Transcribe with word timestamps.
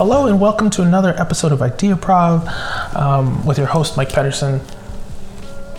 Hello 0.00 0.24
and 0.24 0.40
welcome 0.40 0.70
to 0.70 0.82
another 0.82 1.14
episode 1.18 1.52
of 1.52 1.58
Ideaprov 1.58 2.48
um, 2.96 3.44
with 3.44 3.58
your 3.58 3.66
host 3.66 3.98
Mike 3.98 4.10
Pedersen. 4.10 4.62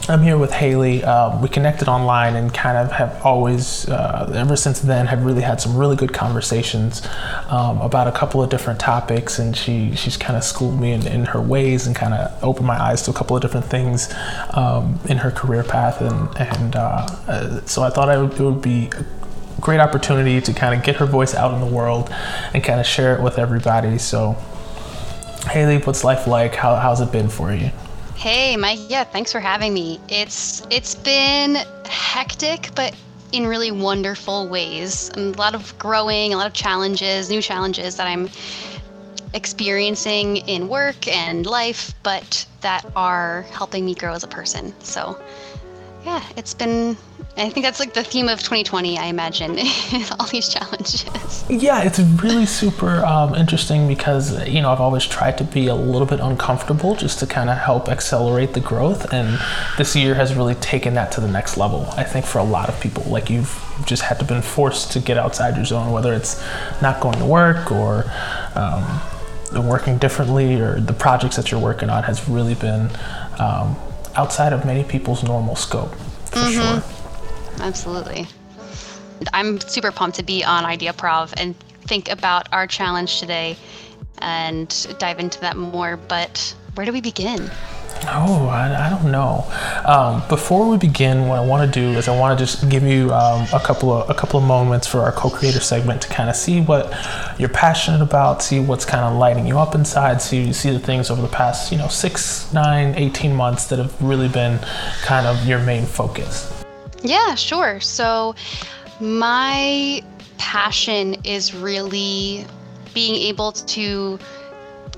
I'm 0.07 0.21
here 0.21 0.37
with 0.37 0.51
Haley. 0.51 1.03
Um, 1.03 1.41
we 1.41 1.49
connected 1.49 1.87
online 1.87 2.35
and 2.35 2.53
kind 2.53 2.77
of 2.77 2.91
have 2.91 3.19
always, 3.25 3.89
uh, 3.89 4.31
ever 4.35 4.55
since 4.55 4.79
then, 4.79 5.07
have 5.07 5.25
really 5.25 5.41
had 5.41 5.59
some 5.59 5.75
really 5.75 5.95
good 5.95 6.13
conversations 6.13 7.01
um, 7.49 7.81
about 7.81 8.07
a 8.07 8.11
couple 8.11 8.43
of 8.43 8.51
different 8.51 8.79
topics. 8.79 9.39
And 9.39 9.57
she 9.57 9.95
she's 9.95 10.17
kind 10.17 10.37
of 10.37 10.43
schooled 10.43 10.79
me 10.79 10.91
in, 10.91 11.07
in, 11.07 11.25
her 11.25 11.41
ways 11.41 11.87
and 11.87 11.95
kind 11.95 12.13
of 12.13 12.43
opened 12.43 12.67
my 12.67 12.79
eyes 12.79 13.01
to 13.05 13.09
a 13.09 13.15
couple 13.15 13.35
of 13.35 13.41
different 13.41 13.65
things 13.65 14.13
um, 14.51 14.99
in 15.09 15.17
her 15.17 15.31
career 15.31 15.63
path. 15.63 15.99
And 15.99 16.29
and 16.37 16.75
uh, 16.75 17.07
uh, 17.27 17.65
so 17.65 17.81
I 17.81 17.89
thought 17.89 18.07
I 18.07 18.21
would, 18.21 18.33
it 18.33 18.39
would 18.39 18.61
be 18.61 18.91
great 19.61 19.79
opportunity 19.79 20.41
to 20.41 20.53
kind 20.53 20.75
of 20.75 20.83
get 20.83 20.95
her 20.97 21.05
voice 21.05 21.33
out 21.35 21.53
in 21.53 21.59
the 21.61 21.73
world 21.73 22.09
and 22.53 22.63
kind 22.63 22.79
of 22.79 22.85
share 22.85 23.15
it 23.15 23.21
with 23.21 23.37
everybody. 23.37 23.97
So, 23.97 24.33
Haley, 25.49 25.77
what's 25.77 26.03
life 26.03 26.27
like? 26.27 26.55
How, 26.55 26.75
how's 26.75 26.99
it 26.99 27.11
been 27.11 27.29
for 27.29 27.53
you? 27.53 27.69
Hey, 28.15 28.57
Mike. 28.57 28.79
Yeah, 28.87 29.03
thanks 29.03 29.31
for 29.31 29.39
having 29.39 29.73
me. 29.73 29.99
It's 30.09 30.65
it's 30.69 30.93
been 30.93 31.57
hectic, 31.85 32.69
but 32.75 32.95
in 33.31 33.47
really 33.47 33.71
wonderful 33.71 34.47
ways. 34.47 35.09
A 35.15 35.19
lot 35.31 35.55
of 35.55 35.77
growing, 35.79 36.33
a 36.33 36.37
lot 36.37 36.47
of 36.47 36.53
challenges, 36.53 37.29
new 37.29 37.41
challenges 37.41 37.95
that 37.95 38.07
I'm 38.07 38.29
experiencing 39.33 40.37
in 40.37 40.67
work 40.67 41.07
and 41.07 41.45
life, 41.45 41.93
but 42.03 42.45
that 42.61 42.85
are 42.95 43.43
helping 43.51 43.85
me 43.85 43.95
grow 43.95 44.13
as 44.13 44.23
a 44.23 44.27
person. 44.27 44.73
So, 44.81 45.19
yeah, 46.03 46.21
it's 46.35 46.53
been 46.53 46.97
I 47.37 47.49
think 47.49 47.65
that's 47.65 47.79
like 47.79 47.93
the 47.93 48.03
theme 48.03 48.27
of 48.27 48.39
2020, 48.39 48.97
I 48.97 49.05
imagine, 49.05 49.51
all 50.19 50.25
these 50.27 50.49
challenges. 50.49 51.45
Yeah, 51.49 51.83
it's 51.83 51.99
really 51.99 52.45
super 52.45 53.05
um, 53.05 53.35
interesting 53.35 53.87
because, 53.87 54.47
you 54.47 54.61
know, 54.61 54.71
I've 54.71 54.81
always 54.81 55.05
tried 55.05 55.37
to 55.37 55.43
be 55.43 55.67
a 55.67 55.75
little 55.75 56.07
bit 56.07 56.19
uncomfortable 56.19 56.95
just 56.95 57.19
to 57.19 57.27
kind 57.27 57.49
of 57.49 57.57
help 57.57 57.87
accelerate 57.87 58.53
the 58.53 58.59
growth. 58.59 59.11
And 59.13 59.39
this 59.77 59.95
year 59.95 60.15
has 60.15 60.35
really 60.35 60.55
taken 60.55 60.93
that 60.95 61.11
to 61.13 61.21
the 61.21 61.27
next 61.27 61.57
level, 61.57 61.87
I 61.95 62.03
think, 62.03 62.25
for 62.25 62.39
a 62.39 62.43
lot 62.43 62.69
of 62.69 62.79
people. 62.81 63.03
Like, 63.03 63.29
you've 63.29 63.63
just 63.85 64.03
had 64.03 64.19
to 64.19 64.25
been 64.25 64.41
forced 64.41 64.91
to 64.93 64.99
get 64.99 65.17
outside 65.17 65.55
your 65.55 65.65
zone, 65.65 65.91
whether 65.91 66.13
it's 66.13 66.41
not 66.81 67.01
going 67.01 67.17
to 67.19 67.25
work 67.25 67.71
or 67.71 68.05
um, 68.55 69.01
working 69.67 69.97
differently 69.97 70.59
or 70.59 70.79
the 70.79 70.93
projects 70.93 71.35
that 71.35 71.51
you're 71.51 71.59
working 71.59 71.89
on 71.89 72.03
has 72.03 72.27
really 72.29 72.55
been 72.55 72.89
um, 73.39 73.75
outside 74.15 74.53
of 74.53 74.65
many 74.65 74.83
people's 74.83 75.23
normal 75.23 75.55
scope, 75.55 75.93
for 76.25 76.39
mm-hmm. 76.39 76.79
sure. 76.79 77.00
Absolutely. 77.59 78.27
I'm 79.33 79.59
super 79.59 79.91
pumped 79.91 80.17
to 80.17 80.23
be 80.23 80.43
on 80.43 80.63
Ideaprov 80.63 81.33
and 81.37 81.55
think 81.81 82.09
about 82.09 82.47
our 82.51 82.67
challenge 82.67 83.19
today 83.19 83.55
and 84.19 84.87
dive 84.97 85.19
into 85.19 85.39
that 85.41 85.57
more. 85.57 85.97
But 85.97 86.55
where 86.75 86.85
do 86.85 86.91
we 86.91 87.01
begin? 87.01 87.49
Oh, 88.07 88.47
I, 88.47 88.87
I 88.87 88.89
don't 88.89 89.11
know. 89.11 89.45
Um, 89.85 90.23
before 90.27 90.67
we 90.67 90.77
begin, 90.77 91.27
what 91.27 91.37
I 91.37 91.45
want 91.45 91.71
to 91.71 91.79
do 91.79 91.97
is 91.97 92.07
I 92.07 92.17
want 92.17 92.37
to 92.37 92.43
just 92.43 92.67
give 92.67 92.83
you 92.83 93.11
um, 93.13 93.47
a 93.53 93.59
couple 93.59 93.91
of 93.91 94.09
a 94.09 94.13
couple 94.13 94.39
of 94.39 94.45
moments 94.45 94.87
for 94.87 95.01
our 95.01 95.11
co-creator 95.11 95.59
segment 95.59 96.01
to 96.03 96.09
kind 96.09 96.29
of 96.29 96.35
see 96.35 96.61
what 96.61 96.91
you're 97.37 97.49
passionate 97.49 98.01
about, 98.01 98.41
see 98.41 98.59
what's 98.59 98.85
kind 98.85 99.03
of 99.03 99.17
lighting 99.17 99.45
you 99.45 99.59
up 99.59 99.75
inside, 99.75 100.21
see 100.21 100.51
see 100.51 100.71
the 100.71 100.79
things 100.79 101.11
over 101.11 101.21
the 101.21 101.27
past 101.27 101.71
you 101.71 101.77
know 101.77 101.87
six, 101.87 102.51
nine, 102.53 102.95
18 102.95 103.35
months 103.35 103.65
that 103.67 103.77
have 103.77 104.01
really 104.01 104.29
been 104.29 104.57
kind 105.03 105.27
of 105.27 105.45
your 105.45 105.59
main 105.59 105.85
focus. 105.85 106.60
Yeah, 107.03 107.35
sure. 107.35 107.79
So, 107.79 108.35
my 108.99 110.03
passion 110.37 111.15
is 111.23 111.53
really 111.53 112.45
being 112.93 113.15
able 113.15 113.51
to 113.51 114.19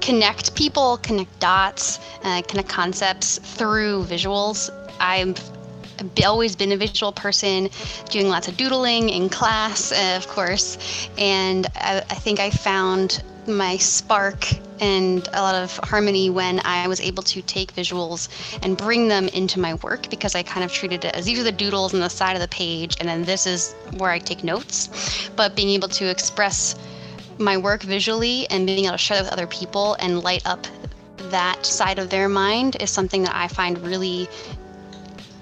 connect 0.01 0.55
people, 0.55 0.97
connect 0.97 1.39
dots, 1.39 1.99
uh, 2.23 2.41
connect 2.47 2.67
concepts 2.67 3.37
through 3.37 4.03
visuals. 4.05 4.69
I've 4.99 5.39
always 6.25 6.55
been 6.55 6.71
a 6.73 6.77
visual 6.77 7.11
person, 7.11 7.69
doing 8.09 8.27
lots 8.27 8.47
of 8.47 8.57
doodling 8.57 9.09
in 9.09 9.29
class, 9.29 9.91
uh, 9.91 10.15
of 10.17 10.27
course, 10.27 11.09
and 11.17 11.67
I, 11.75 11.99
I 12.09 12.15
think 12.15 12.39
I 12.39 12.49
found 12.49 13.23
my 13.47 13.77
spark 13.77 14.47
and 14.79 15.27
a 15.33 15.41
lot 15.41 15.55
of 15.55 15.77
harmony 15.77 16.29
when 16.29 16.61
I 16.65 16.87
was 16.87 16.99
able 16.99 17.23
to 17.23 17.41
take 17.41 17.73
visuals 17.73 18.29
and 18.63 18.77
bring 18.77 19.07
them 19.07 19.27
into 19.29 19.59
my 19.59 19.75
work 19.75 20.09
because 20.09 20.35
I 20.35 20.43
kind 20.43 20.63
of 20.63 20.71
treated 20.71 21.05
it 21.05 21.15
as 21.15 21.25
these 21.25 21.39
are 21.39 21.43
the 21.43 21.51
doodles 21.51 21.93
on 21.93 21.99
the 21.99 22.09
side 22.09 22.35
of 22.35 22.41
the 22.41 22.47
page, 22.47 22.95
and 22.99 23.07
then 23.07 23.23
this 23.23 23.45
is 23.45 23.73
where 23.97 24.11
I 24.11 24.19
take 24.19 24.43
notes. 24.43 25.29
But 25.35 25.55
being 25.55 25.69
able 25.69 25.89
to 25.89 26.05
express 26.09 26.75
my 27.37 27.57
work 27.57 27.83
visually 27.83 28.47
and 28.49 28.65
being 28.65 28.85
able 28.85 28.93
to 28.93 28.97
share 28.97 29.17
it 29.17 29.23
with 29.23 29.31
other 29.31 29.47
people 29.47 29.95
and 29.99 30.23
light 30.23 30.45
up 30.45 30.67
that 31.29 31.65
side 31.65 31.99
of 31.99 32.09
their 32.09 32.29
mind 32.29 32.77
is 32.79 32.91
something 32.91 33.23
that 33.23 33.35
I 33.35 33.47
find 33.47 33.77
really 33.79 34.27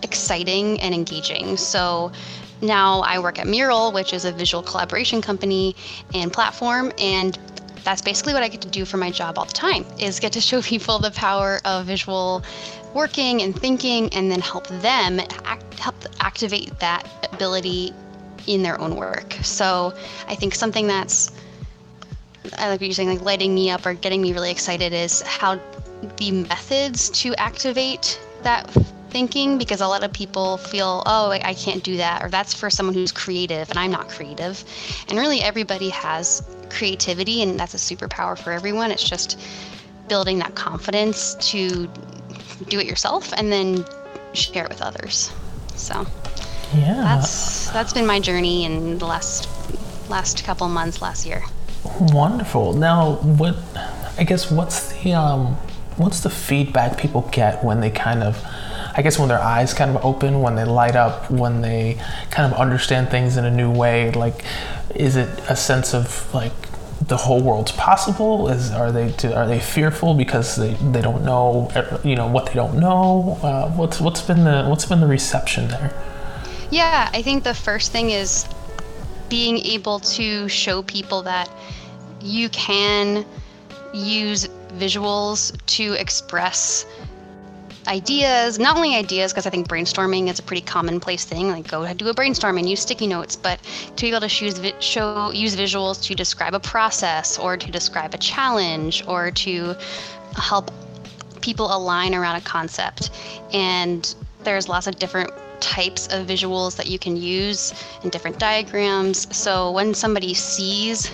exciting 0.04 0.80
and 0.82 0.94
engaging. 0.94 1.58
So 1.58 2.12
now 2.62 3.02
I 3.02 3.20
work 3.20 3.40
at 3.40 3.48
Mural, 3.48 3.92
which 3.92 4.14
is 4.14 4.24
a 4.24 4.32
visual 4.32 4.64
collaboration 4.64 5.22
company 5.22 5.76
and 6.14 6.32
platform, 6.32 6.92
and 6.98 7.38
that's 7.84 8.02
basically 8.02 8.34
what 8.34 8.44
I 8.44 8.47
get 8.47 8.62
to 8.62 8.69
do 8.69 8.86
for 8.86 8.97
my 8.97 9.12
job 9.12 9.38
all 9.38 9.46
the 9.46 9.53
time 9.53 9.86
is 10.00 10.19
get 10.19 10.34
to 10.34 10.42
show 10.42 10.62
people 10.74 11.00
the 11.00 11.12
power 11.12 11.59
of 11.66 11.86
visual 11.86 12.44
working 12.94 13.42
and 13.42 13.58
thinking 13.58 14.14
and 14.14 14.30
then 14.30 14.42
help 14.42 14.68
them 14.68 15.19
act, 15.46 15.80
help 15.80 15.96
activate 16.20 16.78
that 16.80 17.08
ability 17.31 17.94
in 18.47 18.64
their 18.64 18.80
own 18.81 18.96
work. 18.96 19.34
So 19.44 19.94
I 20.28 20.36
think 20.36 20.56
something 20.56 20.88
that's 20.88 21.31
I 22.58 22.70
like 22.70 22.81
what 22.81 22.88
you're 22.88 22.94
saying, 22.94 23.09
like 23.09 23.22
lighting 23.22 23.53
me 23.53 23.70
up 23.70 23.86
or 23.86 23.94
getting 23.94 24.22
me 24.22 24.34
really 24.34 24.52
excited 24.52 24.94
is 24.94 25.22
how 25.22 25.59
the 26.18 26.31
methods 26.31 27.09
to 27.22 27.36
activate 27.36 28.20
that 28.41 28.75
thinking 29.12 29.58
because 29.58 29.82
a 29.82 29.88
lot 29.88 30.04
of 30.04 30.12
people 30.12 30.58
feel, 30.58 31.04
oh, 31.06 31.32
I 31.32 31.54
can't 31.54 31.84
do 31.84 31.98
that, 31.98 32.24
or 32.24 32.30
that's 32.30 32.54
for 32.54 32.70
someone 32.70 32.96
who's 32.96 33.12
creative 33.12 33.70
and 33.70 33.78
I'm 33.78 33.92
not 33.92 34.10
creative. 34.10 34.64
And 35.08 35.20
really, 35.20 35.42
everybody 35.42 35.90
has 35.90 36.44
creativity, 36.70 37.44
and 37.44 37.60
that's 37.60 37.74
a 37.74 37.78
superpower 37.78 38.38
for 38.38 38.52
everyone. 38.52 38.92
It's 38.92 39.08
just 39.08 39.40
building 40.08 40.40
that 40.40 40.56
confidence 40.56 41.36
to 41.52 41.88
do 42.68 42.80
it 42.80 42.86
yourself 42.86 43.32
and 43.34 43.52
then 43.52 43.86
share 44.34 44.66
it 44.66 44.70
with 44.70 44.82
others. 44.82 45.32
So, 45.76 46.06
yeah, 46.74 47.02
that's 47.02 47.70
that's 47.72 47.94
been 47.94 48.06
my 48.06 48.20
journey 48.20 48.66
in 48.66 48.98
the 48.98 49.06
last 49.06 49.50
last 50.10 50.44
couple 50.44 50.68
months, 50.70 51.02
last 51.02 51.26
year. 51.26 51.44
Wonderful. 52.00 52.74
Now, 52.74 53.16
what 53.16 53.56
I 54.18 54.24
guess 54.24 54.52
what's 54.52 54.94
the 54.94 55.14
um, 55.14 55.58
what's 55.98 56.22
the 56.22 56.30
feedback 56.30 56.98
people 56.98 57.28
get 57.32 57.64
when 57.64 57.82
they 57.82 57.90
kind 57.90 58.24
of 58.24 58.44
I 58.94 59.02
guess 59.02 59.18
when 59.18 59.29
their 59.29 59.40
eyes 59.40 59.74
kind 59.74 59.96
of 59.96 60.03
open, 60.03 60.41
when 60.41 60.56
they 60.56 60.66
light 60.66 60.96
up, 60.96 61.29
when 61.31 61.62
they 61.62 62.00
kind 62.29 62.52
of 62.52 62.59
understand 62.59 63.09
things 63.09 63.38
in 63.38 63.46
a 63.46 63.52
new 63.52 63.72
way, 63.72 64.12
like 64.12 64.44
is 64.96 65.16
it 65.16 65.29
a 65.50 65.56
sense 65.56 65.94
of 65.94 66.34
like 66.34 66.53
the 67.07 67.18
whole 67.18 67.41
world's 67.41 67.72
possible? 67.72 68.50
Is 68.50 68.72
are 68.72 68.91
they 68.91 69.13
are 69.34 69.47
they 69.47 69.59
fearful 69.59 70.13
because 70.13 70.56
they, 70.56 70.74
they 70.91 71.02
don't 71.02 71.24
know 71.24 71.72
you 72.03 72.16
know 72.16 72.28
what 72.28 72.47
they 72.47 72.53
don't 72.53 72.79
know? 72.79 73.40
Uh, 73.41 73.69
what's 73.72 74.00
what's 74.00 74.22
been 74.22 74.44
the 74.44 74.66
what's 74.66 74.85
been 74.85 75.02
the 75.02 75.08
reception 75.08 75.68
there? 75.69 75.94
Yeah, 76.69 77.09
I 77.13 77.22
think 77.22 77.44
the 77.44 77.53
first 77.53 77.91
thing 77.91 78.12
is 78.12 78.47
being 79.29 79.58
able 79.59 80.00
to 80.00 80.47
show 80.47 80.84
people 80.84 81.22
that 81.23 81.50
you 82.22 82.50
can 82.50 83.25
use 83.94 84.47
visuals 84.78 85.58
to 85.66 85.94
express 85.94 86.85
ideas, 87.88 88.59
not 88.59 88.75
only 88.75 88.96
ideas, 88.96 89.31
because 89.31 89.46
I 89.46 89.50
think 89.50 89.68
brainstorming 89.68 90.29
is 90.29 90.40
a 90.40 90.44
pretty 90.44 90.61
commonplace 90.61 91.26
thing, 91.26 91.50
like 91.50 91.67
go 91.67 91.91
do 91.94 92.08
a 92.08 92.14
brainstorm 92.14 92.58
and 92.58 92.70
use 92.70 92.82
sticky 92.82 93.08
notes, 93.08 93.35
but 93.35 93.59
to 93.96 94.02
be 94.02 94.09
able 94.09 94.28
to 94.28 94.46
use, 94.46 94.59
show, 94.79 95.32
use 95.32 95.56
visuals 95.56 96.03
to 96.03 96.16
describe 96.16 96.53
a 96.53 96.59
process 96.59 97.38
or 97.38 97.58
to 97.58 97.72
describe 97.72 98.14
a 98.14 98.17
challenge 98.17 99.03
or 99.08 99.32
to 99.32 99.76
help 100.35 100.72
people 101.41 101.76
align 101.76 102.14
around 102.14 102.35
a 102.35 102.41
concept. 102.41 103.09
And 103.53 104.14
there's 104.44 104.70
lots 104.70 104.88
of 104.88 104.97
different 104.97 105.32
types 105.59 106.08
of 106.08 106.28
visuals 106.28 106.76
that 106.76 106.88
you 106.88 106.97
can 106.97 107.16
use 107.16 107.73
in 108.03 108.09
different 108.09 108.40
diagrams. 108.40 109.35
So 109.35 109.72
when 109.72 109.94
somebody 109.94 110.34
sees 110.34 111.11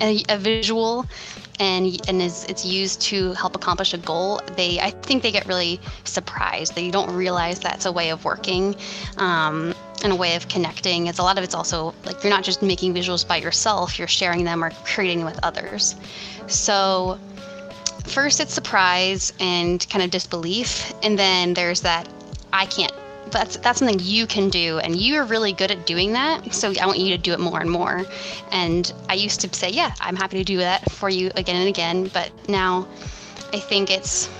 a, 0.00 0.22
a 0.28 0.38
visual, 0.38 1.06
and 1.60 2.00
and 2.08 2.22
is 2.22 2.44
it's 2.48 2.64
used 2.64 3.00
to 3.02 3.32
help 3.32 3.56
accomplish 3.56 3.94
a 3.94 3.98
goal, 3.98 4.40
they 4.56 4.80
I 4.80 4.90
think 4.90 5.22
they 5.22 5.32
get 5.32 5.46
really 5.46 5.80
surprised. 6.04 6.74
They 6.74 6.90
don't 6.90 7.10
realize 7.14 7.60
that's 7.60 7.86
a 7.86 7.92
way 7.92 8.10
of 8.10 8.24
working. 8.24 8.76
Um, 9.16 9.74
and 10.04 10.12
a 10.12 10.16
way 10.16 10.36
of 10.36 10.46
connecting. 10.48 11.08
It's 11.08 11.18
a 11.18 11.22
lot 11.22 11.38
of 11.38 11.44
it's 11.44 11.54
also 11.54 11.94
like 12.04 12.22
you're 12.22 12.30
not 12.30 12.44
just 12.44 12.62
making 12.62 12.94
visuals 12.94 13.26
by 13.26 13.38
yourself, 13.38 13.98
you're 13.98 14.06
sharing 14.06 14.44
them 14.44 14.62
or 14.62 14.70
creating 14.84 15.24
with 15.24 15.38
others. 15.42 15.96
So 16.46 17.18
first 18.04 18.40
it's 18.40 18.54
surprise 18.54 19.32
and 19.40 19.84
kind 19.90 20.04
of 20.04 20.10
disbelief, 20.10 20.92
and 21.02 21.18
then 21.18 21.54
there's 21.54 21.80
that 21.80 22.08
I 22.52 22.66
can't 22.66 22.92
that's 23.30 23.56
that's 23.58 23.78
something 23.78 23.98
you 24.02 24.26
can 24.26 24.48
do 24.48 24.78
and 24.78 24.96
you're 24.96 25.24
really 25.24 25.52
good 25.52 25.70
at 25.70 25.86
doing 25.86 26.12
that 26.12 26.52
so 26.52 26.72
i 26.80 26.86
want 26.86 26.98
you 26.98 27.16
to 27.16 27.18
do 27.18 27.32
it 27.32 27.40
more 27.40 27.60
and 27.60 27.70
more 27.70 28.04
and 28.52 28.92
i 29.08 29.14
used 29.14 29.40
to 29.40 29.54
say 29.56 29.70
yeah 29.70 29.94
i'm 30.00 30.16
happy 30.16 30.38
to 30.38 30.44
do 30.44 30.58
that 30.58 30.90
for 30.90 31.08
you 31.08 31.30
again 31.36 31.56
and 31.56 31.68
again 31.68 32.08
but 32.08 32.30
now 32.48 32.86
i 33.52 33.58
think 33.58 33.90
it's 33.90 34.30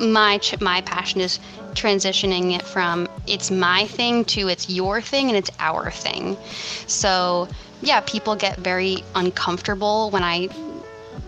my 0.00 0.40
my 0.60 0.80
passion 0.82 1.20
is 1.20 1.38
transitioning 1.74 2.54
it 2.54 2.62
from 2.62 3.08
it's 3.26 3.50
my 3.50 3.86
thing 3.86 4.24
to 4.24 4.48
it's 4.48 4.68
your 4.68 5.00
thing 5.00 5.28
and 5.28 5.36
it's 5.36 5.50
our 5.58 5.90
thing 5.90 6.36
so 6.86 7.48
yeah 7.80 8.00
people 8.00 8.36
get 8.36 8.56
very 8.58 9.02
uncomfortable 9.14 10.10
when 10.10 10.22
i 10.22 10.48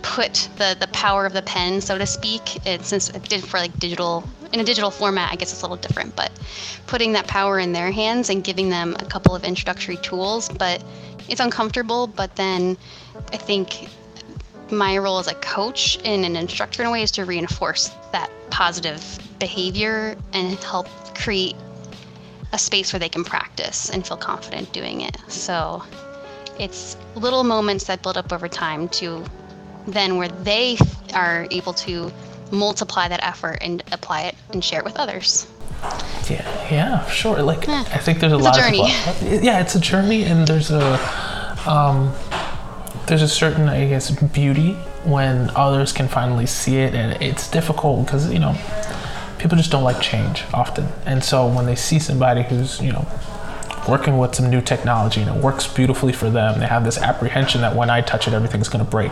put 0.05 0.47
the 0.57 0.77
the 0.79 0.87
power 0.87 1.25
of 1.25 1.33
the 1.33 1.41
pen, 1.41 1.81
so 1.81 1.97
to 1.97 2.05
speak. 2.05 2.65
it's 2.65 2.87
since 2.87 3.09
it 3.09 3.23
did 3.23 3.43
for 3.43 3.57
like 3.57 3.77
digital 3.79 4.23
in 4.55 4.61
a 4.61 4.63
digital 4.63 4.89
format, 4.89 5.33
I 5.33 5.35
guess 5.35 5.51
it's 5.51 5.63
a 5.63 5.65
little 5.65 5.75
different, 5.75 6.15
but 6.15 6.31
putting 6.87 7.11
that 7.11 7.27
power 7.27 7.59
in 7.59 7.73
their 7.73 7.91
hands 7.91 8.29
and 8.29 8.41
giving 8.41 8.69
them 8.69 8.95
a 8.99 9.05
couple 9.05 9.35
of 9.35 9.43
introductory 9.43 9.97
tools, 9.97 10.47
but 10.47 10.81
it's 11.27 11.41
uncomfortable. 11.41 12.07
But 12.07 12.37
then 12.37 12.77
I 13.33 13.37
think 13.37 13.89
my 14.71 14.97
role 14.97 15.19
as 15.19 15.27
a 15.27 15.33
coach 15.35 15.99
and 16.05 16.23
an 16.23 16.37
instructor 16.37 16.83
in 16.83 16.87
a 16.87 16.91
way 16.91 17.03
is 17.03 17.11
to 17.11 17.25
reinforce 17.25 17.89
that 18.13 18.31
positive 18.49 19.19
behavior 19.39 20.15
and 20.31 20.57
help 20.59 20.87
create 21.15 21.57
a 22.53 22.57
space 22.57 22.93
where 22.93 22.99
they 23.01 23.09
can 23.09 23.25
practice 23.25 23.89
and 23.89 24.07
feel 24.07 24.15
confident 24.15 24.71
doing 24.71 25.01
it. 25.01 25.17
So 25.27 25.83
it's 26.57 26.95
little 27.15 27.43
moments 27.43 27.83
that 27.87 28.01
build 28.01 28.15
up 28.15 28.31
over 28.31 28.47
time 28.47 28.87
to 28.89 29.21
then 29.85 30.15
where 30.15 30.29
they 30.29 30.77
are 31.13 31.45
able 31.51 31.73
to 31.73 32.09
multiply 32.55 33.07
that 33.07 33.23
effort 33.23 33.57
and 33.61 33.83
apply 33.91 34.23
it 34.23 34.35
and 34.51 34.63
share 34.63 34.79
it 34.79 34.85
with 34.85 34.97
others. 34.97 35.47
Yeah, 36.29 36.71
yeah, 36.71 37.05
sure. 37.07 37.41
Like 37.41 37.67
yeah. 37.67 37.83
I 37.91 37.99
think 37.99 38.19
there's 38.19 38.31
a 38.31 38.37
it's 38.37 38.43
lot 38.43 38.57
a 38.57 38.61
journey. 38.61 38.81
of 38.81 39.19
people. 39.19 39.43
Yeah, 39.43 39.61
it's 39.61 39.75
a 39.75 39.79
journey, 39.79 40.23
and 40.23 40.47
there's 40.47 40.71
a 40.71 40.99
um, 41.67 42.13
there's 43.07 43.21
a 43.21 43.27
certain, 43.27 43.69
I 43.69 43.87
guess, 43.87 44.09
beauty 44.09 44.73
when 45.03 45.51
others 45.55 45.91
can 45.91 46.07
finally 46.07 46.45
see 46.47 46.77
it, 46.77 46.95
and 46.95 47.21
it's 47.21 47.49
difficult 47.49 48.05
because 48.05 48.31
you 48.31 48.39
know 48.39 48.57
people 49.37 49.57
just 49.57 49.71
don't 49.71 49.83
like 49.83 50.01
change 50.01 50.43
often, 50.53 50.87
and 51.05 51.23
so 51.23 51.47
when 51.47 51.65
they 51.65 51.75
see 51.75 51.99
somebody 51.99 52.43
who's 52.43 52.81
you 52.81 52.91
know 52.91 53.07
working 53.87 54.17
with 54.17 54.33
some 54.35 54.49
new 54.49 54.61
technology 54.61 55.21
and 55.21 55.29
it 55.29 55.43
works 55.43 55.67
beautifully 55.67 56.11
for 56.11 56.29
them. 56.29 56.59
They 56.59 56.65
have 56.65 56.83
this 56.83 56.97
apprehension 56.97 57.61
that 57.61 57.75
when 57.75 57.89
I 57.89 58.01
touch 58.01 58.27
it, 58.27 58.33
everything's 58.33 58.69
going 58.69 58.83
to 58.83 58.89
break, 58.89 59.11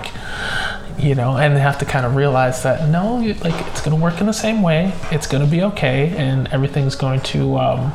you 0.97 1.15
know, 1.15 1.37
and 1.37 1.55
they 1.55 1.59
have 1.59 1.77
to 1.79 1.85
kind 1.85 2.05
of 2.05 2.15
realize 2.15 2.63
that 2.63 2.89
no, 2.89 3.15
like 3.15 3.67
it's 3.67 3.81
going 3.81 3.97
to 3.97 4.01
work 4.01 4.19
in 4.19 4.27
the 4.27 4.33
same 4.33 4.61
way. 4.61 4.93
It's 5.11 5.27
going 5.27 5.43
to 5.43 5.49
be 5.49 5.63
okay, 5.63 6.15
and 6.17 6.47
everything's 6.49 6.95
going 6.95 7.21
to. 7.21 7.57
Um, 7.57 7.93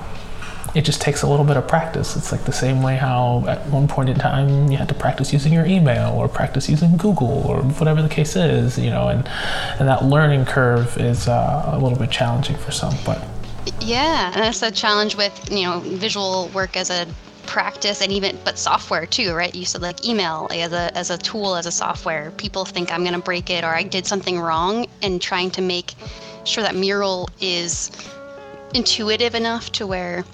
it 0.74 0.84
just 0.84 1.00
takes 1.00 1.22
a 1.22 1.26
little 1.26 1.46
bit 1.46 1.56
of 1.56 1.66
practice. 1.66 2.14
It's 2.14 2.30
like 2.30 2.44
the 2.44 2.52
same 2.52 2.82
way 2.82 2.96
how 2.96 3.44
at 3.48 3.66
one 3.68 3.88
point 3.88 4.10
in 4.10 4.16
time 4.16 4.70
you 4.70 4.76
had 4.76 4.88
to 4.88 4.94
practice 4.94 5.32
using 5.32 5.52
your 5.52 5.64
email 5.64 6.12
or 6.12 6.28
practice 6.28 6.68
using 6.68 6.96
Google 6.96 7.42
or 7.46 7.62
whatever 7.62 8.02
the 8.02 8.08
case 8.08 8.36
is, 8.36 8.78
you 8.78 8.90
know, 8.90 9.08
and 9.08 9.26
and 9.78 9.88
that 9.88 10.04
learning 10.04 10.44
curve 10.44 10.96
is 10.98 11.26
uh, 11.26 11.70
a 11.72 11.78
little 11.78 11.98
bit 11.98 12.10
challenging 12.10 12.56
for 12.56 12.70
some, 12.70 12.94
but 13.04 13.24
yeah, 13.80 14.32
and 14.32 14.42
that's 14.42 14.60
the 14.60 14.70
challenge 14.70 15.16
with 15.16 15.50
you 15.50 15.64
know 15.64 15.80
visual 15.80 16.48
work 16.54 16.76
as 16.76 16.90
a 16.90 17.06
practice 17.48 18.02
and 18.02 18.12
even 18.12 18.38
but 18.44 18.58
software 18.58 19.06
too, 19.06 19.32
right? 19.34 19.54
You 19.54 19.64
said 19.64 19.82
like 19.82 20.06
email 20.06 20.46
as 20.52 20.72
a 20.72 20.96
as 20.96 21.10
a 21.10 21.18
tool 21.18 21.56
as 21.56 21.66
a 21.66 21.72
software. 21.72 22.30
People 22.32 22.64
think 22.64 22.92
I'm 22.92 23.02
gonna 23.02 23.18
break 23.18 23.50
it 23.50 23.64
or 23.64 23.74
I 23.74 23.82
did 23.82 24.06
something 24.06 24.38
wrong, 24.38 24.86
and 25.02 25.20
trying 25.20 25.50
to 25.52 25.62
make 25.62 25.94
sure 26.44 26.62
that 26.62 26.76
Mural 26.76 27.28
is 27.40 27.90
intuitive 28.74 29.34
enough 29.34 29.72
to 29.72 29.86
where 29.86 30.24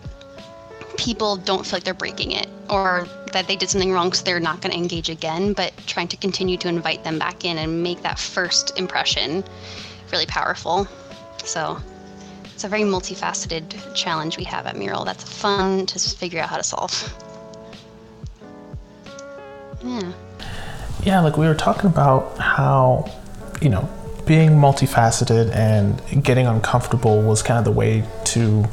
people 0.96 1.36
don't 1.36 1.64
feel 1.64 1.76
like 1.76 1.84
they're 1.84 1.94
breaking 1.94 2.32
it 2.32 2.48
or 2.68 3.06
that 3.32 3.46
they 3.46 3.56
did 3.56 3.68
something 3.68 3.92
wrong 3.92 4.12
so 4.12 4.24
they're 4.24 4.40
not 4.40 4.60
going 4.60 4.72
to 4.72 4.78
engage 4.78 5.08
again 5.08 5.52
but 5.52 5.72
trying 5.86 6.06
to 6.06 6.16
continue 6.16 6.56
to 6.56 6.68
invite 6.68 7.02
them 7.02 7.18
back 7.18 7.44
in 7.44 7.58
and 7.58 7.82
make 7.82 8.00
that 8.02 8.18
first 8.18 8.78
impression 8.78 9.42
really 10.12 10.26
powerful 10.26 10.86
so 11.38 11.78
it's 12.54 12.62
a 12.62 12.68
very 12.68 12.82
multifaceted 12.82 13.94
challenge 13.94 14.38
we 14.38 14.44
have 14.44 14.66
at 14.66 14.76
Mural 14.76 15.04
that's 15.04 15.24
fun 15.24 15.86
to 15.86 15.98
figure 15.98 16.40
out 16.40 16.48
how 16.48 16.56
to 16.56 16.62
solve. 16.62 17.12
Yeah. 19.82 20.12
Yeah, 21.02 21.20
like 21.20 21.36
we 21.36 21.46
were 21.46 21.54
talking 21.56 21.90
about 21.90 22.38
how, 22.38 23.10
you 23.60 23.68
know, 23.68 23.88
being 24.24 24.50
multifaceted 24.50 25.54
and 25.54 26.24
getting 26.24 26.46
uncomfortable 26.46 27.20
was 27.20 27.42
kind 27.42 27.58
of 27.58 27.64
the 27.64 27.72
way 27.72 28.04
to, 28.24 28.64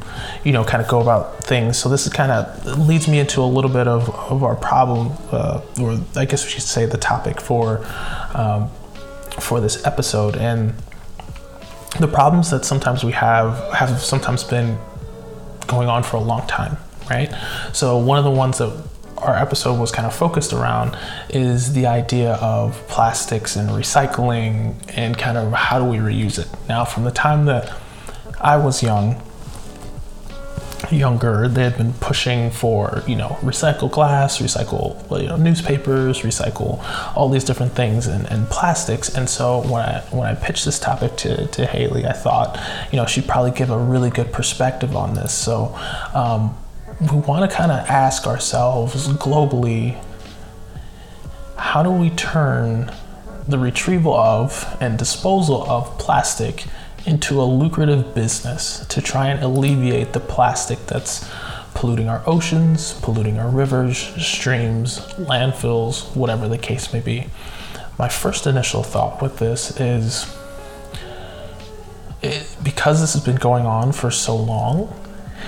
you 0.44 0.52
know, 0.52 0.64
kind 0.64 0.82
of 0.82 0.88
go 0.88 1.02
about 1.02 1.44
things. 1.44 1.78
So 1.78 1.90
this 1.90 2.06
is 2.06 2.14
kind 2.14 2.32
of 2.32 2.78
leads 2.88 3.08
me 3.08 3.20
into 3.20 3.42
a 3.42 3.50
little 3.50 3.72
bit 3.72 3.88
of, 3.88 4.10
of 4.10 4.44
our 4.44 4.56
problem, 4.56 5.12
uh, 5.32 5.62
or 5.82 6.00
I 6.16 6.26
guess 6.26 6.46
we 6.46 6.52
should 6.52 6.62
say 6.62 6.86
the 6.86 6.98
topic 6.98 7.42
for 7.42 7.84
um, 8.36 8.70
for 9.40 9.60
this 9.60 9.86
episode. 9.86 10.38
And 10.38 10.76
the 12.00 12.08
problems 12.08 12.50
that 12.52 12.66
sometimes 12.66 13.04
we 13.04 13.12
have 13.12 13.58
have 13.74 14.00
sometimes 14.02 14.44
been 14.44 14.78
going 15.68 15.88
on 15.88 16.04
for 16.04 16.18
a 16.18 16.22
long 16.22 16.46
time, 16.48 16.78
right? 17.10 17.34
So 17.74 17.98
one 17.98 18.18
of 18.18 18.24
the 18.24 18.32
ones 18.32 18.58
that 18.60 18.72
our 19.18 19.36
episode 19.36 19.80
was 19.80 19.92
kind 19.92 20.08
of 20.08 20.16
focused 20.16 20.52
around 20.52 20.98
is 21.30 21.74
the 21.74 21.86
idea 21.86 22.34
of 22.36 22.76
plastics 22.88 23.56
and 23.56 23.70
recycling 23.70 24.76
and 24.96 25.18
kind 25.18 25.38
of 25.38 25.54
how 25.54 25.80
do 25.80 25.86
we 25.86 25.98
reuse 25.98 26.40
it. 26.40 26.48
Now, 26.68 26.86
from 26.86 27.04
the 27.04 27.12
time 27.12 27.46
that 27.46 27.72
I 28.40 28.58
was 28.58 28.82
young, 28.82 29.22
younger, 30.90 31.48
they 31.48 31.64
had 31.64 31.78
been 31.78 31.94
pushing 31.94 32.50
for, 32.50 33.04
you 33.08 33.16
know, 33.16 33.38
recycle 33.42 33.92
glass, 33.92 34.40
recycle, 34.40 35.22
you 35.22 35.28
know, 35.28 35.38
newspapers, 35.38 36.22
recycle 36.22 36.84
all 37.16 37.30
these 37.30 37.44
different 37.44 37.74
things 37.74 38.08
and, 38.08 38.26
and 38.32 38.48
plastics. 38.50 39.10
And 39.16 39.30
so 39.30 39.62
when 39.62 39.82
I 39.82 40.00
when 40.12 40.28
I 40.28 40.36
pitched 40.36 40.66
this 40.66 40.80
topic 40.80 41.16
to, 41.18 41.48
to 41.48 41.66
Haley, 41.66 42.06
I 42.06 42.14
thought, 42.14 42.60
you 42.92 42.98
know, 42.98 43.06
she'd 43.06 43.28
probably 43.28 43.52
give 43.52 43.70
a 43.70 43.78
really 43.78 44.10
good 44.10 44.32
perspective 44.32 44.96
on 44.96 45.14
this. 45.14 45.34
So 45.34 45.78
um, 46.14 46.58
we 47.00 47.18
want 47.18 47.50
to 47.50 47.56
kind 47.56 47.72
of 47.72 47.80
ask 47.90 48.28
ourselves 48.28 49.08
globally, 49.10 50.02
how 51.58 51.84
do 51.84 51.92
we 51.92 52.10
turn 52.12 52.92
the 53.48 53.58
retrieval 53.58 54.14
of 54.14 54.78
and 54.80 54.98
disposal 54.98 55.64
of 55.70 55.98
plastic 55.98 56.66
into 57.06 57.42
a 57.42 57.44
lucrative 57.44 58.14
business 58.14 58.86
to 58.88 59.02
try 59.02 59.28
and 59.28 59.44
alleviate 59.44 60.14
the 60.14 60.20
plastic 60.20 60.80
that's 60.88 61.30
polluting 61.74 62.10
our 62.10 62.22
oceans, 62.28 62.94
polluting 63.02 63.40
our 63.40 63.50
rivers, 63.50 63.98
streams, 64.24 65.00
landfills, 65.16 66.16
whatever 66.16 66.48
the 66.48 66.58
case 66.58 66.94
may 66.94 67.00
be. 67.00 67.28
My 67.98 68.10
first 68.10 68.46
initial 68.46 68.84
thought 68.84 69.22
with 69.22 69.38
this 69.38 69.80
is 69.80 70.26
it, 72.22 72.56
because 72.64 73.02
this 73.02 73.14
has 73.14 73.24
been 73.24 73.38
going 73.38 73.66
on 73.66 73.92
for 73.92 74.12
so 74.12 74.36
long, 74.36 74.94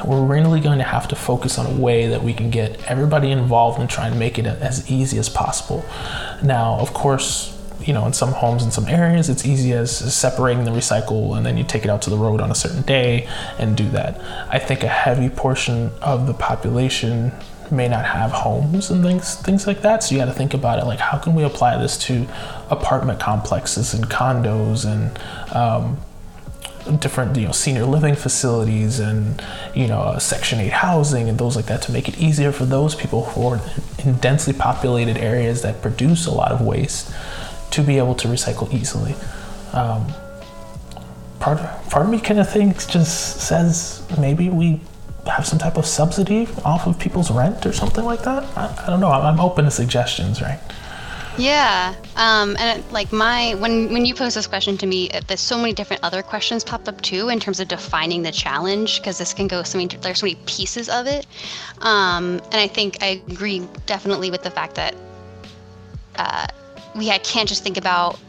we're 0.04 0.26
really 0.26 0.60
going 0.60 0.80
to 0.80 0.84
have 0.84 1.08
to 1.10 1.16
focus 1.16 1.60
on 1.60 1.68
a 1.68 1.80
way 1.80 2.08
that 2.08 2.24
we 2.24 2.34
can 2.34 2.50
get 2.50 2.84
everybody 2.90 3.30
involved 3.32 3.80
and 3.80 3.90
try 3.90 4.08
and 4.08 4.18
make 4.18 4.40
it 4.40 4.46
as 4.46 4.90
easy 4.90 5.20
as 5.20 5.30
possible. 5.30 5.86
Now, 6.42 6.80
of 6.80 6.94
course, 6.94 7.53
you 7.86 7.94
know, 7.94 8.06
in 8.06 8.14
some 8.14 8.32
homes 8.32 8.64
in 8.64 8.72
some 8.72 8.88
areas, 8.88 9.30
it's 9.30 9.46
easy 9.46 9.74
as 9.74 9.96
separating 10.14 10.64
the 10.64 10.72
recycle 10.72 11.36
and 11.36 11.46
then 11.46 11.58
you 11.58 11.64
take 11.64 11.84
it 11.84 11.90
out 11.90 12.02
to 12.04 12.10
the 12.10 12.18
road 12.18 12.42
on 12.42 12.52
a 12.52 12.56
certain 12.56 12.82
day 12.84 13.28
and 13.60 13.76
do 13.76 13.90
that. 13.90 14.20
I 14.50 14.60
think 14.60 14.84
a 14.84 14.88
heavy 14.88 15.30
portion 15.30 15.92
of 16.02 16.28
the 16.28 16.34
population 16.34 17.32
may 17.72 17.88
not 17.88 18.06
have 18.06 18.32
homes 18.32 18.92
and 18.92 19.04
things 19.04 19.36
things 19.36 19.66
like 19.66 19.82
that. 19.82 20.04
So 20.04 20.14
you 20.14 20.22
got 20.22 20.26
to 20.26 20.34
think 20.34 20.54
about 20.54 20.80
it 20.80 20.86
like 20.86 21.00
how 21.00 21.18
can 21.18 21.34
we 21.36 21.44
apply 21.44 21.78
this 21.78 21.98
to 22.00 22.28
apartment 22.70 23.20
complexes 23.20 23.94
and 23.94 24.06
condos 24.10 24.86
and 24.86 25.18
um, 25.56 25.98
different 27.00 27.36
you 27.38 27.46
know 27.46 27.52
senior 27.52 27.86
living 27.86 28.16
facilities 28.16 29.00
and 29.00 29.42
you 29.74 29.88
know 29.88 30.00
uh, 30.00 30.20
section 30.20 30.60
8 30.60 30.72
housing 30.72 31.30
and 31.30 31.38
those 31.38 31.56
like 31.56 31.66
that 31.68 31.82
to 31.84 31.92
make 31.92 32.10
it 32.10 32.18
easier 32.20 32.52
for 32.52 32.66
those 32.66 32.94
people 32.94 33.26
who 33.26 33.48
are 33.48 33.62
in 34.04 34.16
densely 34.18 34.54
populated 34.54 35.18
areas 35.18 35.62
that 35.62 35.82
produce 35.82 36.26
a 36.26 36.32
lot 36.32 36.52
of 36.52 36.62
waste 36.62 37.12
to 37.74 37.82
be 37.82 37.98
able 37.98 38.16
to 38.16 38.28
recycle 38.28 38.72
easily. 38.74 39.16
Um, 39.74 40.06
part, 41.40 41.60
part 41.90 42.06
of 42.06 42.12
me 42.12 42.20
kind 42.20 42.40
of 42.40 42.50
thinks 42.50 42.86
just 42.86 43.42
says 43.42 44.06
maybe 44.20 44.50
we 44.50 44.80
have 45.26 45.46
some 45.48 45.58
type 45.58 45.78
of 45.78 45.86
subsidy 45.86 46.48
off 46.64 46.86
of 46.86 47.00
people's 47.00 47.32
rent 47.32 47.66
or 47.66 47.74
something 47.74 48.06
like 48.06 48.22
that. 48.24 48.44
I, 48.56 48.84
I 48.86 48.90
don't 48.90 49.00
know. 49.00 49.10
I'm, 49.10 49.26
I'm, 49.26 49.40
open 49.40 49.66
to 49.66 49.72
suggestions, 49.72 50.42
right? 50.42 50.60
Yeah, 51.36 51.96
um, 52.16 52.56
and 52.60 52.80
it, 52.80 52.92
like 52.92 53.12
my 53.12 53.56
when 53.56 53.92
when 53.92 54.06
you 54.06 54.14
pose 54.14 54.36
this 54.36 54.46
question 54.46 54.78
to 54.78 54.86
me, 54.86 55.10
there's 55.28 55.40
so 55.40 55.58
many 55.58 55.74
different 55.74 56.04
other 56.04 56.22
questions 56.22 56.64
popped 56.64 56.88
up 56.88 57.02
too 57.02 57.30
in 57.30 57.40
terms 57.40 57.60
of 57.60 57.68
defining 57.68 58.22
the 58.22 58.32
challenge 58.32 59.00
because 59.00 59.18
this 59.18 59.34
can 59.34 59.48
go 59.48 59.64
so 59.64 59.80
many 59.80 59.88
there's 59.98 60.20
so 60.20 60.28
many 60.28 60.38
pieces 60.46 60.90
of 60.90 61.08
it, 61.08 61.26
um, 61.82 62.40
and 62.52 62.56
I 62.56 62.68
think 62.68 63.02
I 63.02 63.22
agree 63.28 63.68
definitely 63.88 64.30
with 64.30 64.44
the 64.44 64.52
fact 64.52 64.76
that 64.76 64.96
uh, 66.18 66.46
we 66.96 67.12
I 67.12 67.18
can't 67.20 67.50
just 67.50 67.64
think 67.64 67.78
about 67.78 68.20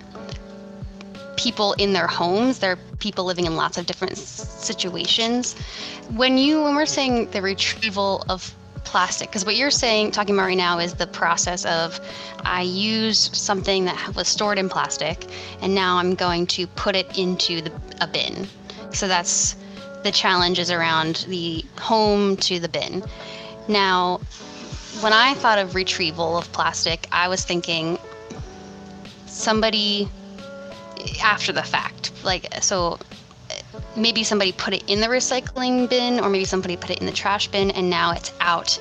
people 1.37 1.73
in 1.75 1.93
their 1.93 2.07
homes. 2.07 2.59
There 2.59 2.73
are 2.73 2.79
people 2.99 3.25
living 3.25 3.47
in 3.47 3.57
lots 3.57 3.77
of 3.79 3.87
different 3.87 4.17
situations. 4.17 5.55
When 6.15 6.39
you 6.39 6.63
when 6.63 6.75
we're 6.75 6.87
saying 6.87 7.31
the 7.31 7.43
retrieval 7.43 8.25
of 8.29 8.55
plastic, 8.85 9.29
because 9.29 9.45
what 9.45 9.57
you're 9.57 9.71
saying 9.71 10.13
talking 10.13 10.35
about 10.35 10.47
right 10.47 10.57
now 10.57 10.79
is 10.79 10.95
the 10.95 11.07
process 11.07 11.65
of 11.65 11.99
I 12.45 12.63
use 12.63 13.31
something 13.37 13.85
that 13.87 14.15
was 14.15 14.29
stored 14.29 14.59
in 14.59 14.69
plastic, 14.69 15.27
and 15.61 15.75
now 15.75 15.99
I'm 15.99 16.15
going 16.15 16.47
to 16.49 16.67
put 16.69 16.95
it 16.95 17.19
into 17.19 17.63
the, 17.63 17.73
a 18.01 18.07
bin. 18.07 18.47
So 18.93 19.09
that's 19.09 19.57
the 20.05 20.13
challenges 20.13 20.71
around 20.71 21.27
the 21.29 21.65
home 21.81 22.37
to 22.37 22.61
the 22.61 22.69
bin. 22.69 23.03
Now, 23.69 24.21
when 25.01 25.13
I 25.13 25.35
thought 25.35 25.59
of 25.59 25.75
retrieval 25.75 26.37
of 26.37 26.53
plastic, 26.53 27.09
I 27.11 27.27
was 27.27 27.45
thinking 27.45 27.99
somebody 29.35 30.09
after 31.23 31.53
the 31.53 31.63
fact. 31.63 32.13
Like, 32.25 32.63
so 32.63 32.99
maybe 33.97 34.25
somebody 34.25 34.53
put 34.53 34.75
it 34.75 34.85
in 34.89 35.01
the 35.01 35.09
recycling 35.09 35.89
bin, 35.89 36.21
or 36.21 36.29
maybe 36.31 36.45
somebody 36.45 36.77
put 36.77 36.91
it 36.91 37.01
in 37.01 37.07
the 37.07 37.13
trash 37.13 37.49
bin, 37.49 37.71
and 37.73 37.91
now 37.91 38.13
it's 38.13 38.33
out 38.41 38.79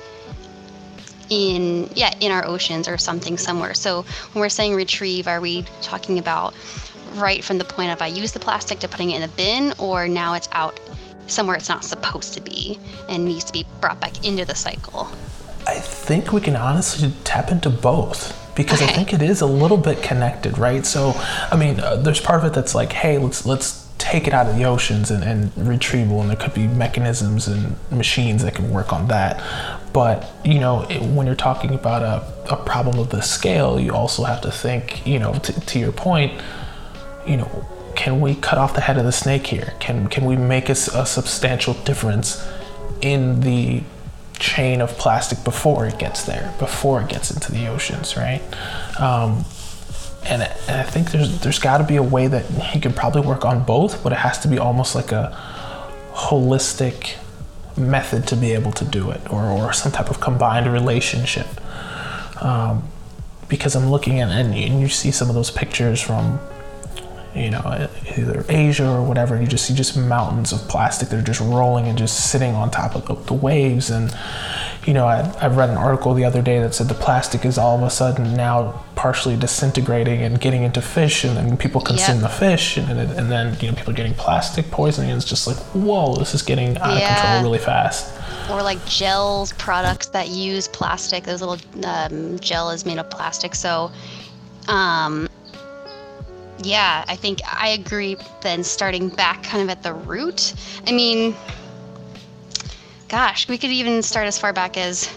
in 1.30 1.88
yeah 1.94 2.14
in 2.20 2.30
our 2.30 2.46
oceans 2.46 2.86
or 2.86 2.98
something 2.98 3.38
somewhere 3.38 3.72
so 3.72 4.02
when 4.32 4.40
we're 4.42 4.48
saying 4.50 4.74
retrieve 4.74 5.26
are 5.26 5.40
we 5.40 5.62
talking 5.80 6.18
about 6.18 6.54
right 7.14 7.42
from 7.42 7.56
the 7.56 7.64
point 7.64 7.90
of 7.90 8.02
i 8.02 8.06
use 8.06 8.32
the 8.32 8.38
plastic 8.38 8.78
to 8.78 8.86
putting 8.86 9.10
it 9.10 9.14
in 9.14 9.22
the 9.22 9.36
bin 9.36 9.72
or 9.78 10.06
now 10.06 10.34
it's 10.34 10.50
out 10.52 10.78
somewhere 11.26 11.56
it's 11.56 11.70
not 11.70 11.82
supposed 11.82 12.34
to 12.34 12.42
be 12.42 12.78
and 13.08 13.24
needs 13.24 13.42
to 13.42 13.54
be 13.54 13.64
brought 13.80 13.98
back 14.00 14.22
into 14.22 14.44
the 14.44 14.54
cycle 14.54 15.08
I 15.66 15.78
think 15.78 16.30
we 16.30 16.42
can 16.42 16.56
honestly 16.56 17.10
tap 17.24 17.50
into 17.50 17.70
both 17.70 18.43
because 18.54 18.82
Okay. 18.82 18.92
I 18.92 18.94
think 18.94 19.12
it 19.12 19.22
is 19.22 19.40
a 19.40 19.46
little 19.46 19.76
bit 19.76 20.02
connected, 20.02 20.58
right? 20.58 20.84
So, 20.86 21.12
I 21.50 21.56
mean, 21.56 21.80
uh, 21.80 21.96
there's 21.96 22.20
part 22.20 22.40
of 22.40 22.46
it 22.46 22.54
that's 22.54 22.74
like, 22.74 22.92
hey, 22.92 23.18
let's 23.18 23.44
let's 23.46 23.84
take 23.98 24.26
it 24.26 24.34
out 24.34 24.46
of 24.46 24.56
the 24.56 24.64
oceans 24.64 25.10
and, 25.10 25.24
and 25.24 25.68
retrieval, 25.68 26.20
and 26.20 26.28
there 26.28 26.36
could 26.36 26.52
be 26.54 26.66
mechanisms 26.66 27.48
and 27.48 27.76
machines 27.90 28.42
that 28.42 28.54
can 28.54 28.70
work 28.70 28.92
on 28.92 29.08
that. 29.08 29.42
But 29.92 30.30
you 30.44 30.58
know, 30.58 30.82
it, 30.90 31.02
when 31.02 31.26
you're 31.26 31.36
talking 31.36 31.74
about 31.74 32.02
a, 32.02 32.52
a 32.52 32.56
problem 32.56 32.98
of 32.98 33.10
this 33.10 33.30
scale, 33.30 33.80
you 33.80 33.92
also 33.94 34.24
have 34.24 34.40
to 34.42 34.50
think, 34.50 35.06
you 35.06 35.18
know, 35.18 35.32
to, 35.34 35.60
to 35.60 35.78
your 35.78 35.92
point, 35.92 36.32
you 37.26 37.36
know, 37.36 37.66
can 37.96 38.20
we 38.20 38.34
cut 38.34 38.58
off 38.58 38.74
the 38.74 38.80
head 38.80 38.98
of 38.98 39.04
the 39.04 39.12
snake 39.12 39.46
here? 39.46 39.74
Can 39.80 40.08
can 40.08 40.24
we 40.24 40.36
make 40.36 40.68
a 40.68 40.74
substantial 40.74 41.74
difference 41.74 42.46
in 43.00 43.40
the 43.40 43.82
chain 44.38 44.80
of 44.80 44.90
plastic 44.98 45.42
before 45.44 45.86
it 45.86 45.98
gets 45.98 46.24
there, 46.24 46.54
before 46.58 47.00
it 47.02 47.08
gets 47.08 47.30
into 47.30 47.52
the 47.52 47.66
oceans, 47.68 48.16
right? 48.16 48.42
Um, 49.00 49.44
and, 50.24 50.42
and 50.42 50.80
I 50.80 50.82
think 50.82 51.10
there's 51.10 51.40
there's 51.40 51.58
got 51.58 51.78
to 51.78 51.84
be 51.84 51.96
a 51.96 52.02
way 52.02 52.26
that 52.26 52.44
he 52.46 52.80
could 52.80 52.96
probably 52.96 53.20
work 53.22 53.44
on 53.44 53.64
both, 53.64 54.02
but 54.02 54.12
it 54.12 54.18
has 54.18 54.38
to 54.40 54.48
be 54.48 54.58
almost 54.58 54.94
like 54.94 55.12
a 55.12 55.36
holistic 56.12 57.16
method 57.76 58.26
to 58.28 58.36
be 58.36 58.52
able 58.52 58.72
to 58.72 58.84
do 58.84 59.10
it, 59.10 59.20
or, 59.30 59.44
or 59.44 59.72
some 59.72 59.92
type 59.92 60.08
of 60.08 60.20
combined 60.20 60.72
relationship. 60.72 61.46
Um, 62.42 62.88
because 63.48 63.76
I'm 63.76 63.90
looking 63.90 64.20
at 64.20 64.30
and 64.30 64.80
you 64.80 64.88
see 64.88 65.10
some 65.10 65.28
of 65.28 65.34
those 65.34 65.50
pictures 65.50 66.00
from 66.00 66.40
you 67.34 67.50
know 67.50 67.88
either 68.16 68.44
Asia 68.48 68.88
or 68.88 69.02
whatever 69.02 69.40
you 69.40 69.46
just 69.46 69.66
see 69.66 69.74
just 69.74 69.96
mountains 69.96 70.52
of 70.52 70.60
plastic 70.68 71.08
that 71.08 71.18
are 71.18 71.22
just 71.22 71.40
rolling 71.40 71.86
and 71.88 71.98
just 71.98 72.30
sitting 72.30 72.54
on 72.54 72.70
top 72.70 72.94
of 72.94 73.06
the, 73.06 73.14
the 73.26 73.34
waves. 73.34 73.90
And 73.90 74.14
you 74.86 74.92
know 74.94 75.06
I, 75.06 75.20
I 75.40 75.46
read 75.48 75.70
an 75.70 75.76
article 75.76 76.14
the 76.14 76.24
other 76.24 76.42
day 76.42 76.60
that 76.60 76.74
said 76.74 76.88
the 76.88 76.94
plastic 76.94 77.44
is 77.44 77.58
all 77.58 77.76
of 77.76 77.82
a 77.82 77.90
sudden 77.90 78.34
now 78.34 78.84
partially 78.94 79.36
disintegrating 79.36 80.22
and 80.22 80.40
getting 80.40 80.62
into 80.62 80.80
fish 80.80 81.24
and 81.24 81.36
then 81.36 81.56
people 81.56 81.80
consume 81.80 82.20
Yep. 82.20 82.22
the 82.22 82.28
fish 82.28 82.76
and, 82.76 82.90
and, 82.98 83.10
and 83.12 83.32
then 83.32 83.56
you 83.60 83.68
know 83.68 83.74
people 83.74 83.92
are 83.92 83.96
getting 83.96 84.14
plastic 84.14 84.70
poisoning 84.70 85.10
and 85.10 85.16
it's 85.20 85.28
just 85.28 85.46
like 85.46 85.56
whoa 85.74 86.14
this 86.16 86.34
is 86.34 86.42
getting 86.42 86.76
out 86.78 86.96
of 86.96 87.02
control 87.02 87.42
really 87.42 87.58
fast. 87.58 88.12
Or 88.50 88.62
like 88.62 88.84
gels 88.86 89.52
products 89.54 90.06
that 90.08 90.28
use 90.28 90.68
plastic 90.68 91.24
those 91.24 91.40
little 91.42 91.58
um, 91.86 92.38
gel 92.40 92.70
is 92.70 92.84
made 92.86 92.98
of 92.98 93.08
plastic. 93.10 93.54
So 93.54 93.90
um 94.68 95.28
yeah 96.62 97.04
i 97.08 97.16
think 97.16 97.40
i 97.46 97.68
agree 97.68 98.16
then 98.42 98.62
starting 98.62 99.08
back 99.08 99.42
kind 99.42 99.62
of 99.62 99.68
at 99.68 99.82
the 99.82 99.92
root. 99.92 100.54
I 100.86 100.92
mean 100.92 101.34
gosh 103.08 103.48
we 103.48 103.58
could 103.58 103.70
even 103.70 104.02
start 104.02 104.26
as 104.26 104.38
far 104.38 104.52
back 104.52 104.76
as 104.76 105.08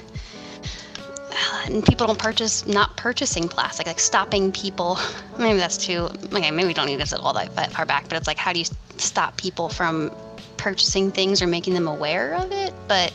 uh, 1.32 1.62
and 1.66 1.86
people 1.86 2.08
don't 2.08 2.20
purchase 2.20 2.66
not 2.66 2.98
purchasing 2.98 3.48
plastic 3.48 3.86
like 3.86 4.00
stopping 4.00 4.52
people. 4.52 4.98
Maybe 5.38 5.60
that's 5.60 5.78
too 5.78 6.10
okay 6.34 6.50
maybe 6.52 6.68
we 6.68 6.74
don't 6.74 6.88
need 6.88 7.00
this 7.00 7.14
at 7.14 7.20
all 7.20 7.34
that 7.34 7.72
far 7.72 7.86
back 7.86 8.10
but 8.10 8.18
it's 8.18 8.28
like 8.28 8.38
how 8.38 8.52
do 8.52 8.60
you 8.60 8.66
stop 8.98 9.38
people 9.38 9.70
from 9.70 10.12
purchasing 10.58 11.12
things 11.12 11.42
or 11.42 11.48
making 11.48 11.76
them 11.76 11.88
aware 11.88 12.34
of 12.34 12.52
it? 12.52 12.74
But 12.88 13.14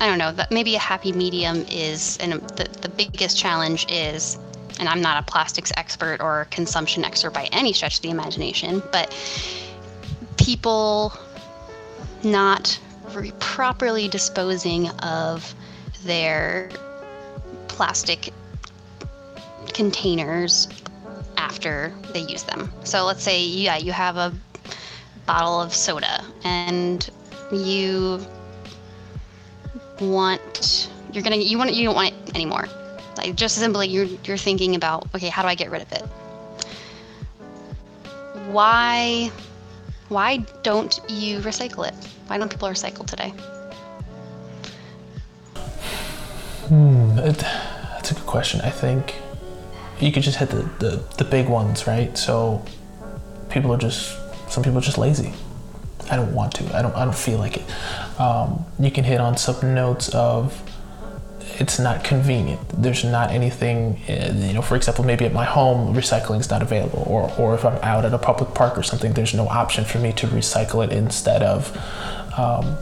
i 0.00 0.06
don't 0.06 0.18
know 0.18 0.32
that 0.32 0.50
maybe 0.50 0.74
a 0.74 0.78
happy 0.78 1.12
medium 1.12 1.64
is 1.70 2.16
and 2.18 2.32
the, 2.32 2.68
the 2.82 2.88
biggest 2.88 3.36
challenge 3.36 3.86
is 3.90 4.38
and 4.78 4.88
i'm 4.88 5.00
not 5.00 5.22
a 5.22 5.30
plastics 5.30 5.72
expert 5.76 6.20
or 6.20 6.46
consumption 6.50 7.04
expert 7.04 7.32
by 7.32 7.48
any 7.52 7.72
stretch 7.72 7.96
of 7.96 8.02
the 8.02 8.10
imagination 8.10 8.82
but 8.92 9.14
people 10.36 11.12
not 12.22 12.78
re- 13.12 13.32
properly 13.38 14.08
disposing 14.08 14.88
of 15.00 15.54
their 16.04 16.70
plastic 17.68 18.32
containers 19.72 20.68
after 21.36 21.92
they 22.12 22.20
use 22.20 22.44
them. 22.44 22.72
So 22.84 23.04
let's 23.04 23.22
say 23.22 23.44
yeah, 23.44 23.76
you 23.76 23.92
have 23.92 24.16
a 24.16 24.32
bottle 25.26 25.60
of 25.60 25.74
soda 25.74 26.24
and 26.44 27.08
you 27.52 28.20
want 30.00 30.90
you're 31.12 31.22
gonna 31.22 31.36
you 31.36 31.58
want 31.58 31.74
you 31.74 31.84
don't 31.84 31.94
want 31.94 32.14
it 32.14 32.34
anymore. 32.34 32.68
Like 33.16 33.34
just 33.36 33.56
simply 33.56 33.88
you're 33.88 34.08
you're 34.24 34.36
thinking 34.36 34.74
about 34.74 35.06
okay, 35.14 35.28
how 35.28 35.42
do 35.42 35.48
I 35.48 35.54
get 35.54 35.70
rid 35.70 35.82
of 35.82 35.92
it? 35.92 36.02
Why 38.50 39.30
why 40.08 40.38
don't 40.62 41.00
you 41.08 41.38
recycle 41.40 41.86
it? 41.88 41.94
Why 42.26 42.38
don't 42.38 42.50
people 42.50 42.68
recycle 42.68 43.06
today? 43.06 43.32
It, 46.70 47.38
that's 47.38 48.10
a 48.10 48.14
good 48.14 48.26
question. 48.26 48.60
I 48.62 48.70
think 48.70 49.14
you 50.00 50.12
could 50.12 50.22
just 50.22 50.38
hit 50.38 50.50
the, 50.50 50.62
the, 50.78 51.04
the 51.18 51.24
big 51.24 51.48
ones, 51.48 51.86
right? 51.86 52.16
So 52.16 52.64
people 53.48 53.72
are 53.72 53.78
just 53.78 54.18
some 54.50 54.62
people 54.62 54.78
are 54.78 54.82
just 54.82 54.98
lazy. 54.98 55.32
I 56.10 56.16
don't 56.16 56.34
want 56.34 56.54
to. 56.54 56.76
I 56.76 56.82
don't. 56.82 56.94
I 56.94 57.04
don't 57.04 57.14
feel 57.14 57.38
like 57.38 57.56
it. 57.56 58.20
Um, 58.20 58.64
you 58.78 58.90
can 58.90 59.04
hit 59.04 59.20
on 59.20 59.36
some 59.36 59.74
notes 59.74 60.10
of 60.10 60.62
it's 61.60 61.78
not 61.78 62.04
convenient. 62.04 62.60
There's 62.82 63.04
not 63.04 63.30
anything, 63.30 64.00
uh, 64.08 64.32
you 64.34 64.52
know. 64.52 64.62
For 64.62 64.76
example, 64.76 65.04
maybe 65.04 65.24
at 65.24 65.32
my 65.32 65.44
home, 65.44 65.94
recycling 65.94 66.40
is 66.40 66.50
not 66.50 66.62
available, 66.62 67.04
or 67.06 67.32
or 67.38 67.54
if 67.54 67.64
I'm 67.64 67.78
out 67.82 68.04
at 68.04 68.12
a 68.12 68.18
public 68.18 68.54
park 68.54 68.76
or 68.76 68.82
something, 68.82 69.12
there's 69.12 69.34
no 69.34 69.48
option 69.48 69.84
for 69.84 69.98
me 69.98 70.12
to 70.14 70.26
recycle 70.26 70.84
it 70.84 70.92
instead 70.92 71.42
of. 71.42 71.76
Um, 72.36 72.76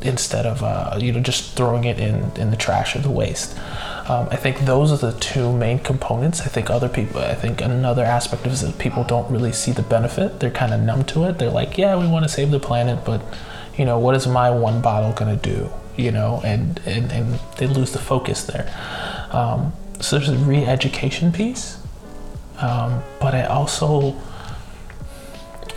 instead 0.00 0.46
of 0.46 0.62
uh, 0.62 0.96
you 1.00 1.10
know 1.10 1.18
just 1.18 1.56
throwing 1.56 1.82
it 1.84 1.98
in 1.98 2.30
in 2.36 2.50
the 2.50 2.56
trash 2.56 2.94
or 2.94 3.00
the 3.00 3.10
waste. 3.10 3.58
Um, 4.08 4.28
I 4.30 4.36
think 4.36 4.60
those 4.60 4.90
are 4.90 4.96
the 4.96 5.18
two 5.18 5.52
main 5.52 5.80
components. 5.80 6.40
I 6.40 6.46
think 6.46 6.70
other 6.70 6.88
people. 6.88 7.20
I 7.20 7.34
think 7.34 7.60
another 7.60 8.04
aspect 8.04 8.46
is 8.46 8.62
that 8.62 8.78
people 8.78 9.04
don't 9.04 9.30
really 9.30 9.52
see 9.52 9.72
the 9.72 9.82
benefit. 9.82 10.40
They're 10.40 10.50
kind 10.50 10.72
of 10.72 10.80
numb 10.80 11.04
to 11.06 11.24
it. 11.24 11.38
They're 11.38 11.50
like, 11.50 11.76
yeah, 11.76 11.96
we 11.96 12.06
want 12.06 12.24
to 12.24 12.28
save 12.28 12.50
the 12.50 12.60
planet, 12.60 13.04
but 13.04 13.20
you 13.76 13.84
know, 13.84 13.98
what 13.98 14.14
is 14.14 14.26
my 14.26 14.50
one 14.50 14.80
bottle 14.80 15.12
gonna 15.12 15.36
do? 15.36 15.70
You 15.98 16.12
know, 16.12 16.40
and 16.44 16.80
and, 16.86 17.12
and 17.12 17.40
they 17.58 17.66
lose 17.66 17.92
the 17.92 17.98
focus 17.98 18.44
there. 18.44 18.66
Um, 19.30 19.72
so 20.00 20.16
there's 20.16 20.30
a 20.30 20.36
re-education 20.36 21.32
piece, 21.32 21.78
um, 22.60 23.02
but 23.20 23.34
I 23.34 23.44
also 23.44 24.16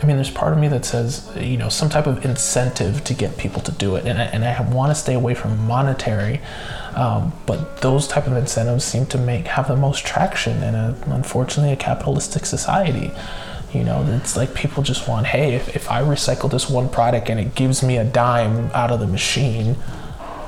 I 0.02 0.06
mean, 0.06 0.16
there's 0.16 0.30
part 0.30 0.52
of 0.52 0.58
me 0.58 0.66
that 0.68 0.84
says, 0.84 1.30
you 1.36 1.56
know, 1.56 1.68
some 1.68 1.88
type 1.88 2.06
of 2.06 2.24
incentive 2.24 3.04
to 3.04 3.14
get 3.14 3.36
people 3.36 3.62
to 3.62 3.72
do 3.72 3.94
it, 3.94 4.04
and 4.04 4.20
I, 4.20 4.24
and 4.24 4.44
I 4.44 4.60
want 4.68 4.90
to 4.90 4.94
stay 4.96 5.14
away 5.14 5.34
from 5.34 5.66
monetary, 5.66 6.40
um, 6.94 7.32
but 7.46 7.80
those 7.82 8.08
type 8.08 8.26
of 8.26 8.36
incentives 8.36 8.84
seem 8.84 9.06
to 9.06 9.18
make 9.18 9.46
have 9.46 9.68
the 9.68 9.76
most 9.76 10.04
traction 10.04 10.62
in 10.62 10.74
a 10.74 10.96
unfortunately 11.06 11.72
a 11.72 11.76
capitalistic 11.76 12.46
society. 12.46 13.12
You 13.72 13.84
know, 13.84 14.04
it's 14.20 14.36
like 14.36 14.54
people 14.54 14.82
just 14.82 15.08
want, 15.08 15.26
hey, 15.28 15.54
if, 15.54 15.74
if 15.74 15.90
I 15.90 16.02
recycle 16.02 16.50
this 16.50 16.68
one 16.68 16.88
product 16.90 17.30
and 17.30 17.40
it 17.40 17.54
gives 17.54 17.82
me 17.82 17.96
a 17.96 18.04
dime 18.04 18.70
out 18.74 18.90
of 18.90 19.00
the 19.00 19.06
machine, 19.06 19.76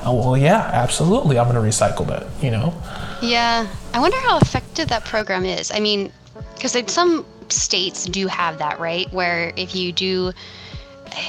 oh 0.04 0.14
well, 0.14 0.37
yeah, 0.37 0.70
absolutely, 0.73 1.38
I'm 1.38 1.50
going 1.50 1.62
to 1.62 1.68
recycle 1.68 2.06
that. 2.08 2.26
You 2.42 2.50
know, 2.50 2.75
Yeah, 3.23 3.66
I 3.92 4.00
wonder 4.00 4.18
how 4.18 4.38
effective 4.38 4.88
that 4.88 5.04
program 5.04 5.44
is. 5.44 5.70
I 5.70 5.80
mean, 5.80 6.12
because 6.54 6.76
some 6.92 7.25
states 7.49 8.06
do 8.06 8.26
have 8.26 8.58
that, 8.58 8.78
right? 8.80 9.12
Where 9.12 9.52
if 9.56 9.75
you 9.75 9.92
do, 9.92 10.32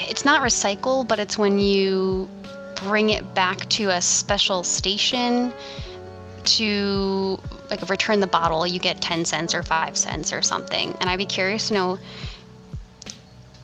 it's 0.08 0.26
not 0.26 0.42
recycle, 0.42 1.08
but 1.08 1.20
it's 1.20 1.38
when 1.38 1.60
you 1.60 2.30
bring 2.76 3.10
it 3.10 3.34
back 3.34 3.68
to 3.70 3.90
a 3.90 4.02
special 4.02 4.64
station 4.64 5.54
to 6.44 7.40
like 7.70 7.88
return 7.90 8.20
the 8.20 8.28
bottle, 8.28 8.68
you 8.68 8.80
get 8.80 9.02
10 9.02 9.26
cents 9.26 9.56
or 9.56 9.64
5 9.64 9.98
cents 9.98 10.32
or 10.32 10.42
something. 10.42 10.96
And 11.00 11.10
I'd 11.10 11.18
be 11.18 11.26
curious 11.26 11.70
to 11.70 11.74
know 11.74 12.00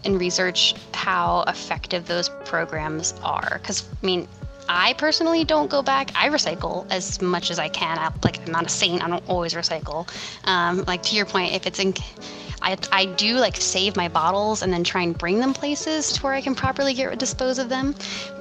and 0.03 0.19
research 0.19 0.73
how 0.93 1.43
effective 1.47 2.07
those 2.07 2.29
programs 2.45 3.13
are. 3.23 3.59
Because, 3.61 3.87
I 4.01 4.05
mean, 4.05 4.27
I 4.73 4.93
personally 4.93 5.43
don't 5.43 5.69
go 5.69 5.81
back. 5.81 6.11
I 6.15 6.29
recycle 6.29 6.85
as 6.89 7.21
much 7.21 7.51
as 7.51 7.59
I 7.59 7.67
can. 7.67 7.99
I, 7.99 8.09
like, 8.23 8.39
I'm 8.45 8.53
not 8.53 8.65
a 8.65 8.69
saint. 8.69 9.03
I 9.03 9.09
don't 9.09 9.23
always 9.27 9.53
recycle. 9.53 10.07
Um, 10.45 10.85
like 10.87 11.03
to 11.03 11.15
your 11.15 11.25
point, 11.25 11.53
if 11.53 11.67
it's 11.67 11.77
in, 11.77 11.93
I, 12.61 12.77
I 12.89 13.05
do 13.05 13.35
like 13.35 13.57
save 13.57 13.97
my 13.97 14.07
bottles 14.07 14.61
and 14.61 14.71
then 14.71 14.85
try 14.85 15.01
and 15.01 15.17
bring 15.17 15.39
them 15.39 15.53
places 15.53 16.13
to 16.13 16.21
where 16.21 16.33
I 16.33 16.39
can 16.39 16.55
properly 16.55 16.93
get 16.93 17.19
dispose 17.19 17.59
of 17.59 17.67
them. 17.67 17.93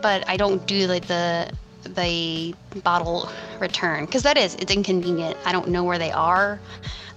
But 0.03 0.29
I 0.29 0.37
don't 0.37 0.65
do 0.67 0.87
like 0.87 1.07
the 1.07 1.51
the 1.83 2.55
bottle 2.85 3.29
return 3.59 4.05
because 4.05 4.23
that 4.23 4.37
is 4.39 4.55
it's 4.57 4.73
inconvenient. 4.73 5.37
I 5.45 5.51
don't 5.51 5.69
know 5.69 5.83
where 5.83 5.99
they 5.99 6.13
are. 6.13 6.61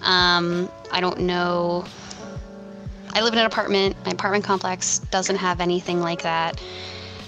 Um, 0.01 0.71
I 0.91 1.01
don't 1.01 1.19
know. 1.19 1.85
I 3.13 3.21
live 3.21 3.33
in 3.33 3.39
an 3.39 3.45
apartment. 3.45 3.95
My 4.05 4.11
apartment 4.11 4.43
complex 4.43 4.97
doesn't 5.11 5.35
have 5.35 5.61
anything 5.61 6.01
like 6.01 6.23
that. 6.23 6.59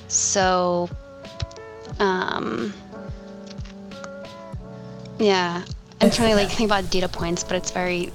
So, 0.07 0.89
um, 1.99 2.73
yeah, 5.19 5.63
I'm 6.01 6.11
trying 6.11 6.29
to 6.29 6.35
like 6.35 6.49
think 6.49 6.69
about 6.69 6.89
data 6.89 7.07
points, 7.07 7.43
but 7.43 7.55
it's 7.55 7.71
very 7.71 8.11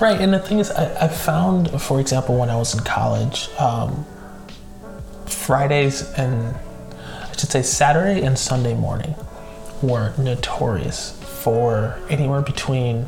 Right, 0.00 0.20
and 0.20 0.32
the 0.32 0.40
thing 0.40 0.58
is, 0.58 0.70
I, 0.70 1.04
I 1.04 1.08
found, 1.08 1.80
for 1.80 2.00
example, 2.00 2.36
when 2.38 2.50
I 2.50 2.56
was 2.56 2.74
in 2.74 2.82
college, 2.84 3.48
um, 3.58 4.04
Fridays 5.26 6.10
and 6.12 6.54
I 7.22 7.32
should 7.36 7.50
say 7.50 7.62
Saturday 7.62 8.22
and 8.22 8.38
Sunday 8.38 8.74
morning 8.74 9.14
were 9.82 10.12
notorious 10.18 11.12
for 11.42 11.98
anywhere 12.08 12.42
between 12.42 13.06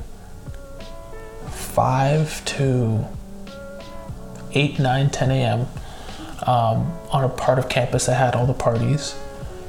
five 1.51 2.45
to 2.45 3.05
eight, 4.53 4.79
nine, 4.79 5.11
10 5.11 5.31
a.m. 5.31 5.67
Um, 6.47 6.93
on 7.11 7.25
a 7.25 7.29
part 7.29 7.59
of 7.59 7.69
campus 7.69 8.07
that 8.07 8.15
had 8.15 8.35
all 8.35 8.47
the 8.47 8.55
parties. 8.55 9.17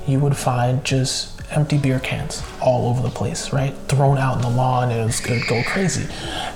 You 0.08 0.20
would 0.20 0.38
find 0.38 0.84
just 0.84 1.34
empty 1.52 1.78
beer 1.78 2.00
cans 2.00 2.44
all 2.62 2.90
over 2.90 3.02
the 3.02 3.10
place, 3.10 3.54
right? 3.54 3.74
Thrown 3.88 4.18
out 4.18 4.38
in 4.38 4.42
the 4.42 4.50
lawn, 4.50 4.90
and 4.90 5.02
it 5.02 5.06
was 5.06 5.20
gonna 5.20 5.46
go 5.48 5.64
crazy. 5.64 6.08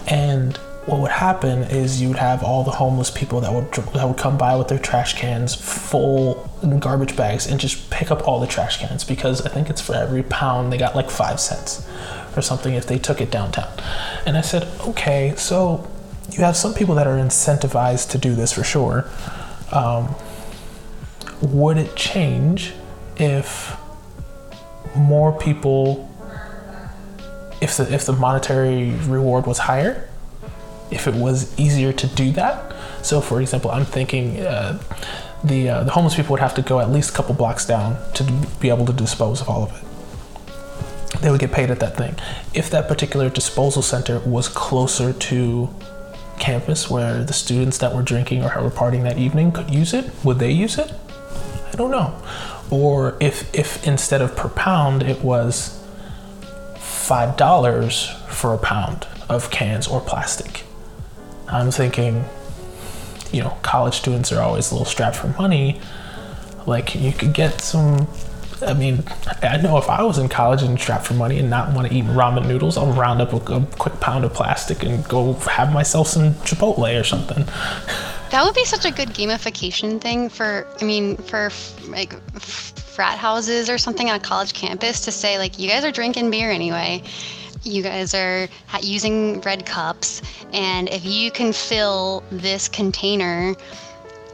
And 0.07 0.57
what 0.85 0.99
would 0.99 1.11
happen 1.11 1.59
is 1.63 2.01
you 2.01 2.07
would 2.07 2.17
have 2.17 2.43
all 2.43 2.63
the 2.63 2.71
homeless 2.71 3.11
people 3.11 3.39
that 3.41 3.53
would 3.53 3.71
that 3.93 4.07
would 4.07 4.17
come 4.17 4.37
by 4.37 4.55
with 4.55 4.67
their 4.67 4.79
trash 4.79 5.13
cans 5.13 5.53
full 5.53 6.49
garbage 6.79 7.15
bags 7.15 7.45
and 7.45 7.59
just 7.59 7.89
pick 7.91 8.09
up 8.09 8.27
all 8.27 8.39
the 8.39 8.47
trash 8.47 8.77
cans 8.77 9.03
because 9.03 9.45
I 9.45 9.49
think 9.49 9.69
it's 9.69 9.81
for 9.81 9.93
every 9.93 10.23
pound 10.23 10.73
they 10.73 10.77
got 10.77 10.95
like 10.95 11.09
five 11.09 11.39
cents 11.39 11.87
or 12.35 12.41
something 12.41 12.73
if 12.73 12.87
they 12.87 12.97
took 12.97 13.21
it 13.21 13.29
downtown. 13.29 13.71
And 14.25 14.37
I 14.37 14.41
said, 14.41 14.67
okay, 14.87 15.33
so 15.37 15.87
you 16.31 16.39
have 16.39 16.55
some 16.55 16.73
people 16.73 16.95
that 16.95 17.07
are 17.07 17.17
incentivized 17.17 18.09
to 18.11 18.17
do 18.17 18.33
this 18.33 18.53
for 18.53 18.63
sure. 18.63 19.05
Um, 19.71 20.15
would 21.41 21.77
it 21.77 21.95
change 21.95 22.73
if 23.21 23.77
more 24.95 25.31
people 25.31 26.09
if 27.61 27.77
the 27.77 27.93
if 27.93 28.05
the 28.05 28.13
monetary 28.13 28.91
reward 29.07 29.45
was 29.45 29.59
higher 29.59 30.09
if 30.89 31.07
it 31.07 31.13
was 31.13 31.57
easier 31.57 31.93
to 31.93 32.07
do 32.07 32.31
that. 32.33 32.75
So 33.05 33.21
for 33.21 33.39
example 33.39 33.71
i'm 33.71 33.85
thinking 33.85 34.39
uh, 34.41 34.81
the 35.43 35.69
uh, 35.69 35.83
the 35.83 35.91
homeless 35.91 36.15
people 36.15 36.33
would 36.33 36.41
have 36.41 36.55
to 36.55 36.61
go 36.61 36.79
at 36.79 36.89
least 36.89 37.11
a 37.11 37.13
couple 37.13 37.35
blocks 37.35 37.65
down 37.65 37.97
to 38.13 38.23
be 38.59 38.69
able 38.69 38.85
to 38.85 38.93
dispose 38.93 39.41
of 39.41 39.49
all 39.49 39.63
of 39.63 39.71
it. 39.77 41.21
They 41.21 41.29
would 41.29 41.39
get 41.39 41.51
paid 41.51 41.69
at 41.69 41.79
that 41.79 41.95
thing. 41.95 42.15
If 42.53 42.71
that 42.71 42.87
particular 42.87 43.29
disposal 43.29 43.83
center 43.83 44.19
was 44.19 44.47
closer 44.47 45.13
to 45.13 45.69
campus 46.39 46.89
where 46.89 47.23
the 47.23 47.33
students 47.33 47.77
that 47.77 47.95
were 47.95 48.01
drinking 48.01 48.43
or 48.43 48.49
were 48.63 48.71
partying 48.71 49.03
that 49.03 49.19
evening 49.19 49.51
could 49.51 49.69
use 49.69 49.93
it 49.93 50.09
would 50.23 50.39
they 50.39 50.49
use 50.49 50.79
it 50.79 50.91
i 51.71 51.75
don't 51.75 51.91
know 51.91 52.13
or 52.69 53.17
if 53.19 53.53
if 53.53 53.85
instead 53.85 54.21
of 54.21 54.35
per 54.35 54.49
pound 54.49 55.03
it 55.03 55.21
was 55.21 55.81
five 56.77 57.35
dollars 57.35 58.09
for 58.29 58.53
a 58.53 58.57
pound 58.57 59.07
of 59.29 59.49
cans 59.49 59.87
or 59.87 60.01
plastic. 60.01 60.63
I'm 61.47 61.71
thinking, 61.71 62.23
you 63.31 63.41
know, 63.41 63.57
college 63.61 63.95
students 63.95 64.31
are 64.31 64.41
always 64.41 64.71
a 64.71 64.75
little 64.75 64.85
strapped 64.85 65.15
for 65.15 65.27
money. 65.27 65.79
Like 66.65 66.95
you 66.95 67.11
could 67.11 67.33
get 67.33 67.61
some. 67.61 68.07
I 68.65 68.73
mean, 68.73 69.03
I 69.41 69.57
know 69.57 69.77
if 69.77 69.89
I 69.89 70.03
was 70.03 70.19
in 70.19 70.29
college 70.29 70.61
and 70.61 70.79
strapped 70.79 71.07
for 71.07 71.15
money 71.15 71.39
and 71.39 71.49
not 71.49 71.73
want 71.73 71.87
to 71.87 71.93
eat 71.93 72.05
ramen 72.05 72.47
noodles, 72.47 72.77
I'll 72.77 72.93
round 72.93 73.19
up 73.19 73.33
a, 73.33 73.53
a 73.53 73.65
quick 73.77 73.99
pound 73.99 74.23
of 74.23 74.33
plastic 74.33 74.83
and 74.83 75.03
go 75.07 75.33
have 75.33 75.73
myself 75.73 76.07
some 76.07 76.35
Chipotle 76.45 76.99
or 76.99 77.03
something. 77.03 77.45
That 78.31 78.45
would 78.45 78.55
be 78.55 78.63
such 78.63 78.85
a 78.85 78.91
good 78.91 79.09
gamification 79.09 79.99
thing 79.99 80.29
for, 80.29 80.65
I 80.79 80.85
mean, 80.85 81.17
for 81.17 81.51
like 81.89 82.13
frat 82.39 83.17
houses 83.17 83.69
or 83.69 83.77
something 83.77 84.09
on 84.09 84.15
a 84.15 84.19
college 84.19 84.53
campus 84.53 85.01
to 85.01 85.11
say, 85.11 85.37
like, 85.37 85.59
you 85.59 85.67
guys 85.67 85.83
are 85.83 85.91
drinking 85.91 86.31
beer 86.31 86.49
anyway. 86.49 87.03
You 87.63 87.83
guys 87.83 88.13
are 88.13 88.47
using 88.81 89.41
red 89.41 89.65
cups. 89.65 90.21
And 90.53 90.87
if 90.89 91.05
you 91.05 91.29
can 91.29 91.51
fill 91.51 92.23
this 92.31 92.69
container 92.69 93.53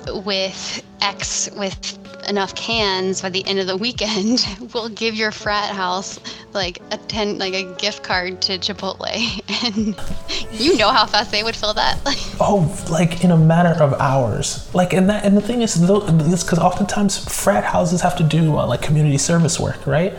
with 0.08 0.84
X, 1.02 1.50
with 1.56 2.07
enough 2.28 2.56
cans 2.56 3.22
by 3.22 3.30
the 3.30 3.46
end 3.48 3.60
of 3.60 3.68
the 3.68 3.78
weekend, 3.78 4.46
we'll 4.74 4.90
give 4.90 5.16
your 5.16 5.32
frat 5.32 5.74
house 5.74 6.20
like 6.54 6.82
a 6.92 6.98
ten, 6.98 7.38
like 7.38 7.54
a 7.54 7.74
gift 7.76 8.04
card 8.04 8.42
to 8.44 8.58
Chipotle, 8.58 9.06
and 9.66 10.60
you 10.60 10.78
know 10.78 10.90
how 10.90 11.06
fast 11.06 11.32
they 11.32 11.44
would 11.44 11.56
fill 11.56 11.74
that. 11.74 12.00
oh, 12.40 12.86
like 12.90 13.24
in 13.24 13.32
a 13.32 13.38
matter 13.38 13.82
of 13.82 13.94
hours. 13.96 14.74
Like, 14.74 14.94
and 14.94 15.10
that, 15.10 15.26
and 15.26 15.36
the 15.38 15.42
thing 15.42 15.62
is, 15.62 15.76
this 15.76 16.44
because 16.44 16.60
oftentimes 16.60 17.18
frat 17.18 17.64
houses 17.64 18.02
have 18.02 18.16
to 18.18 18.24
do 18.24 18.58
uh, 18.58 18.66
like 18.66 18.82
community 18.82 19.18
service 19.18 19.60
work, 19.60 19.86
right? 19.88 20.14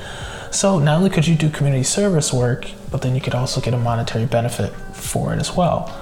So 0.50 0.78
not 0.78 0.96
only 0.96 1.10
could 1.10 1.26
you 1.26 1.34
do 1.34 1.50
community 1.50 1.84
service 1.84 2.32
work, 2.32 2.66
but 2.90 3.02
then 3.02 3.14
you 3.14 3.20
could 3.20 3.34
also 3.34 3.60
get 3.60 3.74
a 3.74 3.78
monetary 3.78 4.24
benefit 4.24 4.72
for 4.94 5.34
it 5.34 5.40
as 5.40 5.54
well. 5.54 5.94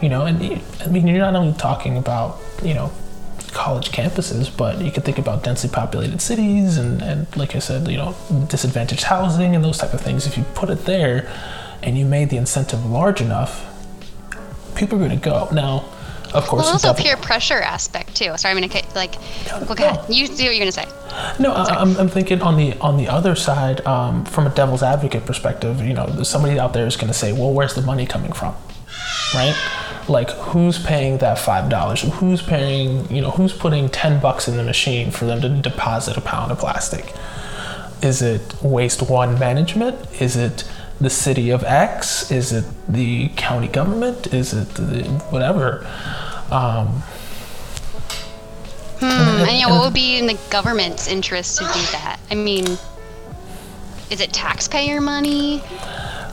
You 0.00 0.08
know, 0.08 0.24
and 0.24 0.38
I 0.80 0.88
mean, 0.88 1.06
you're 1.06 1.18
not 1.18 1.36
only 1.36 1.52
talking 1.58 1.98
about 1.98 2.38
you 2.62 2.74
know 2.74 2.90
college 3.50 3.90
campuses, 3.90 4.54
but 4.54 4.80
you 4.80 4.90
could 4.90 5.04
think 5.04 5.18
about 5.18 5.42
densely 5.42 5.70
populated 5.70 6.20
cities 6.20 6.76
and, 6.76 7.02
and 7.02 7.36
like 7.36 7.54
I 7.54 7.58
said, 7.58 7.88
you 7.88 7.96
know, 7.96 8.14
disadvantaged 8.48 9.04
housing 9.04 9.54
and 9.54 9.64
those 9.64 9.78
type 9.78 9.94
of 9.94 10.00
things. 10.00 10.26
If 10.26 10.36
you 10.36 10.44
put 10.54 10.70
it 10.70 10.84
there 10.84 11.30
and 11.82 11.98
you 11.98 12.04
made 12.04 12.30
the 12.30 12.36
incentive 12.36 12.84
large 12.86 13.20
enough, 13.20 13.66
people 14.74 14.96
are 14.96 15.06
going 15.06 15.18
to 15.18 15.24
go. 15.24 15.48
Now, 15.52 15.84
of 16.32 16.46
course, 16.46 16.64
well, 16.64 16.72
also 16.72 16.94
peer 16.94 17.16
pressure 17.16 17.60
aspect 17.60 18.14
too. 18.14 18.36
Sorry, 18.36 18.54
I'm 18.54 18.60
gonna 18.60 18.82
like. 18.94 19.16
Okay, 19.68 19.92
no. 19.92 20.04
you 20.08 20.26
see 20.26 20.44
what 20.44 20.54
you're 20.54 20.60
gonna 20.60 20.70
say. 20.70 20.86
No, 21.40 21.52
I'm, 21.52 21.96
I'm 21.96 22.08
thinking 22.08 22.40
on 22.40 22.56
the 22.56 22.78
on 22.78 22.96
the 22.96 23.08
other 23.08 23.34
side, 23.34 23.84
um, 23.84 24.24
from 24.24 24.46
a 24.46 24.50
devil's 24.50 24.84
advocate 24.84 25.26
perspective. 25.26 25.80
You 25.84 25.94
know, 25.94 26.22
somebody 26.22 26.58
out 26.60 26.72
there 26.72 26.86
is 26.86 26.96
gonna 26.96 27.14
say, 27.14 27.32
"Well, 27.32 27.52
where's 27.52 27.74
the 27.74 27.82
money 27.82 28.06
coming 28.06 28.32
from?" 28.32 28.54
Right? 29.34 29.56
Like 30.08 30.30
who's 30.30 30.78
paying 30.78 31.18
that 31.18 31.38
five 31.38 31.68
dollars? 31.68 32.02
Who's 32.02 32.42
paying 32.42 33.10
you 33.10 33.20
know 33.20 33.30
who's 33.30 33.52
putting 33.52 33.88
10 33.88 34.20
bucks 34.20 34.48
in 34.48 34.56
the 34.56 34.62
machine 34.62 35.10
for 35.10 35.24
them 35.24 35.40
to 35.42 35.48
deposit 35.48 36.16
a 36.16 36.20
pound 36.20 36.52
of 36.52 36.58
plastic? 36.58 37.14
Is 38.02 38.22
it 38.22 38.54
waste 38.62 39.08
one 39.08 39.38
management? 39.38 39.96
Is 40.20 40.36
it 40.36 40.64
the 41.00 41.10
city 41.10 41.50
of 41.50 41.64
x? 41.64 42.30
Is 42.30 42.52
it 42.52 42.64
the 42.88 43.28
county 43.36 43.68
government? 43.68 44.32
Is 44.32 44.52
it 44.52 44.68
the, 44.70 45.04
whatever. 45.30 45.86
Um, 46.50 46.86
hmm, 48.98 49.04
and, 49.04 49.40
and, 49.40 49.50
and 49.50 49.70
what 49.70 49.84
would 49.84 49.94
be 49.94 50.18
in 50.18 50.26
the 50.26 50.38
government's 50.50 51.08
interest 51.08 51.58
to 51.58 51.64
do 51.64 51.80
that. 51.92 52.18
I 52.30 52.34
mean 52.34 52.78
is 54.10 54.20
it 54.20 54.32
taxpayer 54.32 55.00
money? 55.00 55.62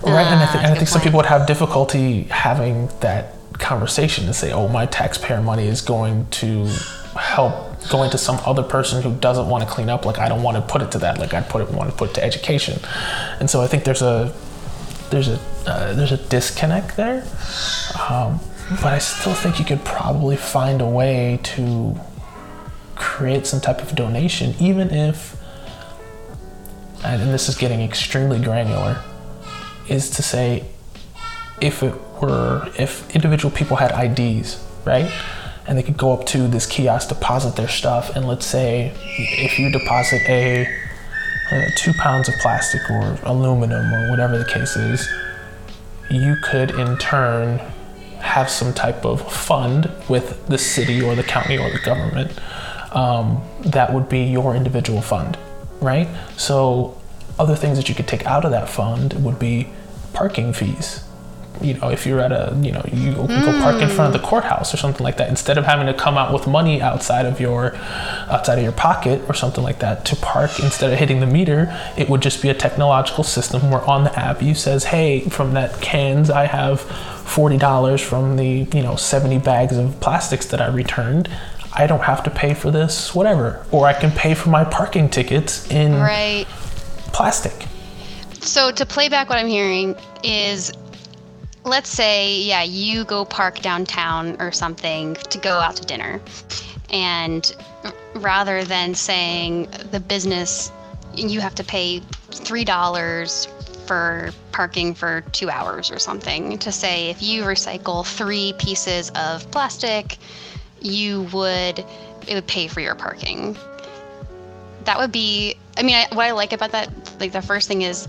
Right 0.04 0.26
uh, 0.26 0.32
and 0.32 0.40
i, 0.40 0.52
th- 0.52 0.64
and 0.64 0.74
I 0.74 0.76
think 0.76 0.88
some 0.88 1.02
people 1.02 1.18
would 1.18 1.26
have 1.28 1.48
difficulty 1.48 2.24
having 2.24 2.88
that 3.02 3.34
conversation 3.60 4.26
to 4.26 4.34
say, 4.34 4.52
oh, 4.52 4.68
my 4.68 4.86
taxpayer 4.86 5.42
money 5.42 5.68
is 5.68 5.82
going 5.82 6.28
to 6.30 6.68
help 7.16 7.68
going 7.90 8.10
to 8.12 8.18
some 8.18 8.40
other 8.46 8.64
person 8.64 9.02
who 9.02 9.14
doesn't 9.16 9.48
want 9.48 9.64
to 9.64 9.70
clean 9.70 9.90
up. 9.90 10.06
Like 10.06 10.20
I 10.20 10.30
don't 10.30 10.44
want 10.44 10.58
to 10.58 10.62
put 10.62 10.82
it 10.82 10.92
to 10.92 11.00
that. 11.00 11.20
Like 11.20 11.34
I 11.34 11.42
put 11.42 11.62
it 11.62 11.72
want 11.72 11.90
to 11.90 11.96
put 11.96 12.12
it 12.12 12.14
to 12.16 12.24
education. 12.24 12.80
And 13.40 13.50
so 13.50 13.62
I 13.62 13.68
think 13.68 13.84
there's 13.84 14.02
a 14.02 14.34
there's 15.10 15.30
a 15.30 15.40
uh, 15.66 15.94
there's 15.94 16.12
a 16.12 16.18
disconnect 16.18 16.98
there. 16.98 17.26
Um, 18.10 18.40
but 18.70 18.94
I 18.94 19.00
still 19.00 19.34
think 19.34 19.60
you 19.60 19.66
could 19.66 19.84
probably 19.86 20.36
find 20.36 20.82
a 20.82 20.88
way 20.88 21.40
to 21.44 21.98
create 22.96 23.46
some 23.46 23.62
type 23.62 23.82
of 23.82 23.96
donation, 23.96 24.56
even 24.60 24.90
if, 24.90 25.42
and 27.04 27.34
this 27.34 27.48
is 27.48 27.56
getting 27.56 27.82
extremely 27.82 28.40
granular, 28.40 29.02
is 29.88 30.10
to 30.12 30.24
say 30.24 30.66
if 31.62 31.84
it 31.84 31.94
were 32.22 32.70
if 32.78 33.14
individual 33.16 33.56
people 33.56 33.78
had 33.78 33.92
IDs, 33.92 34.66
right? 34.86 35.12
And 35.68 35.78
they 35.78 35.84
could 35.84 35.98
go 35.98 36.14
up 36.14 36.26
to 36.28 36.48
this 36.48 36.66
kiosk, 36.66 37.10
deposit 37.10 37.56
their 37.56 37.68
stuff, 37.68 38.16
and 38.16 38.28
let's 38.28 38.46
say 38.46 38.94
if 39.18 39.60
you 39.60 39.70
deposit 39.70 40.22
a, 40.30 40.66
a 41.52 41.72
two 41.76 41.94
pounds 41.94 42.30
of 42.30 42.36
plastic 42.36 42.90
or 42.90 43.18
aluminum 43.24 43.94
or 43.94 44.10
whatever 44.10 44.38
the 44.38 44.46
case 44.46 44.76
is, 44.78 45.10
you 46.10 46.38
could 46.42 46.72
in 46.72 46.98
turn 46.98 47.60
have 48.20 48.50
some 48.50 48.74
type 48.74 49.06
of 49.06 49.32
fund 49.32 49.92
with 50.10 50.48
the 50.48 50.58
city 50.58 51.02
or 51.02 51.16
the 51.16 51.24
county 51.24 51.58
or 51.58 51.70
the 51.70 51.80
government 51.80 52.32
um, 52.94 53.42
that 53.62 53.94
would 53.94 54.10
be 54.10 54.24
your 54.24 54.56
individual 54.56 55.02
fund, 55.02 55.38
right? 55.82 56.08
So, 56.38 57.00
other 57.38 57.56
things 57.56 57.78
that 57.78 57.88
you 57.88 57.94
could 57.94 58.08
take 58.08 58.26
out 58.26 58.46
of 58.46 58.52
that 58.52 58.68
fund 58.68 59.14
would 59.24 59.38
be 59.38 59.70
parking 60.14 60.54
fees. 60.54 61.07
You 61.62 61.74
know, 61.76 61.90
if 61.90 62.06
you're 62.06 62.20
at 62.20 62.32
a, 62.32 62.58
you 62.62 62.72
know, 62.72 62.84
you 62.92 63.14
go 63.14 63.28
park 63.62 63.82
in 63.82 63.90
front 63.90 64.14
of 64.14 64.22
the 64.22 64.28
courthouse 64.28 64.74
or 64.74 64.78
something 64.78 65.04
like 65.04 65.18
that, 65.18 65.30
instead 65.30 65.58
of 65.58 65.66
having 65.66 65.88
to 65.88 65.94
come 65.94 66.18
out 66.18 66.34
with 66.34 66.48
money 66.48 66.82
outside 66.82 67.26
of 67.26 67.40
your, 67.40 67.76
outside 68.30 68.58
of 68.58 68.64
your 68.64 68.74
pocket 68.74 69.22
or 69.28 69.34
something 69.34 69.64
like 69.64 69.80
that 69.80 70.06
to 70.06 70.16
park 70.18 70.60
instead 70.60 70.92
of 70.92 71.00
hitting 71.00 71.20
the 71.20 71.26
meter, 71.26 71.76
it 71.98 72.10
would 72.10 72.22
just 72.22 72.42
be 72.42 72.50
a 72.50 72.54
technological 72.54 73.24
system 73.24 73.72
where 73.72 73.82
on 73.82 74.04
the 74.04 74.20
app 74.20 74.42
you 74.42 74.54
says, 74.54 74.86
hey, 74.86 75.22
from 75.22 75.54
that 75.54 75.82
cans 75.82 76.30
I 76.30 76.46
have 76.46 76.82
forty 76.82 77.58
dollars 77.58 78.02
from 78.02 78.38
the, 78.38 78.68
you 78.74 78.82
know, 78.84 78.96
seventy 78.96 79.38
bags 79.40 79.78
of 79.78 80.00
plastics 80.00 80.46
that 80.48 80.62
I 80.62 80.68
returned. 80.68 81.30
I 81.74 81.86
don't 81.86 82.02
have 82.04 82.24
to 82.24 82.30
pay 82.32 82.54
for 82.54 82.72
this, 82.72 83.14
whatever, 83.14 83.64
or 83.72 83.86
I 83.86 83.94
can 83.94 84.10
pay 84.12 84.34
for 84.34 84.50
my 84.50 84.64
parking 84.64 85.10
tickets 85.10 85.70
in 85.70 85.94
Right. 85.94 86.46
plastic. 87.14 87.54
So 88.40 88.72
to 88.72 88.86
play 88.86 89.10
back 89.10 89.30
what 89.30 89.38
I'm 89.38 89.48
hearing 89.48 89.96
is 90.24 90.72
let's 91.68 91.90
say 91.90 92.42
yeah, 92.42 92.64
you 92.64 93.04
go 93.04 93.26
park 93.26 93.60
downtown 93.60 94.38
or 94.40 94.52
something 94.52 95.16
to 95.16 95.38
go 95.38 95.60
out 95.60 95.76
to 95.76 95.86
dinner. 95.86 96.22
And 96.90 97.54
rather 98.16 98.64
than 98.64 98.96
saying 98.96 99.68
the 99.92 100.00
business 100.00 100.72
you 101.14 101.42
have 101.42 101.56
to 101.56 101.64
pay 101.64 102.00
$3 102.30 103.48
for 103.88 104.30
parking 104.52 104.94
for 104.94 105.22
2 105.32 105.50
hours 105.50 105.90
or 105.92 105.98
something 105.98 106.58
to 106.60 106.72
say 106.72 107.10
if 107.10 107.22
you 107.24 107.44
recycle 107.44 108.06
3 108.06 108.54
pieces 108.60 109.10
of 109.16 109.50
plastic, 109.52 110.18
you 110.82 111.24
would 111.34 111.80
it 112.28 112.34
would 112.34 112.48
pay 112.48 112.68
for 112.68 112.82
your 112.82 112.96
parking 112.96 113.58
that 114.84 114.98
would 114.98 115.12
be 115.12 115.56
i 115.78 115.84
mean 115.84 115.96
I, 115.96 116.08
what 116.14 116.26
i 116.26 116.32
like 116.32 116.54
about 116.54 116.72
that 116.72 116.90
like 117.20 117.32
the 117.32 117.42
first 117.42 117.68
thing 117.68 117.82
is 117.82 118.08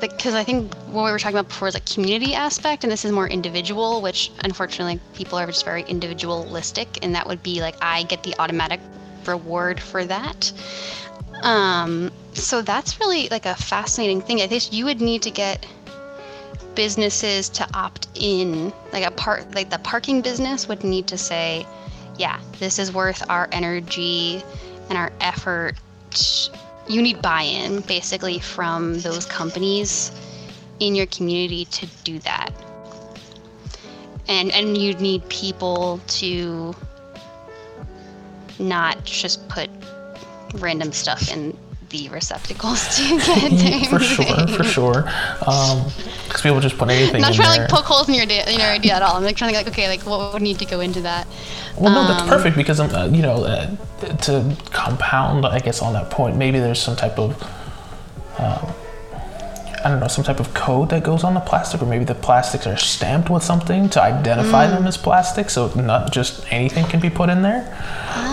because 0.00 0.34
i 0.34 0.44
think 0.44 0.72
what 0.86 1.04
we 1.04 1.10
were 1.10 1.18
talking 1.18 1.36
about 1.36 1.48
before 1.48 1.68
is 1.68 1.74
a 1.74 1.80
community 1.80 2.34
aspect 2.34 2.84
and 2.84 2.92
this 2.92 3.04
is 3.04 3.12
more 3.12 3.28
individual 3.28 4.02
which 4.02 4.30
unfortunately 4.44 5.00
people 5.14 5.38
are 5.38 5.46
just 5.46 5.64
very 5.64 5.82
individualistic 5.84 6.98
and 7.02 7.14
that 7.14 7.26
would 7.26 7.42
be 7.42 7.60
like 7.60 7.76
i 7.82 8.02
get 8.04 8.22
the 8.22 8.34
automatic 8.38 8.80
reward 9.26 9.80
for 9.80 10.04
that. 10.04 10.52
Um, 11.42 12.10
so 12.32 12.62
that's 12.62 13.00
really 13.00 13.28
like 13.28 13.46
a 13.46 13.54
fascinating 13.54 14.20
thing. 14.20 14.40
I 14.40 14.46
think 14.46 14.72
you 14.72 14.84
would 14.84 15.00
need 15.00 15.22
to 15.22 15.30
get 15.30 15.66
businesses 16.74 17.48
to 17.50 17.68
opt 17.74 18.08
in. 18.14 18.72
Like 18.92 19.04
a 19.04 19.10
part 19.10 19.54
like 19.54 19.70
the 19.70 19.78
parking 19.78 20.20
business 20.20 20.68
would 20.68 20.84
need 20.84 21.06
to 21.08 21.18
say 21.18 21.66
yeah 22.16 22.38
this 22.60 22.78
is 22.78 22.92
worth 22.92 23.28
our 23.28 23.48
energy 23.50 24.42
and 24.88 24.96
our 24.96 25.12
effort 25.20 25.74
you 26.88 27.00
need 27.02 27.22
buy-in 27.22 27.80
basically 27.82 28.38
from 28.38 29.00
those 29.00 29.26
companies 29.26 30.12
in 30.80 30.94
your 30.94 31.06
community 31.06 31.64
to 31.66 31.86
do 32.04 32.18
that. 32.20 32.50
And 34.28 34.50
and 34.52 34.76
you 34.76 34.94
need 34.94 35.28
people 35.28 36.00
to 36.06 36.74
not 38.58 39.04
just 39.04 39.46
put 39.48 39.68
random 40.54 40.92
stuff 40.92 41.30
in 41.32 41.56
the 41.94 42.08
receptacles 42.08 42.96
to 42.96 43.02
get 43.18 43.50
there. 43.52 43.84
for 43.90 44.00
sure, 44.00 44.46
for 44.48 44.64
sure. 44.64 45.02
Because 45.38 46.42
people 46.42 46.60
just 46.60 46.76
put 46.76 46.90
anything 46.90 47.16
I'm 47.16 47.20
not 47.22 47.30
in 47.30 47.36
trying 47.36 47.58
there. 47.58 47.68
to 47.68 47.74
like 47.74 47.84
poke 47.84 47.86
holes 47.86 48.08
in 48.08 48.14
your, 48.14 48.24
idea, 48.24 48.44
in 48.46 48.58
your 48.58 48.68
idea 48.68 48.94
at 48.94 49.02
all. 49.02 49.16
I'm 49.16 49.22
like 49.22 49.36
trying 49.36 49.52
to 49.52 49.56
like, 49.56 49.68
okay, 49.68 49.88
like 49.88 50.02
what 50.02 50.32
would 50.32 50.42
need 50.42 50.58
to 50.58 50.64
go 50.64 50.80
into 50.80 51.00
that? 51.02 51.26
well, 51.78 51.92
no, 51.92 52.08
that's 52.08 52.22
um, 52.22 52.28
perfect 52.28 52.56
because 52.56 52.80
um, 52.80 52.90
uh, 52.90 53.06
you 53.06 53.22
know 53.22 53.44
uh, 53.44 53.66
to 54.26 54.56
compound, 54.70 55.46
I 55.46 55.60
guess 55.60 55.82
on 55.82 55.92
that 55.92 56.10
point, 56.10 56.36
maybe 56.36 56.58
there's 56.58 56.82
some 56.82 56.96
type 56.96 57.18
of 57.18 57.40
uh, 58.38 58.72
I 59.84 59.90
don't 59.90 60.00
know, 60.00 60.08
some 60.08 60.24
type 60.24 60.40
of 60.40 60.54
code 60.54 60.88
that 60.90 61.02
goes 61.04 61.24
on 61.24 61.34
the 61.34 61.40
plastic, 61.40 61.82
or 61.82 61.86
maybe 61.86 62.04
the 62.04 62.14
plastics 62.14 62.66
are 62.66 62.76
stamped 62.78 63.28
with 63.28 63.42
something 63.42 63.90
to 63.90 64.00
identify 64.02 64.66
Mm. 64.66 64.70
them 64.70 64.86
as 64.86 64.96
plastic, 64.96 65.50
so 65.50 65.68
not 65.74 66.10
just 66.10 66.42
anything 66.50 66.86
can 66.86 67.00
be 67.00 67.10
put 67.10 67.28
in 67.28 67.42
there. 67.42 67.64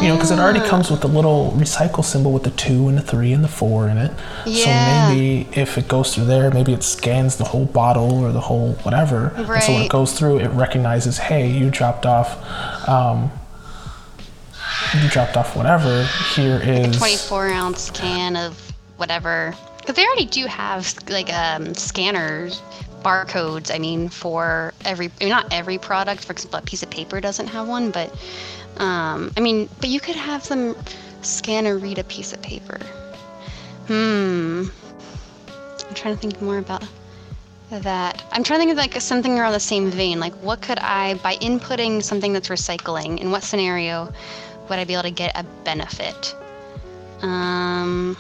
You 0.01 0.07
know, 0.07 0.15
because 0.15 0.31
it 0.31 0.39
already 0.39 0.61
comes 0.61 0.89
with 0.89 1.01
the 1.01 1.09
little 1.09 1.51
recycle 1.57 2.05
symbol 2.05 2.31
with 2.31 2.43
the 2.43 2.51
two 2.51 2.87
and 2.87 2.97
the 2.97 3.01
three 3.01 3.33
and 3.33 3.43
the 3.43 3.49
four 3.49 3.89
in 3.89 3.97
it. 3.97 4.11
Yeah. 4.45 4.63
So 5.09 5.13
maybe 5.13 5.47
if 5.59 5.77
it 5.77 5.87
goes 5.89 6.15
through 6.15 6.25
there, 6.25 6.49
maybe 6.51 6.71
it 6.73 6.83
scans 6.83 7.35
the 7.35 7.43
whole 7.45 7.65
bottle 7.65 8.23
or 8.23 8.31
the 8.31 8.39
whole 8.39 8.73
whatever. 8.83 9.33
And 9.35 9.61
so 9.63 9.73
when 9.73 9.81
it 9.83 9.89
goes 9.91 10.13
through, 10.13 10.39
it 10.39 10.47
recognizes, 10.49 11.17
hey, 11.17 11.47
you 11.49 11.69
dropped 11.69 12.05
off. 12.05 12.37
Um, 12.87 13.31
you 15.01 15.09
dropped 15.09 15.35
off 15.37 15.55
whatever. 15.55 16.03
Here 16.35 16.61
is 16.63 16.95
a 16.95 16.97
24 16.97 17.47
ounce 17.49 17.89
can 17.91 18.35
of 18.35 18.57
whatever. 18.97 19.53
Because 19.81 19.95
they 19.95 20.05
already 20.05 20.25
do 20.25 20.45
have 20.45 20.95
like 21.09 21.33
um, 21.33 21.73
scanners, 21.73 22.61
barcodes. 23.01 23.73
I 23.73 23.79
mean, 23.79 24.09
for 24.09 24.73
every 24.85 25.11
I 25.19 25.25
mean, 25.25 25.29
not 25.29 25.51
every 25.51 25.77
product. 25.77 26.23
For 26.23 26.33
example, 26.33 26.59
a 26.59 26.61
piece 26.61 26.83
of 26.83 26.89
paper 26.89 27.19
doesn't 27.19 27.47
have 27.47 27.67
one, 27.67 27.91
but 27.91 28.13
um, 28.77 29.31
I 29.35 29.41
mean, 29.41 29.69
but 29.79 29.89
you 29.89 29.99
could 29.99 30.15
have 30.15 30.47
them 30.47 30.75
scan 31.21 31.67
or 31.67 31.77
read 31.77 31.99
a 31.99 32.03
piece 32.03 32.33
of 32.33 32.41
paper. 32.41 32.79
Hmm. 33.87 34.65
I'm 35.87 35.95
trying 35.95 36.15
to 36.15 36.21
think 36.21 36.41
more 36.41 36.59
about 36.59 36.83
that. 37.69 38.23
I'm 38.31 38.43
trying 38.43 38.59
to 38.59 38.65
think 38.65 38.71
of 38.71 38.77
like 38.77 39.01
something 39.01 39.37
around 39.37 39.53
the 39.53 39.59
same 39.59 39.89
vein. 39.89 40.19
Like, 40.19 40.33
what 40.35 40.61
could 40.61 40.79
I, 40.79 41.15
by 41.15 41.35
inputting 41.35 42.01
something 42.01 42.33
that's 42.33 42.49
recycling, 42.49 43.19
in 43.19 43.31
what 43.31 43.43
scenario 43.43 44.13
would 44.69 44.79
I 44.79 44.85
be 44.85 44.93
able 44.93 45.03
to 45.03 45.11
get 45.11 45.37
a 45.37 45.43
benefit? 45.63 46.35
Um, 47.21 48.17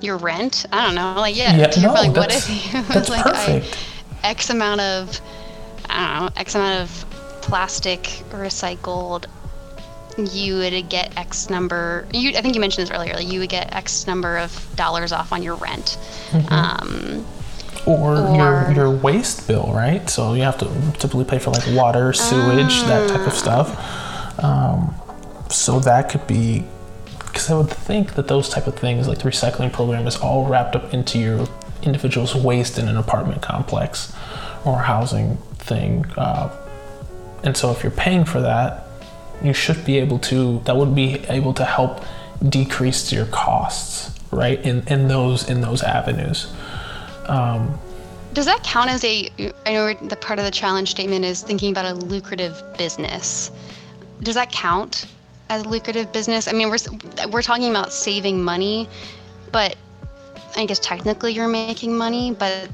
your 0.00 0.16
rent? 0.16 0.66
I 0.72 0.86
don't 0.86 0.94
know. 0.94 1.14
Like, 1.16 1.36
yeah, 1.36 1.56
Yeah, 1.56 1.82
no, 1.82 1.92
like, 1.92 2.16
what 2.16 2.32
if 2.32 2.48
you 2.48 2.82
that's 2.88 3.08
like 3.08 3.24
perfect. 3.24 3.78
I, 4.22 4.28
X 4.30 4.50
amount 4.50 4.80
of, 4.80 5.20
I 5.88 6.18
don't 6.18 6.24
know, 6.26 6.40
X 6.40 6.54
amount 6.54 6.82
of 6.82 7.10
plastic 7.42 8.02
recycled 8.30 9.26
you 10.18 10.56
would 10.56 10.88
get 10.88 11.16
X 11.16 11.50
number. 11.50 12.06
You, 12.12 12.36
I 12.36 12.42
think 12.42 12.54
you 12.54 12.60
mentioned 12.60 12.86
this 12.86 12.94
earlier. 12.94 13.14
Like 13.14 13.30
you 13.30 13.40
would 13.40 13.48
get 13.48 13.74
X 13.74 14.06
number 14.06 14.38
of 14.38 14.76
dollars 14.76 15.12
off 15.12 15.32
on 15.32 15.42
your 15.42 15.54
rent. 15.56 15.98
Mm-hmm. 16.30 16.52
Um, 16.52 17.26
or, 17.86 18.16
Or- 18.16 18.36
your 18.36 18.72
your 18.72 18.90
waste 18.90 19.48
bill, 19.48 19.70
right? 19.72 20.08
So 20.10 20.34
you 20.34 20.42
have 20.42 20.58
to 20.58 20.66
typically 20.98 21.24
pay 21.24 21.38
for 21.38 21.50
like 21.50 21.64
water, 21.74 22.12
sewage, 22.12 22.82
that 22.82 23.08
type 23.08 23.26
of 23.26 23.32
stuff. 23.32 24.42
Um, 24.42 24.94
so 25.48 25.80
that 25.80 26.10
could 26.10 26.26
be 26.26 26.64
because 27.32 27.50
I 27.50 27.54
would 27.56 27.70
think 27.70 28.14
that 28.14 28.28
those 28.28 28.48
type 28.48 28.66
of 28.66 28.76
things, 28.76 29.08
like 29.08 29.18
the 29.18 29.28
recycling 29.28 29.72
program, 29.72 30.06
is 30.06 30.16
all 30.16 30.46
wrapped 30.46 30.76
up 30.76 30.92
into 30.92 31.18
your 31.18 31.46
individual's 31.82 32.34
waste 32.34 32.78
in 32.78 32.88
an 32.88 32.96
apartment 32.96 33.42
complex 33.42 34.12
or 34.64 34.78
housing 34.78 35.36
thing. 35.54 36.04
Uh, 36.16 36.50
and 37.42 37.56
so 37.56 37.70
if 37.70 37.82
you're 37.82 37.92
paying 37.92 38.24
for 38.24 38.40
that, 38.40 38.86
you 39.42 39.54
should 39.54 39.84
be 39.84 39.98
able 39.98 40.18
to. 40.18 40.60
That 40.66 40.76
would 40.76 40.94
be 40.94 41.20
able 41.28 41.54
to 41.54 41.64
help 41.64 42.04
decrease 42.48 43.12
your 43.12 43.26
costs, 43.26 44.18
right? 44.30 44.60
In 44.60 44.86
in 44.88 45.08
those 45.08 45.48
in 45.48 45.60
those 45.60 45.82
avenues. 45.82 46.52
Um, 47.26 47.78
does 48.34 48.44
that 48.44 48.62
count 48.62 48.90
as 48.90 49.02
a? 49.04 49.30
I 49.66 49.72
know 49.72 49.94
the 49.94 50.16
part 50.16 50.38
of 50.38 50.44
the 50.44 50.50
challenge 50.50 50.90
statement 50.90 51.24
is 51.24 51.42
thinking 51.42 51.70
about 51.72 51.86
a 51.86 51.94
lucrative 51.94 52.62
business. 52.76 53.50
Does 54.22 54.34
that 54.34 54.52
count 54.52 55.06
a 55.50 55.60
lucrative 55.60 56.12
business? 56.12 56.48
I 56.48 56.52
mean, 56.52 56.70
we're 56.70 56.78
we're 57.30 57.42
talking 57.42 57.68
about 57.68 57.92
saving 57.92 58.42
money, 58.42 58.88
but 59.52 59.76
I 60.56 60.64
guess 60.64 60.78
technically 60.78 61.32
you're 61.32 61.48
making 61.48 61.96
money. 61.96 62.32
But 62.32 62.70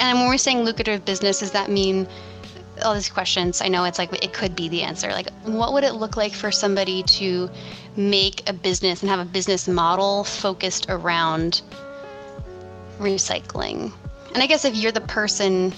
and 0.00 0.18
when 0.18 0.28
we're 0.28 0.38
saying 0.38 0.64
lucrative 0.64 1.04
business, 1.04 1.40
does 1.40 1.52
that 1.52 1.70
mean 1.70 2.06
all 2.84 2.94
these 2.94 3.08
questions? 3.08 3.60
I 3.60 3.68
know 3.68 3.84
it's 3.84 3.98
like 3.98 4.12
it 4.22 4.32
could 4.32 4.56
be 4.56 4.68
the 4.68 4.82
answer. 4.82 5.10
Like, 5.10 5.30
what 5.44 5.72
would 5.72 5.84
it 5.84 5.94
look 5.94 6.16
like 6.16 6.32
for 6.32 6.50
somebody 6.50 7.02
to 7.04 7.48
make 7.96 8.48
a 8.48 8.52
business 8.52 9.02
and 9.02 9.10
have 9.10 9.20
a 9.20 9.24
business 9.24 9.68
model 9.68 10.24
focused 10.24 10.86
around 10.88 11.62
recycling? 12.98 13.92
And 14.34 14.42
I 14.42 14.46
guess 14.46 14.64
if 14.64 14.74
you're 14.74 14.92
the 14.92 15.00
person, 15.02 15.72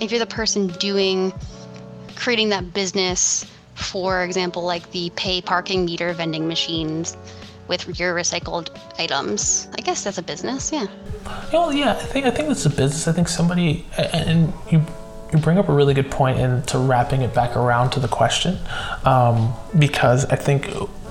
if 0.00 0.10
you're 0.10 0.20
the 0.20 0.26
person 0.26 0.66
doing, 0.66 1.32
creating 2.16 2.50
that 2.50 2.72
business, 2.74 3.46
for 3.74 4.24
example, 4.24 4.62
like 4.62 4.90
the 4.90 5.10
pay 5.16 5.40
parking 5.40 5.84
meter 5.84 6.12
vending 6.12 6.46
machines 6.46 7.16
with 7.68 7.98
your 7.98 8.14
recycled 8.14 8.68
items, 8.98 9.68
I 9.76 9.80
guess 9.80 10.04
that's 10.04 10.18
a 10.18 10.22
business, 10.22 10.70
yeah. 10.72 10.86
Well, 11.52 11.72
yeah, 11.72 11.92
I 11.92 12.04
think 12.04 12.26
I 12.26 12.30
think 12.30 12.50
it's 12.50 12.66
a 12.66 12.70
business. 12.70 13.08
I 13.08 13.12
think 13.12 13.28
somebody 13.28 13.86
and 13.96 14.52
you 14.70 14.84
you 15.32 15.38
bring 15.38 15.58
up 15.58 15.68
a 15.68 15.72
really 15.72 15.94
good 15.94 16.10
point 16.10 16.38
into 16.38 16.78
wrapping 16.78 17.22
it 17.22 17.34
back 17.34 17.56
around 17.56 17.90
to 17.90 18.00
the 18.00 18.08
question, 18.08 18.58
um, 19.04 19.52
because 19.78 20.26
I 20.26 20.36
think 20.36 20.68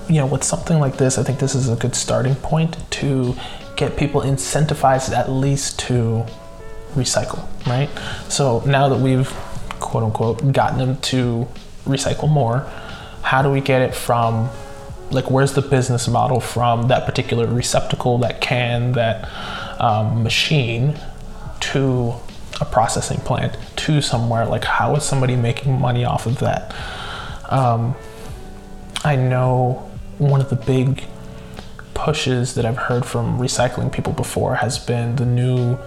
you 0.08 0.20
know 0.20 0.26
with 0.26 0.44
something 0.44 0.78
like 0.78 0.96
this, 0.96 1.18
I 1.18 1.22
think 1.22 1.40
this 1.40 1.54
is 1.54 1.68
a 1.68 1.76
good 1.76 1.94
starting 1.94 2.36
point 2.36 2.76
to 2.92 3.34
get 3.76 3.96
people 3.96 4.20
incentivized 4.20 5.12
at 5.12 5.30
least 5.30 5.80
to 5.80 6.24
recycle, 6.94 7.44
right? 7.66 7.90
So 8.28 8.62
now 8.64 8.88
that 8.88 9.00
we've 9.00 9.28
quote 9.80 10.04
unquote 10.04 10.52
gotten 10.52 10.78
them 10.78 10.96
to 10.98 11.48
recycle 11.84 12.28
more, 12.28 12.60
how 13.22 13.42
do 13.42 13.50
we 13.50 13.60
get 13.60 13.82
it 13.82 13.94
from 13.94 14.50
like 15.10 15.30
where's 15.30 15.52
the 15.52 15.62
business 15.62 16.08
model 16.08 16.40
from 16.40 16.88
that 16.88 17.06
particular 17.06 17.46
receptacle, 17.46 18.18
that 18.18 18.40
can, 18.40 18.92
that 18.92 19.28
um, 19.80 20.22
machine 20.22 20.98
to 21.60 22.14
a 22.60 22.64
processing 22.64 23.18
plant 23.20 23.56
to 23.76 24.00
somewhere? 24.00 24.46
Like 24.46 24.64
how 24.64 24.94
is 24.96 25.04
somebody 25.04 25.36
making 25.36 25.80
money 25.80 26.04
off 26.04 26.26
of 26.26 26.38
that? 26.40 26.74
Um, 27.50 27.94
I 29.04 29.16
know 29.16 29.90
one 30.18 30.40
of 30.40 30.50
the 30.50 30.56
big 30.56 31.04
pushes 31.92 32.54
that 32.54 32.64
I've 32.64 32.76
heard 32.76 33.04
from 33.04 33.38
recycling 33.38 33.92
people 33.92 34.12
before 34.12 34.56
has 34.56 34.78
been 34.78 35.16
the 35.16 35.26
new, 35.26 35.78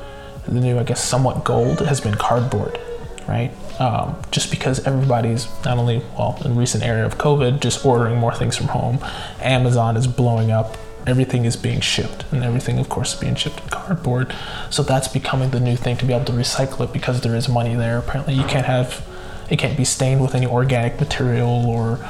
the 0.48 0.60
new 0.60 0.80
I 0.80 0.84
guess 0.84 1.04
somewhat 1.04 1.44
gold 1.44 1.80
has 1.82 2.00
been 2.02 2.16
cardboard, 2.16 2.80
right? 3.28 3.52
Um, 3.80 4.16
just 4.32 4.50
because 4.50 4.86
everybody's 4.86 5.48
not 5.66 5.78
only 5.78 6.02
well 6.18 6.42
in 6.44 6.56
recent 6.56 6.84
era 6.84 7.06
of 7.06 7.18
COVID 7.18 7.60
just 7.60 7.86
ordering 7.86 8.18
more 8.18 8.34
things 8.34 8.56
from 8.56 8.68
home, 8.68 9.00
Amazon 9.42 9.98
is 9.98 10.08
blowing 10.08 10.52
up. 10.52 10.78
Everything 11.06 11.46
is 11.46 11.56
being 11.56 11.80
shipped, 11.80 12.26
and 12.34 12.44
everything, 12.44 12.80
of 12.80 12.90
course, 12.90 13.14
is 13.14 13.20
being 13.20 13.36
shipped 13.36 13.62
in 13.62 13.70
cardboard. 13.70 14.36
So 14.70 14.84
that's 14.84 15.08
becoming 15.08 15.52
the 15.52 15.60
new 15.60 15.78
thing 15.78 15.96
to 15.98 16.06
be 16.06 16.14
able 16.14 16.26
to 16.26 16.34
recycle 16.34 16.82
it 16.84 16.92
because 16.92 17.22
there 17.22 17.34
is 17.34 17.48
money 17.48 17.76
there. 17.76 17.98
Apparently, 17.98 18.34
you 18.34 18.44
can't 18.44 18.66
have 18.66 19.06
it 19.50 19.58
can't 19.58 19.78
be 19.78 19.86
stained 19.86 20.22
with 20.22 20.36
any 20.36 20.46
organic 20.46 21.00
material 21.00 21.66
or 21.66 22.06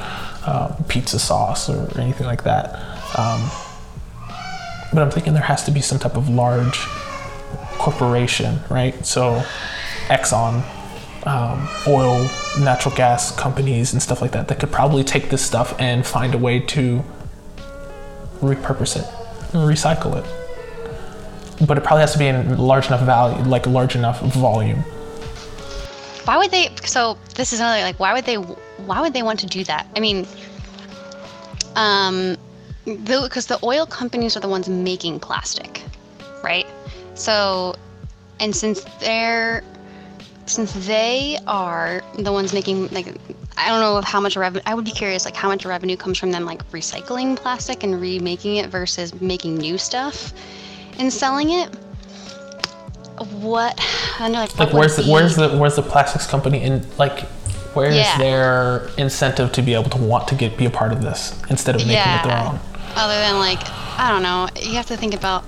um, 0.46 0.84
pizza 0.88 1.18
sauce 1.18 1.68
or 1.68 1.88
anything 2.00 2.26
like 2.26 2.44
that. 2.44 2.74
Um, 3.16 3.48
but 4.92 5.02
I'm 5.02 5.10
thinking 5.10 5.34
there 5.34 5.42
has 5.42 5.64
to 5.64 5.70
be 5.70 5.80
some 5.80 5.98
type 5.98 6.16
of 6.16 6.28
large 6.28 6.86
corporation, 7.78 8.60
right? 8.70 9.04
So 9.06 9.44
Exxon, 10.08 10.64
um, 11.28 11.68
oil, 11.86 12.28
natural 12.58 12.94
gas 12.94 13.34
companies, 13.36 13.92
and 13.92 14.02
stuff 14.02 14.20
like 14.22 14.32
that 14.32 14.48
that 14.48 14.58
could 14.58 14.72
probably 14.72 15.04
take 15.04 15.30
this 15.30 15.44
stuff 15.44 15.78
and 15.78 16.06
find 16.06 16.34
a 16.34 16.38
way 16.38 16.58
to 16.60 17.04
repurpose 18.40 18.96
it, 18.96 19.04
recycle 19.52 20.16
it. 20.16 21.66
But 21.66 21.76
it 21.76 21.84
probably 21.84 22.02
has 22.02 22.12
to 22.12 22.18
be 22.18 22.26
in 22.26 22.56
large 22.56 22.86
enough 22.86 23.02
value, 23.02 23.42
like 23.44 23.66
large 23.66 23.94
enough 23.94 24.20
volume. 24.20 24.78
Why 26.24 26.36
would 26.38 26.50
they? 26.50 26.70
So 26.84 27.18
this 27.34 27.52
is 27.52 27.60
another 27.60 27.82
like, 27.82 27.98
why 27.98 28.12
would 28.12 28.24
they? 28.24 28.36
Why 28.36 29.00
would 29.00 29.12
they 29.12 29.22
want 29.22 29.40
to 29.40 29.46
do 29.46 29.64
that? 29.64 29.86
I 29.96 30.00
mean, 30.00 30.26
um, 31.74 32.36
because 33.04 33.46
the 33.46 33.58
oil 33.62 33.86
companies 33.86 34.36
are 34.36 34.40
the 34.40 34.48
ones 34.48 34.68
making 34.68 35.20
plastic, 35.20 35.82
right? 36.42 36.66
So, 37.14 37.74
and 38.40 38.54
since 38.54 38.84
they're 39.00 39.62
since 40.48 40.72
they 40.86 41.38
are 41.46 42.02
the 42.18 42.32
ones 42.32 42.52
making 42.52 42.88
like 42.88 43.14
I 43.56 43.68
don't 43.68 43.80
know 43.80 44.00
how 44.02 44.20
much 44.20 44.36
revenue 44.36 44.62
I 44.66 44.74
would 44.74 44.84
be 44.84 44.90
curious 44.90 45.24
like 45.24 45.34
how 45.34 45.48
much 45.48 45.64
revenue 45.64 45.96
comes 45.96 46.18
from 46.18 46.30
them 46.30 46.44
like 46.44 46.68
recycling 46.70 47.36
plastic 47.36 47.82
and 47.82 48.00
remaking 48.00 48.56
it 48.56 48.70
versus 48.70 49.18
making 49.20 49.56
new 49.56 49.78
stuff 49.78 50.32
and 50.98 51.12
selling 51.12 51.50
it. 51.50 51.74
What 53.40 53.78
I 54.20 54.28
know 54.28 54.40
like, 54.40 54.58
like 54.58 54.72
where's 54.72 54.96
the, 54.96 55.10
where's 55.10 55.34
the 55.34 55.48
where's 55.56 55.76
the 55.76 55.82
plastics 55.82 56.26
company 56.26 56.62
in 56.62 56.86
like 56.98 57.20
where's 57.74 57.96
yeah. 57.96 58.16
their 58.18 58.90
incentive 58.96 59.50
to 59.52 59.62
be 59.62 59.74
able 59.74 59.90
to 59.90 59.98
want 59.98 60.28
to 60.28 60.34
get 60.36 60.56
be 60.56 60.66
a 60.66 60.70
part 60.70 60.92
of 60.92 61.02
this 61.02 61.40
instead 61.50 61.74
of 61.74 61.80
making 61.80 61.94
yeah. 61.94 62.20
it 62.20 62.28
their 62.28 62.38
own? 62.38 62.60
Other 62.94 63.14
than 63.14 63.38
like 63.38 63.58
I 63.98 64.10
don't 64.10 64.22
know, 64.22 64.48
you 64.62 64.76
have 64.76 64.86
to 64.86 64.96
think 64.96 65.14
about 65.14 65.44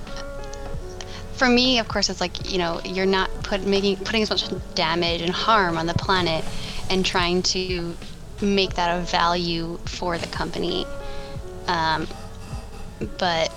for 1.40 1.48
me, 1.48 1.78
of 1.78 1.88
course, 1.88 2.10
it's 2.10 2.20
like 2.20 2.52
you 2.52 2.58
know 2.58 2.82
you're 2.84 3.06
not 3.06 3.30
put 3.42 3.64
making 3.64 3.96
putting 3.96 4.20
as 4.20 4.28
much 4.28 4.44
damage 4.74 5.22
and 5.22 5.32
harm 5.32 5.78
on 5.78 5.86
the 5.86 5.94
planet, 5.94 6.44
and 6.90 7.04
trying 7.04 7.40
to 7.42 7.96
make 8.42 8.74
that 8.74 8.98
a 8.98 9.00
value 9.04 9.78
for 9.86 10.18
the 10.18 10.26
company. 10.26 10.84
Um, 11.66 12.06
but 13.16 13.50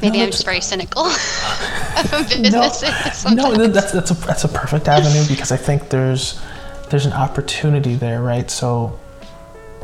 maybe 0.00 0.18
no, 0.18 0.24
I'm 0.26 0.30
just 0.30 0.44
very 0.44 0.60
cynical 0.60 1.02
of 2.12 2.28
businesses. 2.28 3.24
No, 3.24 3.50
no, 3.50 3.66
that's 3.66 3.90
that's 3.90 4.12
a 4.12 4.14
that's 4.14 4.44
a 4.44 4.48
perfect 4.48 4.86
avenue 4.86 5.26
because 5.26 5.50
I 5.50 5.56
think 5.56 5.88
there's 5.88 6.40
there's 6.88 7.04
an 7.04 7.14
opportunity 7.14 7.96
there, 7.96 8.22
right? 8.22 8.48
So 8.48 9.00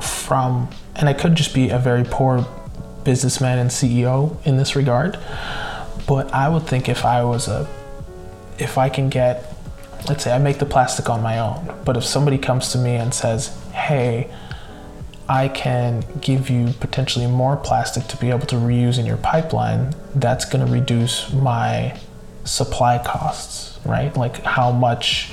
from 0.01 0.71
and 0.95 1.09
I 1.09 1.15
could 1.15 1.35
just 1.35 1.53
be 1.53 1.71
a 1.71 1.81
very 1.81 2.05
poor 2.05 2.47
businessman 3.03 3.59
and 3.59 3.71
CEO 3.71 4.37
in 4.47 4.57
this 4.57 4.77
regard 4.77 5.19
but 6.07 6.33
I 6.33 6.49
would 6.49 6.67
think 6.67 6.89
if 6.89 7.05
I 7.05 7.25
was 7.25 7.49
a, 7.49 7.69
if 8.59 8.79
I 8.79 8.89
can 8.89 9.09
get, 9.09 9.55
let's 10.09 10.25
say 10.25 10.33
I 10.33 10.39
make 10.39 10.59
the 10.59 10.67
plastic 10.67 11.09
on 11.09 11.23
my 11.23 11.39
own, 11.39 11.75
but 11.85 11.97
if 11.97 12.05
somebody 12.05 12.39
comes 12.39 12.73
to 12.73 12.79
me 12.79 12.97
and 12.97 13.13
says, 13.13 13.57
hey, 13.73 14.31
I 15.29 15.49
can 15.49 16.05
give 16.21 16.51
you 16.51 16.73
potentially 16.81 17.27
more 17.27 17.57
plastic 17.57 18.07
to 18.09 18.17
be 18.17 18.31
able 18.31 18.47
to 18.49 18.57
reuse 18.57 18.99
in 18.99 19.07
your 19.07 19.17
pipeline, 19.17 19.95
that's 20.15 20.45
going 20.45 20.67
to 20.67 20.73
reduce 20.73 21.33
my 21.33 21.99
supply 22.45 22.99
costs, 22.99 23.79
right? 23.87 24.15
Like 24.17 24.43
how 24.43 24.73
much 24.73 25.31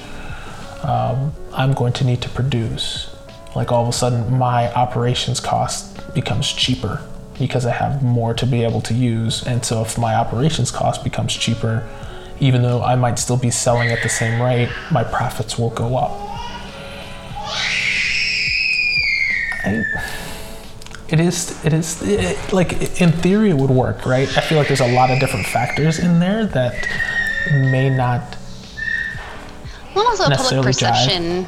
um, 0.84 1.34
I'm 1.54 1.74
going 1.74 1.94
to 1.94 2.06
need 2.06 2.22
to 2.22 2.30
produce. 2.30 3.14
Like 3.56 3.72
all 3.72 3.82
of 3.82 3.90
a 3.90 3.94
sudden, 3.94 4.38
my 4.38 4.72
operations 4.74 5.40
cost 5.40 6.14
becomes 6.14 6.52
cheaper 6.54 7.04
because 7.40 7.66
I 7.66 7.72
have 7.72 8.04
more 8.04 8.34
to 8.34 8.46
be 8.46 8.64
able 8.64 8.82
to 8.82 8.94
use. 8.94 9.46
And 9.46 9.64
so 9.64 9.82
if 9.82 9.98
my 9.98 10.16
operations 10.16 10.72
cost 10.72 11.04
becomes 11.04 11.36
cheaper, 11.36 11.88
even 12.40 12.62
though 12.62 12.82
I 12.82 12.96
might 12.96 13.20
still 13.20 13.38
be 13.38 13.52
selling 13.52 13.90
at 13.90 14.04
the 14.04 14.10
same 14.10 14.42
rate, 14.42 14.70
my 14.92 15.04
profits 15.04 15.58
will 15.58 15.72
go 15.72 15.98
up. 15.98 16.12
I, 19.64 19.84
it 21.10 21.20
is, 21.20 21.64
it 21.66 21.74
is, 21.74 22.02
it, 22.04 22.54
like 22.54 23.02
in 23.02 23.12
theory, 23.12 23.50
it 23.50 23.58
would 23.58 23.70
work, 23.70 24.06
right? 24.06 24.28
I 24.38 24.42
feel 24.42 24.58
like 24.58 24.68
there's 24.68 24.82
a 24.82 24.94
lot 24.94 25.10
of 25.10 25.20
different 25.20 25.46
factors 25.46 26.00
in 26.00 26.20
there 26.20 26.46
that 26.48 26.88
may 27.52 27.90
not. 27.90 28.38
Well, 29.96 30.08
also 30.08 30.30
public 30.30 30.64
perception. 30.64 31.46
Jive. 31.46 31.48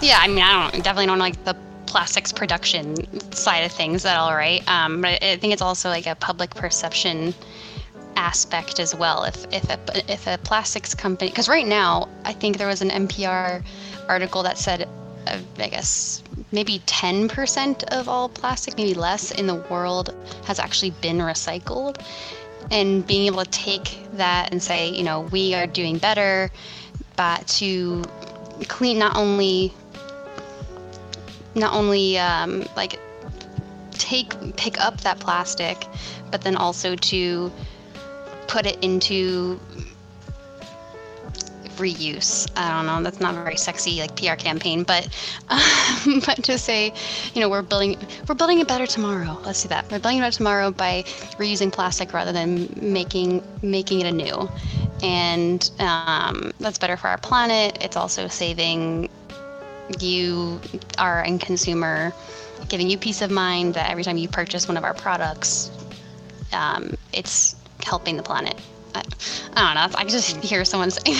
Yeah, 0.00 0.18
I 0.20 0.28
mean, 0.28 0.40
I 0.40 0.70
don't 0.70 0.84
definitely 0.84 1.06
don't 1.06 1.18
like 1.18 1.42
the 1.44 1.56
plastics 1.88 2.32
production 2.32 2.94
side 3.32 3.64
of 3.64 3.72
things 3.72 4.04
at 4.04 4.16
all, 4.18 4.34
right? 4.34 4.62
Um, 4.68 5.00
but 5.00 5.22
I 5.22 5.36
think 5.36 5.54
it's 5.54 5.62
also 5.62 5.88
like 5.88 6.06
a 6.06 6.14
public 6.14 6.50
perception 6.54 7.34
aspect 8.16 8.78
as 8.78 8.94
well. 8.94 9.24
If 9.24 9.46
if 9.52 9.64
a 9.70 9.78
if 10.12 10.26
a 10.26 10.36
plastics 10.38 10.94
company, 10.94 11.30
because 11.30 11.48
right 11.48 11.66
now 11.66 12.08
I 12.24 12.32
think 12.34 12.58
there 12.58 12.66
was 12.66 12.82
an 12.82 12.90
NPR 12.90 13.64
article 14.06 14.42
that 14.42 14.58
said, 14.58 14.86
uh, 15.26 15.38
I 15.58 15.68
guess 15.68 16.22
maybe 16.52 16.80
10% 16.86 17.84
of 17.84 18.08
all 18.08 18.28
plastic, 18.28 18.76
maybe 18.76 18.94
less, 18.94 19.30
in 19.30 19.46
the 19.46 19.56
world 19.70 20.14
has 20.44 20.58
actually 20.58 20.90
been 20.90 21.18
recycled. 21.18 22.00
And 22.70 23.06
being 23.06 23.26
able 23.26 23.44
to 23.44 23.50
take 23.50 23.98
that 24.14 24.52
and 24.52 24.62
say, 24.62 24.90
you 24.90 25.04
know, 25.04 25.22
we 25.32 25.54
are 25.54 25.66
doing 25.66 25.96
better, 25.98 26.50
but 27.16 27.46
to 27.58 28.04
clean 28.66 28.98
not 28.98 29.16
only 29.16 29.72
not 31.58 31.72
only 31.74 32.18
um, 32.18 32.66
like 32.76 32.98
take 33.92 34.34
pick 34.56 34.80
up 34.80 35.00
that 35.02 35.18
plastic, 35.18 35.86
but 36.30 36.42
then 36.42 36.56
also 36.56 36.96
to 36.96 37.52
put 38.46 38.66
it 38.66 38.82
into 38.82 39.60
reuse. 41.78 42.50
I 42.56 42.70
don't 42.76 42.86
know. 42.86 43.02
That's 43.02 43.20
not 43.20 43.34
a 43.34 43.42
very 43.42 43.56
sexy 43.56 44.00
like 44.00 44.16
PR 44.16 44.34
campaign, 44.34 44.82
but 44.82 45.08
um, 45.48 46.20
but 46.26 46.42
to 46.44 46.58
say, 46.58 46.92
you 47.34 47.40
know, 47.40 47.48
we're 47.48 47.62
building 47.62 47.96
we're 48.28 48.34
building 48.34 48.60
a 48.60 48.64
better 48.64 48.86
tomorrow. 48.86 49.38
Let's 49.44 49.62
do 49.62 49.68
that. 49.68 49.90
We're 49.90 49.98
building 49.98 50.18
a 50.18 50.22
better 50.22 50.36
tomorrow 50.36 50.70
by 50.70 51.04
reusing 51.38 51.72
plastic 51.72 52.12
rather 52.12 52.32
than 52.32 52.68
making 52.80 53.42
making 53.62 54.00
it 54.00 54.06
anew, 54.06 54.48
and 55.02 55.70
um, 55.78 56.52
that's 56.60 56.78
better 56.78 56.96
for 56.96 57.08
our 57.08 57.18
planet. 57.18 57.78
It's 57.80 57.96
also 57.96 58.28
saving 58.28 59.08
you 60.00 60.60
are 60.98 61.24
a 61.24 61.38
consumer, 61.38 62.12
giving 62.68 62.90
you 62.90 62.98
peace 62.98 63.22
of 63.22 63.30
mind 63.30 63.74
that 63.74 63.90
every 63.90 64.04
time 64.04 64.18
you 64.18 64.28
purchase 64.28 64.68
one 64.68 64.76
of 64.76 64.84
our 64.84 64.94
products, 64.94 65.70
um, 66.52 66.94
it's 67.12 67.56
helping 67.84 68.16
the 68.16 68.22
planet. 68.22 68.58
I, 68.94 69.02
don't 69.02 69.92
know. 69.92 69.98
I 69.98 70.04
just 70.04 70.36
hear 70.38 70.64
someone 70.64 70.90
saying. 70.90 71.16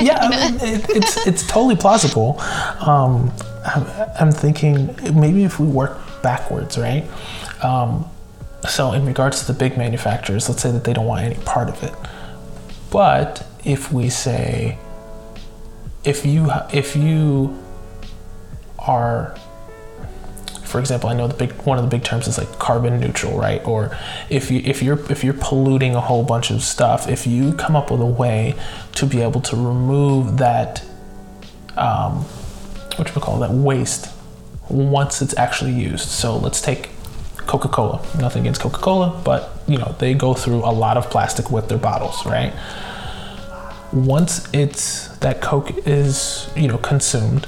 yeah, 0.00 0.18
I 0.20 0.50
mean, 0.50 0.60
it, 0.60 0.90
it's 0.90 1.26
it's 1.26 1.46
totally 1.46 1.76
plausible. 1.76 2.40
Um, 2.80 3.32
I'm, 3.64 3.86
I'm, 4.20 4.32
thinking 4.32 4.96
maybe 5.14 5.44
if 5.44 5.60
we 5.60 5.66
work 5.66 5.98
backwards, 6.22 6.76
right? 6.78 7.04
Um, 7.62 8.06
so 8.68 8.92
in 8.92 9.04
regards 9.06 9.40
to 9.40 9.52
the 9.52 9.58
big 9.58 9.76
manufacturers, 9.76 10.48
let's 10.48 10.62
say 10.62 10.70
that 10.70 10.84
they 10.84 10.92
don't 10.92 11.06
want 11.06 11.24
any 11.24 11.36
part 11.44 11.68
of 11.68 11.82
it. 11.82 11.94
But 12.90 13.46
if 13.64 13.92
we 13.92 14.08
say, 14.08 14.78
if 16.04 16.24
you 16.24 16.50
if 16.72 16.96
you 16.96 17.63
are 18.86 19.36
for 20.74 20.80
example, 20.80 21.08
I 21.08 21.14
know 21.14 21.28
the 21.28 21.34
big 21.34 21.52
one 21.62 21.78
of 21.78 21.84
the 21.84 21.88
big 21.88 22.02
terms 22.02 22.26
is 22.26 22.36
like 22.36 22.58
carbon 22.58 22.98
neutral, 22.98 23.38
right? 23.38 23.64
Or 23.64 23.96
if 24.28 24.50
you 24.50 24.60
if 24.64 24.82
you're 24.82 24.98
if 25.08 25.22
you're 25.22 25.32
polluting 25.32 25.94
a 25.94 26.00
whole 26.00 26.24
bunch 26.24 26.50
of 26.50 26.64
stuff, 26.64 27.08
if 27.08 27.28
you 27.28 27.52
come 27.52 27.76
up 27.76 27.92
with 27.92 28.00
a 28.00 28.06
way 28.06 28.56
to 28.96 29.06
be 29.06 29.20
able 29.20 29.40
to 29.42 29.54
remove 29.54 30.38
that, 30.38 30.82
um, 31.76 32.24
what 32.96 33.14
you 33.14 33.20
call 33.20 33.38
that 33.38 33.52
waste 33.52 34.12
once 34.68 35.22
it's 35.22 35.36
actually 35.38 35.74
used. 35.74 36.08
So 36.08 36.36
let's 36.36 36.60
take 36.60 36.90
Coca-Cola. 37.36 38.04
Nothing 38.18 38.42
against 38.42 38.60
Coca-Cola, 38.60 39.22
but 39.24 39.62
you 39.68 39.78
know 39.78 39.94
they 40.00 40.12
go 40.12 40.34
through 40.34 40.64
a 40.64 40.74
lot 40.74 40.96
of 40.96 41.08
plastic 41.08 41.52
with 41.52 41.68
their 41.68 41.78
bottles, 41.78 42.26
right? 42.26 42.52
Once 43.92 44.48
it's 44.52 45.06
that 45.18 45.40
Coke 45.40 45.70
is 45.86 46.50
you 46.56 46.66
know 46.66 46.78
consumed, 46.78 47.46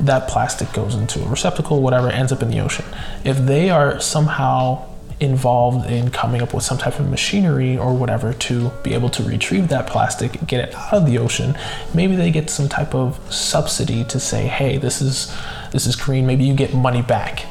that 0.00 0.28
plastic 0.28 0.72
goes 0.72 0.94
into 0.94 1.22
a 1.24 1.28
receptacle, 1.28 1.82
whatever, 1.82 2.08
ends 2.08 2.32
up 2.32 2.42
in 2.42 2.50
the 2.50 2.60
ocean. 2.60 2.84
If 3.24 3.38
they 3.38 3.70
are 3.70 4.00
somehow 4.00 4.84
involved 5.20 5.90
in 5.90 6.10
coming 6.10 6.40
up 6.40 6.54
with 6.54 6.62
some 6.62 6.78
type 6.78 7.00
of 7.00 7.10
machinery 7.10 7.76
or 7.76 7.92
whatever 7.92 8.32
to 8.32 8.70
be 8.84 8.94
able 8.94 9.10
to 9.10 9.22
retrieve 9.24 9.68
that 9.68 9.86
plastic, 9.86 10.32
get 10.46 10.68
it 10.68 10.74
out 10.74 10.94
of 10.94 11.06
the 11.06 11.18
ocean, 11.18 11.56
maybe 11.92 12.14
they 12.14 12.30
get 12.30 12.48
some 12.48 12.68
type 12.68 12.94
of 12.94 13.18
subsidy 13.32 14.04
to 14.04 14.20
say, 14.20 14.46
hey, 14.46 14.78
this 14.78 15.02
is 15.02 15.34
this 15.72 15.86
is 15.86 15.96
green. 15.96 16.26
Maybe 16.26 16.44
you 16.44 16.54
get 16.54 16.72
money 16.72 17.02
back, 17.02 17.46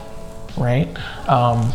right? 0.57 0.87
Um, 1.27 1.73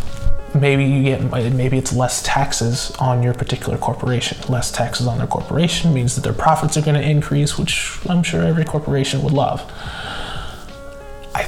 maybe 0.58 0.84
you 0.84 1.02
get 1.02 1.22
maybe 1.54 1.78
it's 1.78 1.92
less 1.92 2.22
taxes 2.22 2.90
on 2.98 3.22
your 3.22 3.32
particular 3.32 3.78
corporation 3.78 4.36
less 4.50 4.70
taxes 4.70 5.06
on 5.06 5.16
their 5.16 5.26
corporation 5.26 5.94
means 5.94 6.14
that 6.14 6.20
their 6.20 6.32
profits 6.32 6.76
are 6.76 6.82
going 6.82 6.94
to 6.94 7.08
increase 7.08 7.56
which 7.58 7.98
i'm 8.10 8.22
sure 8.22 8.42
every 8.42 8.64
corporation 8.64 9.22
would 9.22 9.32
love 9.32 9.60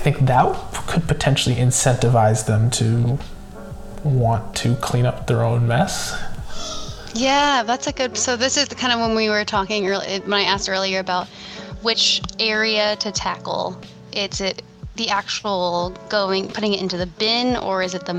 think 0.04 0.26
that 0.26 0.54
could 0.86 1.08
potentially 1.08 1.54
incentivize 1.54 2.44
them 2.44 2.68
to 2.68 3.18
want 4.04 4.54
to 4.54 4.74
clean 4.76 5.06
up 5.06 5.26
their 5.26 5.42
own 5.42 5.66
mess 5.66 6.14
Yeah, 7.14 7.62
that's 7.62 7.86
a 7.86 7.92
good. 7.92 8.18
So 8.18 8.36
this 8.36 8.58
is 8.58 8.68
the 8.68 8.74
kind 8.74 8.92
of 8.92 9.00
when 9.00 9.14
we 9.16 9.30
were 9.30 9.44
talking 9.44 9.88
earlier, 9.88 10.20
when 10.20 10.34
I 10.34 10.42
asked 10.42 10.68
earlier 10.68 10.98
about 10.98 11.26
which 11.80 12.20
area 12.38 12.96
to 12.96 13.10
tackle. 13.12 13.80
It's 14.12 14.40
it 14.40 14.62
the 14.96 15.08
actual 15.08 15.96
going 16.08 16.48
putting 16.48 16.74
it 16.74 16.80
into 16.82 16.96
the 16.98 17.06
bin, 17.06 17.56
or 17.56 17.82
is 17.82 17.94
it 17.94 18.04
the 18.04 18.14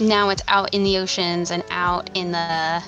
now 0.00 0.30
it's 0.30 0.42
out 0.48 0.74
in 0.74 0.82
the 0.82 0.98
oceans 0.98 1.50
and 1.50 1.62
out 1.70 2.10
in 2.14 2.32
the 2.32 2.82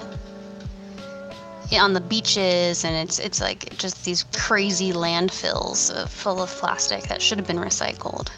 on 1.72 1.92
the 1.92 2.00
beaches, 2.00 2.84
and 2.84 2.94
it's 2.96 3.18
it's 3.18 3.40
like 3.40 3.76
just 3.76 4.04
these 4.04 4.24
crazy 4.34 4.92
landfills 4.92 6.08
full 6.08 6.40
of 6.40 6.50
plastic 6.50 7.04
that 7.04 7.20
should 7.20 7.38
have 7.38 7.46
been 7.46 7.58
recycled. 7.58 8.28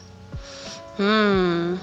Hmm. 0.96 1.76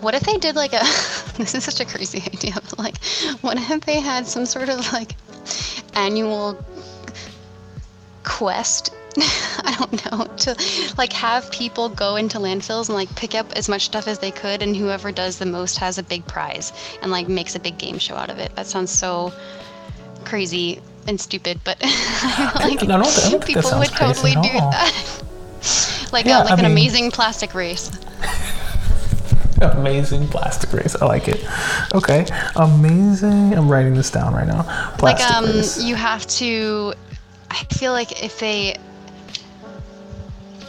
What 0.00 0.14
if 0.14 0.22
they 0.22 0.36
did 0.36 0.56
like 0.56 0.72
a 0.72 0.80
this 1.36 1.54
is 1.54 1.64
such 1.64 1.80
a 1.80 1.84
crazy 1.84 2.22
idea, 2.26 2.54
but 2.54 2.78
like 2.78 3.04
what 3.40 3.58
if 3.58 3.80
they 3.82 4.00
had 4.00 4.26
some 4.26 4.46
sort 4.46 4.68
of 4.68 4.92
like 4.92 5.16
annual 5.94 6.62
quest 8.22 8.92
I 9.18 9.74
don't 9.78 10.10
know 10.10 10.24
to 10.24 10.56
like 10.96 11.12
have 11.14 11.50
people 11.50 11.88
go 11.88 12.16
into 12.16 12.38
landfills 12.38 12.88
and 12.88 12.94
like 12.96 13.12
pick 13.16 13.34
up 13.34 13.52
as 13.56 13.68
much 13.68 13.86
stuff 13.86 14.06
as 14.06 14.20
they 14.20 14.30
could 14.30 14.62
and 14.62 14.76
whoever 14.76 15.10
does 15.10 15.38
the 15.38 15.46
most 15.46 15.78
has 15.78 15.98
a 15.98 16.02
big 16.02 16.24
prize 16.26 16.72
and 17.02 17.10
like 17.10 17.28
makes 17.28 17.56
a 17.56 17.60
big 17.60 17.76
game 17.76 17.98
show 17.98 18.14
out 18.14 18.30
of 18.30 18.38
it. 18.38 18.54
That 18.54 18.66
sounds 18.66 18.92
so 18.92 19.32
crazy 20.24 20.80
and 21.06 21.20
stupid, 21.20 21.60
but 21.64 21.76
I 21.82 22.66
like 22.68 22.80
think 22.80 23.44
people 23.46 23.78
would 23.78 23.88
totally 23.88 24.32
do 24.32 24.40
that. 24.40 25.22
like 26.12 26.26
Yeah, 26.26 26.42
a, 26.42 26.44
like 26.44 26.52
I 26.52 26.54
an 26.56 26.62
mean- 26.62 26.72
amazing 26.72 27.10
plastic 27.10 27.54
race. 27.54 27.90
amazing 29.60 30.26
plastic 30.28 30.72
race 30.72 30.96
i 31.02 31.04
like 31.04 31.28
it 31.28 31.44
okay 31.94 32.24
amazing 32.56 33.54
i'm 33.54 33.68
writing 33.68 33.92
this 33.92 34.10
down 34.10 34.32
right 34.32 34.46
now 34.46 34.62
Plastic 34.96 35.02
like 35.02 35.20
um 35.36 35.44
race. 35.44 35.82
you 35.82 35.94
have 35.96 36.26
to 36.28 36.94
i 37.50 37.56
feel 37.74 37.92
like 37.92 38.22
if 38.24 38.38
they 38.38 38.78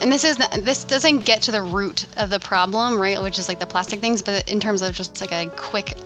and 0.01 0.11
this 0.11 0.25
is 0.25 0.37
not, 0.39 0.51
this 0.63 0.83
doesn't 0.83 1.19
get 1.19 1.41
to 1.43 1.51
the 1.53 1.61
root 1.61 2.05
of 2.17 2.29
the 2.29 2.39
problem 2.41 2.99
right 2.99 3.21
which 3.21 3.39
is 3.39 3.47
like 3.47 3.59
the 3.59 3.65
plastic 3.65 4.01
things 4.01 4.21
but 4.21 4.49
in 4.51 4.59
terms 4.59 4.81
of 4.81 4.93
just 4.93 5.21
like 5.21 5.31
a 5.31 5.49
quick 5.55 5.97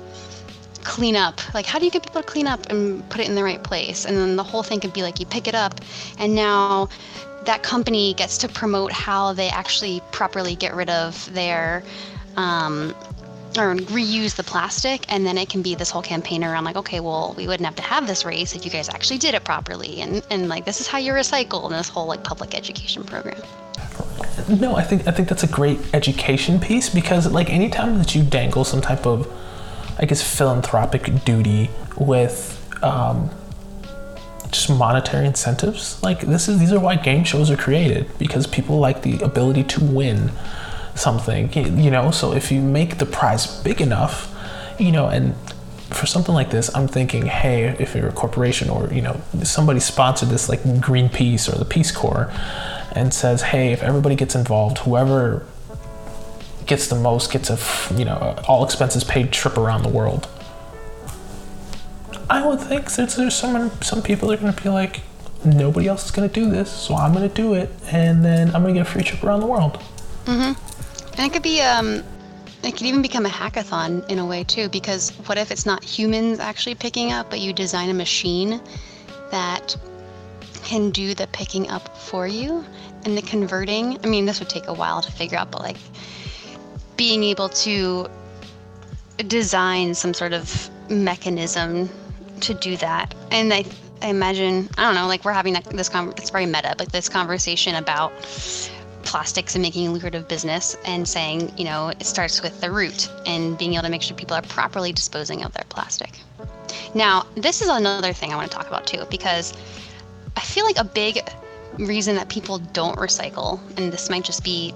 clean 0.86 1.15
up. 1.15 1.41
Like 1.54 1.65
how 1.65 1.80
do 1.80 1.86
you 1.86 1.91
get 1.91 2.04
people 2.04 2.21
to 2.21 2.28
clean 2.28 2.48
up 2.48 2.67
and 2.69 3.08
put 3.10 3.19
it 3.19 3.28
in 3.28 3.36
the 3.36 3.43
right 3.43 3.62
place? 3.62 4.06
And 4.06 4.15
then 4.15 4.36
the 4.38 4.43
whole 4.43 4.63
thing 4.63 4.80
could 4.80 4.93
be 4.93 5.02
like 5.02 5.19
you 5.19 5.26
pick 5.26 5.48
it 5.48 5.56
up 5.56 5.82
and 6.19 6.34
now 6.36 6.88
that 7.45 7.62
company 7.62 8.13
gets 8.13 8.38
to 8.39 8.48
promote 8.48 8.91
how 8.91 9.34
they 9.34 9.50
actually 9.50 10.02
properly 10.12 10.56
get 10.56 10.74
rid 10.74 10.89
of 10.89 11.32
their 11.34 11.84
um, 12.38 12.95
or 13.58 13.76
reuse 13.76 14.36
the 14.36 14.43
plastic 14.43 15.06
and 15.08 15.26
then 15.26 15.38
it 15.38 15.50
can 15.50 15.62
be 15.62 15.76
this 15.76 15.89
whole 15.89 16.02
campaign 16.02 16.43
around 16.43 16.65
like 16.65 16.76
okay 16.76 17.00
well 17.00 17.34
we 17.38 17.48
wouldn't 17.48 17.65
have 17.65 17.76
to 17.76 17.82
have 17.82 18.06
this 18.06 18.26
race 18.26 18.54
if 18.54 18.65
you 18.65 18.71
guys 18.71 18.89
actually 18.89 19.17
did 19.17 19.34
it 19.34 19.43
properly. 19.43 20.02
And 20.02 20.21
and 20.30 20.50
like 20.50 20.65
this 20.65 20.82
is 20.82 20.88
how 20.88 20.98
you 20.98 21.13
recycle 21.13 21.65
and 21.65 21.74
this 21.74 21.89
whole 21.89 22.08
like 22.08 22.24
public 22.24 22.56
education 22.56 23.04
program. 23.04 23.41
No, 24.50 24.76
I 24.76 24.84
think 24.84 25.08
I 25.08 25.12
think 25.12 25.30
that's 25.30 25.43
a 25.43 25.48
great 25.48 25.80
education 25.93 26.60
piece 26.60 26.89
because 26.89 27.32
like 27.32 27.50
anytime 27.50 27.98
that 27.98 28.13
you 28.15 28.24
dangle 28.24 28.63
some 28.63 28.82
type 28.82 29.06
of, 29.06 29.28
I 29.98 30.06
guess 30.06 30.22
philanthropic 30.22 31.24
duty 31.24 31.70
with 31.98 32.62
um, 32.84 33.30
just 34.52 34.70
monetary 34.70 35.26
incentives, 35.26 36.02
like 36.04 36.22
this 36.22 36.48
is 36.48 36.60
these 36.60 36.72
are 36.72 36.80
why 36.80 36.96
game 36.96 37.24
shows 37.24 37.50
are 37.50 37.58
created 37.58 38.10
because 38.18 38.48
people 38.48 38.80
like 38.80 39.02
the 39.02 39.20
ability 39.20 39.64
to 39.64 39.84
win 39.84 40.32
something, 40.96 41.52
you 41.54 41.92
know. 41.92 42.12
So 42.12 42.34
if 42.34 42.52
you 42.52 42.62
make 42.62 42.98
the 42.98 43.06
prize 43.06 43.62
big 43.64 43.82
enough, 43.82 44.34
you 44.80 44.92
know, 44.92 45.08
and 45.08 45.36
for 45.90 46.06
something 46.06 46.34
like 46.34 46.50
this, 46.50 46.74
I'm 46.76 46.88
thinking, 46.88 47.28
hey, 47.28 47.76
if 47.80 47.96
you're 47.96 48.08
a 48.08 48.14
corporation 48.14 48.70
or 48.70 48.94
you 48.94 49.02
know 49.02 49.22
somebody 49.44 49.80
sponsored 49.80 50.30
this 50.30 50.50
like 50.50 50.62
Greenpeace 50.64 51.54
or 51.54 51.58
the 51.58 51.66
Peace 51.66 51.92
Corps, 51.92 52.32
and 52.96 53.14
says, 53.14 53.42
hey, 53.44 53.74
if 53.74 53.84
everybody 53.84 54.16
gets 54.16 54.36
involved, 54.36 54.80
whoever 54.80 55.46
gets 56.65 56.88
the 56.88 56.95
most 56.95 57.32
gets 57.32 57.49
a 57.49 57.58
you 57.95 58.06
know 58.06 58.36
all 58.47 58.63
expenses 58.63 59.04
paid 59.04 59.32
trip 59.32 59.58
around 59.58 59.84
the 59.84 59.89
world. 59.89 60.28
I 62.30 62.45
would 62.45 62.60
think 62.60 62.91
that 62.91 63.10
there's 63.12 63.36
some 63.36 63.71
some 63.82 64.01
people 64.01 64.32
are 64.32 64.38
to 64.38 64.63
be 64.63 64.69
like, 64.69 65.01
nobody 65.43 65.88
else 65.88 66.06
is 66.06 66.12
to 66.12 66.28
do 66.28 66.49
this, 66.49 66.71
so 66.71 66.95
I'm 66.95 67.13
to 67.13 67.30
do 67.30 67.54
it, 67.54 67.69
and 67.91 68.25
then 68.25 68.54
I'm 68.56 68.65
to 68.65 68.73
get 68.73 68.88
a 68.88 68.89
free 68.89 69.04
trip 69.04 69.23
around 69.23 69.41
the 69.41 69.47
world. 69.47 69.80
Mhm. 70.25 70.58
And 71.17 71.19
it 71.19 71.34
could 71.34 71.43
be 71.43 71.62
um 71.62 72.04
it 72.63 72.71
could 72.71 72.88
even 72.88 73.01
become 73.04 73.25
a 73.28 73.30
hackathon 73.30 74.10
in 74.10 74.17
a 74.17 74.25
way 74.25 74.43
too 74.43 74.67
because 74.69 75.12
what 75.28 75.38
if 75.38 75.51
it's 75.51 75.65
not 75.67 75.84
humans 75.84 76.39
actually 76.39 76.73
picking 76.73 77.12
up 77.12 77.30
but 77.30 77.39
you 77.39 77.54
design 77.54 77.89
a 77.89 77.93
machine 77.93 78.60
that 79.30 79.78
can 80.63 80.89
do 80.89 81.13
the 81.13 81.28
picking 81.28 81.69
up 81.69 81.95
for 81.95 82.28
you 82.28 82.65
and 83.04 83.15
the 83.15 83.21
converting 83.21 83.99
i 84.04 84.08
mean 84.08 84.25
this 84.25 84.39
would 84.39 84.49
take 84.49 84.67
a 84.67 84.73
while 84.73 84.99
to 84.99 85.12
figure 85.12 85.38
out 85.38 85.51
but 85.51 85.62
like 85.62 85.78
being 86.98 87.24
able 87.24 87.50
to 87.50 88.08
design 89.28 89.94
some 89.94 90.14
sort 90.14 90.34
of 90.34 90.70
mechanism 90.90 91.90
to 92.42 92.54
do 92.54 92.78
that 92.78 93.14
and 93.32 93.54
i 93.54 93.64
I 94.02 94.10
imagine 94.10 94.70
I 94.78 94.84
don't 94.84 94.94
know 94.94 95.08
like 95.08 95.24
we're 95.24 95.32
having 95.32 95.54
this 95.54 95.90
con- 95.90 96.14
it's 96.18 96.30
very 96.30 96.46
meta 96.46 96.76
but 96.78 96.92
this 96.92 97.08
conversation 97.08 97.76
about 97.76 98.12
plastics 99.06 99.56
and 99.56 99.62
making 99.62 99.88
a 99.88 99.92
lucrative 99.92 100.28
business 100.28 100.76
and 100.84 101.08
saying, 101.08 101.54
you 101.58 101.64
know, 101.64 101.90
it 101.90 102.04
starts 102.04 102.42
with 102.42 102.60
the 102.60 102.70
root 102.70 103.10
and 103.26 103.58
being 103.58 103.74
able 103.74 103.84
to 103.84 103.90
make 103.90 104.02
sure 104.02 104.18
people 104.18 104.36
are 104.36 104.42
properly 104.42 104.92
disposing 104.92 105.44
of 105.44 105.54
their 105.54 105.64
plastic. 105.70 106.20
Now, 106.94 107.26
this 107.36 107.62
is 107.62 107.70
another 107.70 108.12
thing 108.14 108.34
I 108.34 108.36
want 108.36 108.52
to 108.52 108.58
talk 108.58 108.68
about 108.68 108.86
too, 108.88 109.06
because 109.10 109.54
I 110.36 110.42
feel 110.42 110.66
like 110.66 110.78
a 110.78 110.84
big 110.84 111.20
reason 111.78 112.16
that 112.16 112.30
people 112.30 112.58
don't 112.58 112.98
recycle, 112.98 113.60
and 113.78 113.94
this 113.94 114.10
might 114.10 114.24
just 114.24 114.44
be 114.44 114.74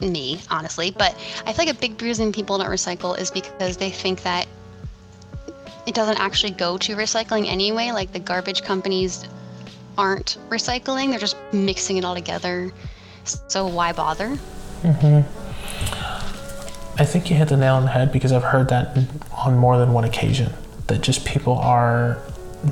me, 0.00 0.40
honestly, 0.50 0.90
but 0.90 1.14
I 1.46 1.52
feel 1.52 1.66
like 1.66 1.76
a 1.76 1.78
big 1.78 2.00
reason 2.00 2.32
people 2.32 2.58
don't 2.58 2.68
recycle 2.68 3.18
is 3.18 3.30
because 3.30 3.76
they 3.76 3.90
think 3.90 4.22
that 4.22 4.46
it 5.86 5.94
doesn't 5.94 6.18
actually 6.18 6.52
go 6.52 6.78
to 6.78 6.96
recycling 6.96 7.46
anyway. 7.46 7.90
Like 7.90 8.12
the 8.12 8.18
garbage 8.18 8.62
companies 8.62 9.24
aren't 9.98 10.38
recycling, 10.48 11.10
they're 11.10 11.18
just 11.18 11.36
mixing 11.52 11.96
it 11.96 12.04
all 12.04 12.14
together. 12.14 12.72
So 13.24 13.66
why 13.66 13.92
bother? 13.92 14.38
Mm-hmm. 14.82 15.20
I 17.00 17.04
think 17.04 17.30
you 17.30 17.36
hit 17.36 17.48
the 17.48 17.56
nail 17.56 17.76
on 17.76 17.84
the 17.84 17.90
head 17.90 18.12
because 18.12 18.32
I've 18.32 18.42
heard 18.42 18.68
that 18.68 18.96
on 19.32 19.56
more 19.56 19.78
than 19.78 19.92
one 19.92 20.04
occasion 20.04 20.52
that 20.86 21.00
just 21.00 21.24
people 21.24 21.54
are 21.58 22.18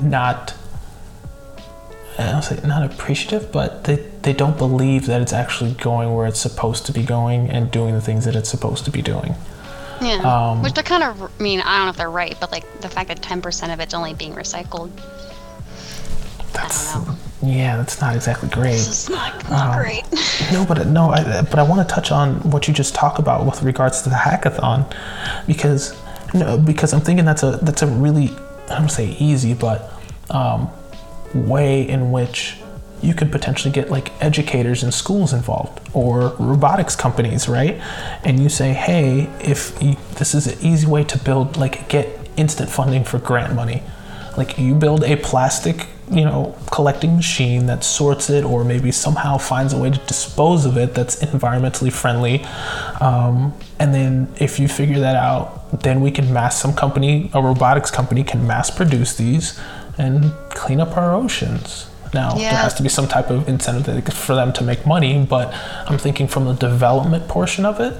not 0.03 0.53
I 2.19 2.31
don't 2.31 2.41
say 2.41 2.59
not 2.67 2.83
appreciative, 2.83 3.51
but 3.51 3.85
they, 3.85 3.95
they 4.23 4.33
don't 4.33 4.57
believe 4.57 5.05
that 5.05 5.21
it's 5.21 5.33
actually 5.33 5.71
going 5.73 6.13
where 6.13 6.27
it's 6.27 6.39
supposed 6.39 6.85
to 6.87 6.91
be 6.91 7.03
going 7.03 7.49
and 7.49 7.71
doing 7.71 7.93
the 7.93 8.01
things 8.01 8.25
that 8.25 8.35
it's 8.35 8.49
supposed 8.49 8.85
to 8.85 8.91
be 8.91 9.01
doing. 9.01 9.35
Yeah. 10.01 10.17
Um, 10.23 10.61
Which 10.61 10.73
they're 10.73 10.83
kind 10.83 11.03
of, 11.03 11.21
I 11.21 11.41
mean, 11.43 11.61
I 11.61 11.77
don't 11.77 11.85
know 11.85 11.89
if 11.91 11.97
they're 11.97 12.09
right, 12.09 12.35
but 12.39 12.51
like 12.51 12.81
the 12.81 12.89
fact 12.89 13.07
that 13.09 13.21
10% 13.21 13.73
of 13.73 13.79
it's 13.79 13.93
only 13.93 14.13
being 14.13 14.33
recycled, 14.33 14.91
That's 16.53 16.93
I 16.93 16.97
don't 16.97 17.07
know. 17.07 17.15
Yeah, 17.41 17.77
that's 17.77 18.01
not 18.01 18.15
exactly 18.15 18.49
great. 18.49 18.71
This 18.73 18.87
is 19.05 19.09
not, 19.09 19.49
not 19.49 19.75
Um, 19.75 19.81
great. 19.81 20.03
No, 20.51 20.65
but 20.65 20.87
no, 20.87 21.11
I, 21.11 21.41
but 21.43 21.59
I 21.59 21.63
want 21.63 21.87
to 21.87 21.93
touch 21.93 22.11
on 22.11 22.35
what 22.49 22.67
you 22.67 22.73
just 22.73 22.95
talked 22.95 23.19
about 23.19 23.45
with 23.45 23.61
regards 23.61 24.01
to 24.01 24.09
the 24.09 24.15
hackathon, 24.15 24.91
because 25.47 25.95
no, 26.33 26.57
because 26.57 26.91
I'm 26.91 27.01
thinking 27.01 27.23
that's 27.23 27.43
a 27.43 27.59
that's 27.61 27.81
a 27.83 27.87
really 27.87 28.29
I 28.69 28.79
don't 28.79 28.89
say 28.89 29.15
easy, 29.19 29.53
but 29.53 29.91
um, 30.31 30.69
way 31.33 31.87
in 31.87 32.11
which 32.11 32.57
you 33.01 33.13
could 33.13 33.31
potentially 33.31 33.73
get 33.73 33.89
like 33.89 34.11
educators 34.21 34.83
and 34.83 34.93
schools 34.93 35.31
involved 35.31 35.79
or 35.93 36.35
robotics 36.37 36.95
companies, 36.95 37.47
right? 37.47 37.75
And 38.23 38.39
you 38.39 38.49
say, 38.49 38.73
hey, 38.73 39.29
if 39.39 39.81
you, 39.81 39.95
this 40.15 40.35
is 40.35 40.47
an 40.47 40.59
easy 40.61 40.85
way 40.85 41.03
to 41.05 41.17
build 41.17 41.55
like 41.55 41.87
get 41.87 42.07
instant 42.35 42.69
funding 42.69 43.03
for 43.03 43.19
grant 43.19 43.53
money 43.53 43.83
like 44.37 44.57
you 44.57 44.73
build 44.73 45.03
a 45.03 45.17
plastic 45.17 45.87
you 46.09 46.23
know 46.23 46.55
collecting 46.71 47.15
machine 47.15 47.65
that 47.67 47.83
sorts 47.83 48.29
it 48.29 48.43
or 48.43 48.63
maybe 48.63 48.91
somehow 48.91 49.37
finds 49.37 49.73
a 49.73 49.77
way 49.77 49.91
to 49.91 49.99
dispose 50.07 50.65
of 50.65 50.77
it 50.77 50.95
that's 50.95 51.17
environmentally 51.17 51.91
friendly 51.91 52.43
um, 53.01 53.53
and 53.79 53.93
then 53.93 54.27
if 54.39 54.59
you 54.59 54.67
figure 54.67 54.99
that 54.99 55.15
out 55.15 55.81
then 55.83 56.01
we 56.01 56.09
can 56.09 56.33
mass 56.33 56.59
some 56.59 56.73
company 56.73 57.29
a 57.33 57.41
robotics 57.41 57.91
company 57.91 58.23
can 58.23 58.47
mass 58.47 58.69
produce 58.69 59.15
these 59.17 59.59
and 59.99 60.31
clean 60.49 60.79
up 60.81 60.97
our 60.97 61.13
oceans. 61.13 61.85
Now 62.13 62.33
there 62.49 62.61
has 62.63 62.73
to 62.75 62.83
be 62.83 62.89
some 62.89 63.07
type 63.07 63.29
of 63.29 63.47
incentive 63.47 64.11
for 64.13 64.33
them 64.33 64.51
to 64.53 64.63
make 64.63 64.83
money 64.87 65.23
but 65.29 65.53
i'm 65.87 65.99
thinking 65.99 66.27
from 66.27 66.45
the 66.45 66.53
development 66.53 67.27
portion 67.27 67.65
of 67.67 67.79
it 67.79 67.93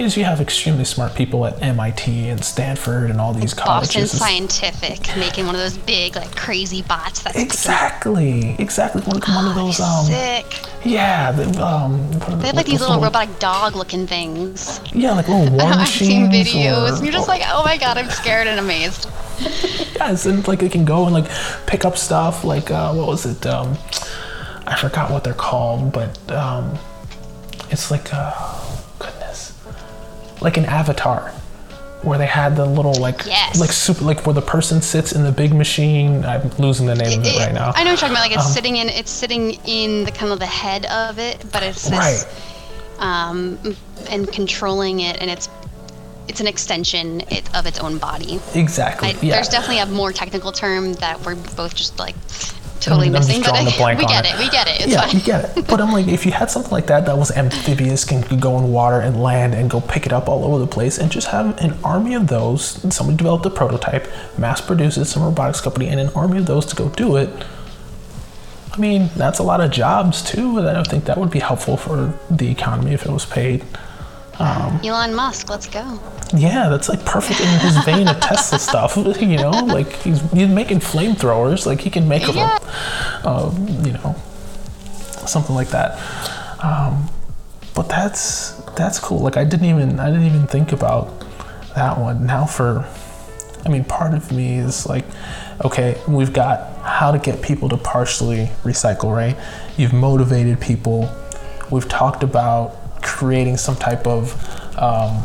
is 0.00 0.16
you 0.16 0.24
have 0.24 0.40
extremely 0.40 0.84
smart 0.84 1.14
people 1.14 1.44
at 1.46 1.60
mit 1.60 2.08
and 2.08 2.42
stanford 2.42 3.10
and 3.10 3.20
all 3.20 3.32
these 3.34 3.52
colleges 3.52 4.12
Boston 4.12 4.18
Scientific 4.18 5.16
making 5.16 5.46
one 5.46 5.54
of 5.54 5.60
those 5.60 5.76
big, 5.78 6.16
like 6.16 6.34
crazy 6.34 6.82
bots. 6.82 7.22
That's 7.22 7.36
Exactly, 7.38 8.56
exactly. 8.58 9.02
One, 9.02 9.20
one 9.20 9.46
of 9.48 9.54
those, 9.54 9.78
um, 9.80 10.06
sick. 10.06 10.46
yeah, 10.84 11.30
the, 11.32 11.44
um, 11.64 12.10
They 12.40 12.46
have 12.48 12.56
like 12.56 12.66
these 12.66 12.80
little 12.80 13.00
robotic 13.00 13.38
dog-looking 13.38 14.06
things. 14.06 14.80
yeah, 14.94 15.12
like 15.12 15.28
little 15.28 15.50
war 15.56 15.62
I've 15.72 15.86
seen 15.88 16.28
machines. 16.28 16.48
videos, 16.54 16.92
or- 16.92 16.94
and 16.96 17.04
you're 17.04 17.12
just 17.12 17.28
like, 17.28 17.42
oh 17.46 17.62
my 17.64 17.76
god, 17.76 17.98
I'm 17.98 18.08
scared 18.10 18.46
and 18.46 18.58
amazed. 18.58 19.08
yes, 19.40 20.26
and 20.26 20.46
like 20.48 20.60
they 20.60 20.68
can 20.68 20.84
go 20.84 21.04
and 21.04 21.14
like 21.14 21.30
pick 21.66 21.84
up 21.84 21.96
stuff. 21.98 22.42
Like 22.44 22.70
uh, 22.70 22.92
what 22.94 23.06
was 23.06 23.26
it? 23.26 23.44
Um, 23.46 23.76
I 24.66 24.76
forgot 24.76 25.10
what 25.10 25.24
they're 25.24 25.34
called, 25.34 25.92
but 25.92 26.18
um, 26.32 26.78
it's 27.70 27.90
like 27.90 28.12
uh, 28.12 28.32
like 30.40 30.56
an 30.56 30.64
avatar. 30.66 31.32
Where 32.02 32.16
they 32.16 32.24
had 32.26 32.56
the 32.56 32.64
little 32.64 32.94
like 32.94 33.26
Yes. 33.26 33.60
like 33.60 33.70
super 33.72 34.02
like 34.04 34.24
where 34.24 34.32
the 34.32 34.40
person 34.40 34.80
sits 34.80 35.12
in 35.12 35.22
the 35.22 35.30
big 35.32 35.52
machine. 35.52 36.24
I'm 36.24 36.50
losing 36.58 36.86
the 36.86 36.94
name 36.94 37.20
of 37.20 37.26
it 37.26 37.34
It- 37.34 37.38
right 37.38 37.52
now. 37.52 37.72
I 37.76 37.84
know 37.84 37.90
what 37.90 38.00
you're 38.00 38.08
talking 38.08 38.12
about. 38.12 38.20
Like 38.22 38.32
it's 38.32 38.46
Um, 38.46 38.52
sitting 38.52 38.76
in, 38.78 38.88
it's 38.88 39.10
sitting 39.10 39.50
in 39.66 40.04
the 40.04 40.10
kind 40.10 40.32
of 40.32 40.38
the 40.38 40.46
head 40.46 40.86
of 40.86 41.18
it, 41.18 41.44
but 41.52 41.62
it's 41.62 41.82
this, 41.90 41.92
Right. 41.92 42.24
um, 43.00 43.58
and 44.08 44.32
controlling 44.32 45.00
it, 45.00 45.18
and 45.20 45.30
it's 45.30 45.50
it's 46.28 46.40
an 46.40 46.46
extension 46.46 47.20
it, 47.28 47.42
of 47.56 47.66
its 47.66 47.80
own 47.80 47.98
body. 47.98 48.40
Exactly. 48.54 49.08
I, 49.08 49.16
yeah. 49.20 49.34
There's 49.34 49.48
definitely 49.48 49.80
a 49.80 49.86
more 49.86 50.12
technical 50.12 50.52
term 50.52 50.94
that 50.94 51.20
we're 51.26 51.34
both 51.34 51.74
just 51.74 51.98
like 51.98 52.14
totally 52.80 53.06
I'm 53.06 53.12
missing, 53.12 53.42
but 53.42 53.52
I, 53.54 53.64
we 53.64 54.06
get 54.06 54.24
it. 54.24 54.34
it. 54.34 54.38
We 54.38 54.50
get 54.50 54.68
it. 54.68 54.80
It's 54.80 54.92
yeah, 54.92 55.06
fine. 55.06 55.16
you 55.16 55.20
get 55.20 55.56
it. 55.56 55.66
But 55.66 55.80
I'm 55.80 55.92
like, 55.92 56.08
if 56.08 56.26
you 56.26 56.32
had 56.32 56.50
something 56.50 56.72
like 56.72 56.86
that 56.86 57.06
that 57.06 57.16
was 57.16 57.30
amphibious, 57.30 58.04
can 58.04 58.22
go 58.38 58.58
in 58.58 58.72
water 58.72 59.00
and 59.00 59.22
land 59.22 59.54
and 59.54 59.70
go 59.70 59.80
pick 59.80 60.06
it 60.06 60.12
up 60.12 60.28
all 60.28 60.44
over 60.44 60.58
the 60.58 60.66
place, 60.66 60.98
and 60.98 61.10
just 61.10 61.28
have 61.28 61.58
an 61.58 61.76
army 61.84 62.14
of 62.14 62.26
those. 62.26 62.82
and 62.82 62.92
Somebody 62.92 63.16
developed 63.18 63.46
a 63.46 63.50
prototype, 63.50 64.08
mass 64.38 64.60
produced 64.60 64.98
it, 64.98 65.04
some 65.04 65.22
robotics 65.22 65.60
company, 65.60 65.88
and 65.88 66.00
an 66.00 66.08
army 66.14 66.38
of 66.38 66.46
those 66.46 66.66
to 66.66 66.76
go 66.76 66.88
do 66.90 67.16
it. 67.16 67.30
I 68.72 68.78
mean, 68.78 69.10
that's 69.16 69.38
a 69.38 69.42
lot 69.42 69.60
of 69.60 69.70
jobs 69.70 70.22
too, 70.22 70.58
and 70.58 70.68
I 70.68 70.72
don't 70.72 70.86
think 70.86 71.04
that 71.04 71.18
would 71.18 71.30
be 71.30 71.40
helpful 71.40 71.76
for 71.76 72.14
the 72.30 72.50
economy 72.50 72.92
if 72.92 73.04
it 73.04 73.10
was 73.10 73.26
paid. 73.26 73.64
Elon 74.40 75.14
Musk, 75.14 75.50
let's 75.50 75.68
go. 75.68 75.98
Yeah, 76.34 76.68
that's 76.68 76.88
like 76.88 77.04
perfect 77.04 77.40
in 77.40 77.58
his 77.60 77.76
vein 77.84 78.08
of 78.08 78.20
Tesla 78.20 78.58
stuff. 78.58 78.96
You 79.20 79.36
know, 79.36 79.50
like 79.50 79.92
he's, 79.96 80.20
he's 80.32 80.48
making 80.48 80.78
flamethrowers. 80.80 81.66
Like 81.66 81.80
he 81.80 81.90
can 81.90 82.08
make 82.08 82.26
a, 82.28 82.32
Yeah. 82.32 82.58
uh, 83.24 83.52
you 83.82 83.92
know, 83.92 84.14
something 85.26 85.54
like 85.54 85.68
that. 85.68 85.98
Um, 86.64 87.08
but 87.74 87.88
that's 87.88 88.52
that's 88.76 88.98
cool. 88.98 89.20
Like 89.20 89.36
I 89.36 89.44
didn't 89.44 89.66
even 89.66 90.00
I 90.00 90.06
didn't 90.10 90.26
even 90.26 90.46
think 90.46 90.72
about 90.72 91.20
that 91.74 91.98
one. 91.98 92.26
Now 92.26 92.44
for, 92.46 92.86
I 93.64 93.68
mean, 93.68 93.84
part 93.84 94.14
of 94.14 94.32
me 94.32 94.54
is 94.56 94.86
like, 94.86 95.04
okay, 95.64 96.00
we've 96.08 96.32
got 96.32 96.76
how 96.82 97.10
to 97.12 97.18
get 97.18 97.42
people 97.42 97.68
to 97.68 97.76
partially 97.76 98.46
recycle. 98.64 99.14
Right? 99.14 99.36
You've 99.76 99.92
motivated 99.92 100.60
people. 100.60 101.08
We've 101.70 101.88
talked 101.88 102.22
about 102.22 102.76
creating 103.02 103.56
some 103.56 103.76
type 103.76 104.06
of 104.06 104.34
um, 104.78 105.22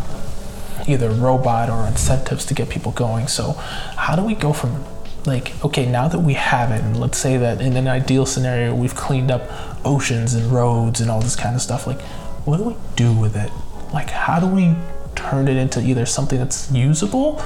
either 0.88 1.10
robot 1.10 1.70
or 1.70 1.88
incentives 1.88 2.46
to 2.46 2.54
get 2.54 2.70
people 2.70 2.92
going. 2.92 3.28
So, 3.28 3.54
how 3.54 4.16
do 4.16 4.24
we 4.24 4.36
go 4.36 4.54
from 4.54 4.84
like, 5.26 5.54
okay, 5.66 5.86
now 5.86 6.08
that 6.08 6.20
we 6.20 6.34
have 6.34 6.72
it, 6.72 6.82
and 6.82 7.00
let's 7.00 7.18
say 7.18 7.38
that 7.38 7.62
in 7.62 7.76
an 7.78 7.88
ideal 7.88 8.26
scenario, 8.26 8.76
we've 8.76 8.96
cleaned 8.96 9.32
up 9.32 9.50
oceans 9.86 10.34
and 10.34 10.52
roads 10.52 11.02
and 11.02 11.10
all 11.10 11.22
this 11.22 11.36
kind 11.36 11.56
of 11.56 11.62
stuff, 11.62 11.88
like, 11.88 12.02
what 12.46 12.58
do 12.58 12.64
we 12.64 12.76
do 12.96 13.12
with 13.14 13.36
it? 13.36 13.52
Like, 13.94 14.10
how 14.10 14.40
do 14.40 14.48
we 14.48 14.76
turn 15.16 15.48
it 15.48 15.58
into 15.58 15.82
either 15.82 16.06
something 16.06 16.38
that's 16.38 16.72
usable 16.72 17.42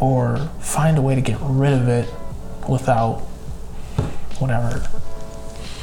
or 0.00 0.38
find 0.58 0.98
a 0.98 1.02
way 1.02 1.14
to 1.14 1.20
get 1.20 1.38
rid 1.40 1.72
of 1.72 1.88
it 1.88 2.08
without 2.68 3.20
whatever? 4.38 4.82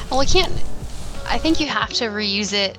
Well, 0.10 0.20
we 0.20 0.26
can't. 0.26 0.52
I 1.26 1.38
think 1.38 1.60
you 1.60 1.68
have 1.68 1.90
to 1.94 2.06
reuse 2.06 2.54
it 2.54 2.78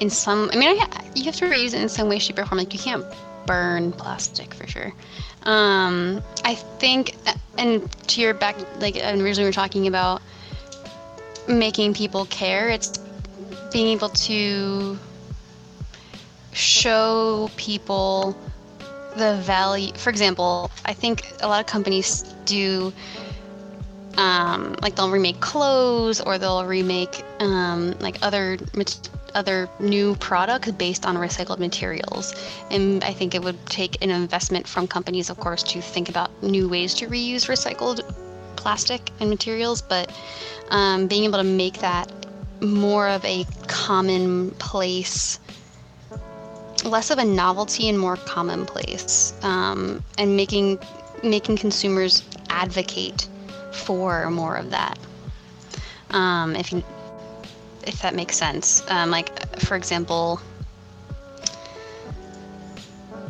in 0.00 0.10
some. 0.10 0.50
I 0.52 0.56
mean, 0.56 0.78
I, 0.80 1.10
you 1.14 1.24
have 1.24 1.36
to 1.36 1.44
reuse 1.46 1.74
it 1.74 1.82
in 1.82 1.88
some 1.88 2.08
way, 2.08 2.18
shape, 2.18 2.38
or 2.38 2.46
form. 2.46 2.58
Like 2.58 2.72
you 2.72 2.80
can't 2.80 3.04
burn 3.46 3.92
plastic 3.92 4.52
for 4.54 4.66
sure. 4.66 4.92
Um, 5.44 6.22
I 6.44 6.54
think, 6.54 7.16
and 7.58 7.90
to 8.08 8.20
your 8.20 8.34
back, 8.34 8.56
like 8.80 8.96
originally 8.96 9.38
we 9.38 9.44
were 9.44 9.52
talking 9.52 9.86
about 9.86 10.22
making 11.48 11.94
people 11.94 12.24
care. 12.26 12.68
It's 12.68 12.98
being 13.72 13.88
able 13.88 14.08
to 14.10 14.98
show 16.52 17.50
people 17.56 18.36
the 19.16 19.36
value. 19.42 19.92
For 19.94 20.10
example, 20.10 20.70
I 20.84 20.92
think 20.92 21.32
a 21.40 21.48
lot 21.48 21.60
of 21.60 21.66
companies 21.66 22.22
do 22.44 22.92
um, 24.16 24.74
like 24.82 24.96
they'll 24.96 25.10
remake 25.10 25.40
clothes 25.40 26.20
or 26.20 26.38
they'll 26.38 26.64
remake 26.64 27.22
um, 27.38 27.94
like 28.00 28.18
other 28.22 28.58
mat- 28.74 29.08
other 29.34 29.68
new 29.78 30.14
products 30.16 30.70
based 30.72 31.06
on 31.06 31.16
recycled 31.16 31.58
materials. 31.58 32.34
And 32.70 33.02
i 33.04 33.12
think 33.12 33.34
it 33.34 33.42
would 33.42 33.58
take 33.66 34.02
an 34.02 34.10
investment 34.10 34.66
from 34.66 34.86
companies 34.86 35.30
of 35.30 35.38
course 35.38 35.62
to 35.64 35.80
think 35.80 36.08
about 36.08 36.30
new 36.42 36.68
ways 36.68 36.94
to 36.94 37.06
reuse 37.06 37.48
recycled 37.48 38.00
plastic 38.56 39.10
and 39.20 39.30
materials 39.30 39.80
but 39.80 40.12
um, 40.70 41.06
being 41.06 41.24
able 41.24 41.38
to 41.38 41.44
make 41.44 41.78
that 41.78 42.12
more 42.60 43.08
of 43.08 43.24
a 43.24 43.46
commonplace 43.66 45.40
less 46.84 47.10
of 47.10 47.18
a 47.18 47.24
novelty 47.24 47.88
and 47.88 47.98
more 47.98 48.16
commonplace 48.16 49.34
um, 49.42 50.02
and 50.18 50.36
making 50.36 50.78
making 51.22 51.56
consumers 51.56 52.22
advocate 52.48 53.28
for 53.72 54.30
more 54.30 54.56
of 54.56 54.70
that. 54.70 54.98
Um, 56.10 56.56
if 56.56 56.72
you 56.72 56.82
if 57.86 58.00
that 58.02 58.14
makes 58.14 58.36
sense 58.36 58.82
um, 58.90 59.10
like 59.10 59.58
for 59.58 59.76
example 59.76 60.40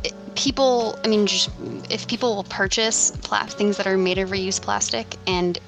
it- 0.05 0.15
people 0.35 0.99
i 1.05 1.09
mean 1.09 1.27
just 1.27 1.51
if 1.91 2.07
people 2.09 2.35
will 2.37 2.45
purchase 2.45 3.11
pla- 3.23 3.47
things 3.47 3.77
that 3.77 3.87
are 3.87 3.97
made 3.99 4.19
of 4.19 4.31
reused 4.31 4.63
plastic 4.63 5.17
and 5.27 5.59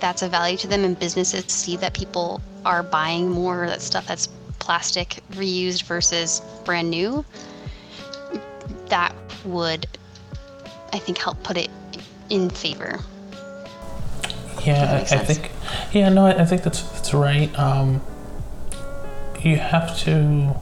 that's 0.00 0.22
a 0.22 0.28
value 0.28 0.56
to 0.56 0.66
them 0.66 0.84
and 0.84 0.98
businesses 0.98 1.44
see 1.46 1.76
that 1.76 1.92
people 1.94 2.40
are 2.64 2.82
buying 2.82 3.28
more 3.28 3.64
of 3.64 3.70
that 3.70 3.82
stuff 3.82 4.06
that's 4.06 4.28
plastic 4.58 5.18
reused 5.32 5.82
versus 5.84 6.42
brand 6.64 6.90
new 6.90 7.24
that 8.88 9.14
would 9.44 9.86
i 10.92 10.98
think 10.98 11.18
help 11.18 11.42
put 11.42 11.56
it 11.56 11.70
in 12.28 12.48
favor 12.50 13.00
Yeah, 14.64 14.92
I, 15.10 15.16
I 15.16 15.24
think. 15.24 15.50
Yeah, 15.92 16.10
no, 16.10 16.26
I, 16.26 16.42
I 16.42 16.44
think 16.44 16.62
that's 16.62 16.82
that's 16.92 17.14
right. 17.14 17.48
Um, 17.58 18.02
you 19.42 19.56
have 19.56 19.98
to 20.00 20.54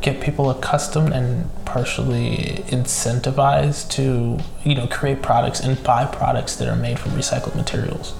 get 0.00 0.20
people 0.20 0.50
accustomed 0.50 1.12
and 1.12 1.48
partially 1.64 2.64
incentivized 2.66 3.88
to 3.90 4.38
you 4.68 4.74
know 4.74 4.86
create 4.88 5.22
products 5.22 5.60
and 5.60 5.82
buy 5.84 6.04
products 6.04 6.56
that 6.56 6.68
are 6.68 6.76
made 6.76 6.98
from 6.98 7.12
recycled 7.12 7.54
materials. 7.54 8.14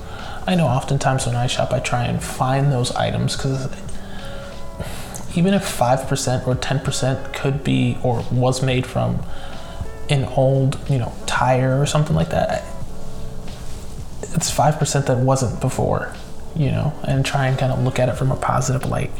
I 0.46 0.54
know 0.54 0.66
oftentimes 0.66 1.26
when 1.26 1.36
I 1.36 1.46
shop, 1.46 1.72
I 1.72 1.80
try 1.80 2.04
and 2.04 2.22
find 2.22 2.72
those 2.72 2.92
items 2.92 3.36
because 3.36 3.68
even 5.36 5.54
if 5.54 5.64
five 5.64 6.06
percent 6.06 6.46
or 6.46 6.54
ten 6.54 6.80
percent 6.80 7.34
could 7.34 7.64
be 7.64 7.98
or 8.02 8.24
was 8.30 8.62
made 8.62 8.86
from 8.86 9.22
an 10.10 10.24
old 10.24 10.78
you 10.90 10.98
know 10.98 11.12
tire 11.26 11.80
or 11.80 11.86
something 11.86 12.14
like 12.14 12.30
that 12.30 12.64
it's 14.34 14.50
5% 14.50 15.06
that 15.06 15.18
wasn't 15.18 15.60
before, 15.60 16.14
you 16.56 16.70
know, 16.70 16.92
and 17.04 17.24
try 17.24 17.46
and 17.46 17.58
kind 17.58 17.72
of 17.72 17.82
look 17.82 17.98
at 17.98 18.08
it 18.08 18.16
from 18.16 18.30
a 18.30 18.36
positive 18.36 18.88
light. 18.88 19.10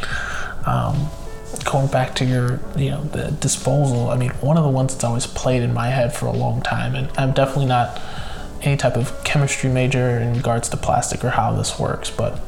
Um, 0.66 1.08
going 1.64 1.88
back 1.88 2.14
to 2.16 2.24
your, 2.24 2.60
you 2.76 2.90
know, 2.90 3.02
the 3.04 3.30
disposal, 3.32 4.10
I 4.10 4.16
mean, 4.16 4.30
one 4.40 4.56
of 4.56 4.64
the 4.64 4.70
ones 4.70 4.92
that's 4.92 5.04
always 5.04 5.26
played 5.26 5.62
in 5.62 5.74
my 5.74 5.88
head 5.88 6.14
for 6.14 6.26
a 6.26 6.32
long 6.32 6.62
time, 6.62 6.94
and 6.94 7.10
I'm 7.18 7.32
definitely 7.32 7.66
not 7.66 8.00
any 8.62 8.76
type 8.76 8.96
of 8.96 9.24
chemistry 9.24 9.70
major 9.70 10.18
in 10.18 10.34
regards 10.34 10.68
to 10.70 10.76
plastic 10.76 11.24
or 11.24 11.30
how 11.30 11.52
this 11.52 11.78
works, 11.78 12.10
but 12.10 12.40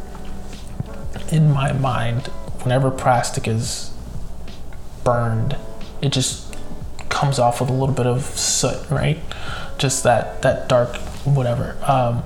in 1.31 1.53
my 1.53 1.73
mind, 1.73 2.29
whenever 2.63 2.91
plastic 2.91 3.49
is 3.49 3.93
burned, 5.03 5.57
it 6.01 6.13
just 6.13 6.57
comes 7.09 7.39
off 7.39 7.61
with 7.61 7.71
a 7.71 7.73
little 7.73 7.95
bit 7.95 8.07
of 8.07 8.23
soot, 8.23 8.91
right? 8.91 9.19
Just 9.79 10.05
that 10.05 10.43
that 10.43 10.69
dark 10.69 10.97
whatever. 11.25 11.77
Um, 11.83 12.23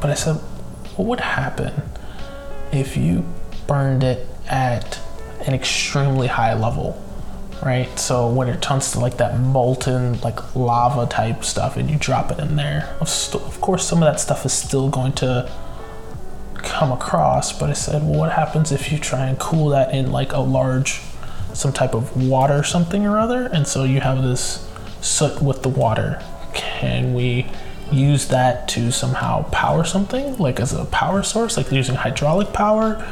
but 0.00 0.10
I 0.10 0.14
said, 0.14 0.40
what 0.98 1.06
would 1.06 1.20
happen 1.20 1.72
if 2.72 2.96
you 2.96 3.24
burned 3.68 4.02
it 4.02 4.26
at 4.48 4.98
an 5.46 5.54
extremely 5.54 6.26
high 6.26 6.54
level? 6.54 7.02
Right, 7.64 7.98
so 7.98 8.28
when 8.28 8.48
it 8.48 8.62
turns 8.62 8.92
to 8.92 9.00
like 9.00 9.16
that 9.16 9.40
molten, 9.40 10.20
like 10.20 10.54
lava 10.54 11.06
type 11.06 11.44
stuff, 11.44 11.76
and 11.76 11.90
you 11.90 11.96
drop 11.96 12.30
it 12.30 12.38
in 12.38 12.54
there, 12.54 12.96
of, 13.00 13.08
st- 13.08 13.42
of 13.42 13.60
course, 13.60 13.84
some 13.84 13.98
of 13.98 14.04
that 14.04 14.20
stuff 14.20 14.46
is 14.46 14.52
still 14.52 14.88
going 14.88 15.12
to 15.14 15.50
come 16.54 16.92
across. 16.92 17.58
But 17.58 17.70
I 17.70 17.72
said, 17.72 18.02
well, 18.02 18.20
what 18.20 18.32
happens 18.32 18.70
if 18.70 18.92
you 18.92 18.98
try 18.98 19.26
and 19.26 19.36
cool 19.40 19.70
that 19.70 19.92
in 19.92 20.12
like 20.12 20.32
a 20.32 20.38
large, 20.38 21.00
some 21.52 21.72
type 21.72 21.94
of 21.94 22.16
water, 22.16 22.62
something 22.62 23.04
or 23.04 23.18
other, 23.18 23.46
and 23.52 23.66
so 23.66 23.82
you 23.82 24.00
have 24.02 24.22
this 24.22 24.68
soot 25.00 25.42
with 25.42 25.62
the 25.64 25.68
water? 25.68 26.22
Can 26.54 27.12
we 27.12 27.46
use 27.92 28.28
that 28.28 28.68
to 28.68 28.90
somehow 28.92 29.42
power 29.50 29.84
something, 29.84 30.36
like 30.38 30.60
as 30.60 30.72
a 30.72 30.84
power 30.86 31.22
source, 31.22 31.56
like 31.56 31.70
using 31.72 31.94
hydraulic 31.94 32.52
power? 32.52 33.04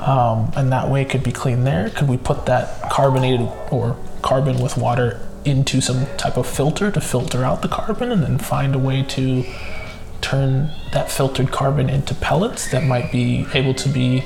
Um, 0.00 0.52
and 0.56 0.70
that 0.72 0.88
way 0.90 1.02
it 1.02 1.10
could 1.10 1.22
be 1.22 1.32
clean 1.32 1.64
there. 1.64 1.90
Could 1.90 2.08
we 2.08 2.16
put 2.16 2.46
that 2.46 2.90
carbonated 2.90 3.48
or 3.70 3.96
carbon 4.22 4.58
with 4.62 4.76
water 4.76 5.20
into 5.44 5.80
some 5.80 6.06
type 6.16 6.36
of 6.36 6.46
filter 6.46 6.90
to 6.90 7.00
filter 7.00 7.44
out 7.44 7.62
the 7.62 7.68
carbon 7.68 8.10
and 8.12 8.22
then 8.22 8.36
find 8.38 8.74
a 8.74 8.78
way 8.78 9.02
to 9.04 9.44
turn 10.20 10.70
that 10.92 11.10
filtered 11.10 11.52
carbon 11.52 11.88
into 11.88 12.14
pellets 12.16 12.70
that 12.72 12.82
might 12.82 13.12
be 13.12 13.46
able 13.54 13.72
to 13.74 13.88
be 13.88 14.24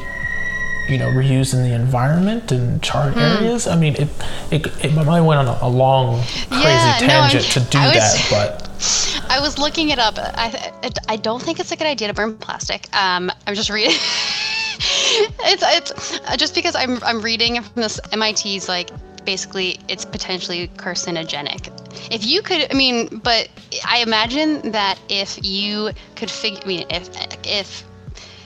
you 0.88 0.96
know 0.96 1.08
reused 1.08 1.52
in 1.52 1.62
the 1.62 1.74
environment 1.74 2.50
and 2.50 2.82
charred 2.82 3.12
Hmm. 3.12 3.18
areas 3.20 3.66
i 3.66 3.76
mean 3.76 3.94
it 3.96 4.08
it, 4.50 4.66
it 4.84 4.94
my 4.94 5.04
mind 5.04 5.26
went 5.26 5.46
on 5.46 5.58
a, 5.60 5.68
long 5.68 6.20
crazy 6.48 6.48
Yeah, 6.62 6.96
tangent 7.00 7.44
I'm- 7.44 7.52
to 7.64 7.70
do 7.70 7.78
was- 7.80 7.92
that 7.92 8.26
but 8.30 8.69
I 9.28 9.38
was 9.40 9.58
looking 9.58 9.90
it 9.90 9.98
up. 9.98 10.14
I, 10.18 10.92
I, 11.08 11.16
don't 11.16 11.42
think 11.42 11.60
it's 11.60 11.70
a 11.70 11.76
good 11.76 11.86
idea 11.86 12.08
to 12.08 12.14
burn 12.14 12.36
plastic. 12.38 12.88
Um, 12.96 13.30
I'm 13.46 13.54
just 13.54 13.68
reading. 13.68 13.92
it's 13.96 15.62
it's 15.66 16.20
uh, 16.20 16.36
just 16.36 16.54
because 16.54 16.74
I'm 16.74 17.02
I'm 17.02 17.20
reading 17.20 17.60
from 17.60 17.82
this 17.82 18.00
MIT's 18.16 18.68
like 18.68 18.90
basically 19.24 19.78
it's 19.88 20.04
potentially 20.04 20.68
carcinogenic. 20.76 21.68
If 22.10 22.24
you 22.24 22.40
could, 22.42 22.70
I 22.70 22.74
mean, 22.74 23.20
but 23.22 23.48
I 23.84 23.98
imagine 23.98 24.72
that 24.72 24.98
if 25.08 25.44
you 25.44 25.90
could 26.16 26.30
figure, 26.30 26.60
I 26.64 26.66
mean, 26.66 26.86
if 26.88 27.10
if 27.44 27.84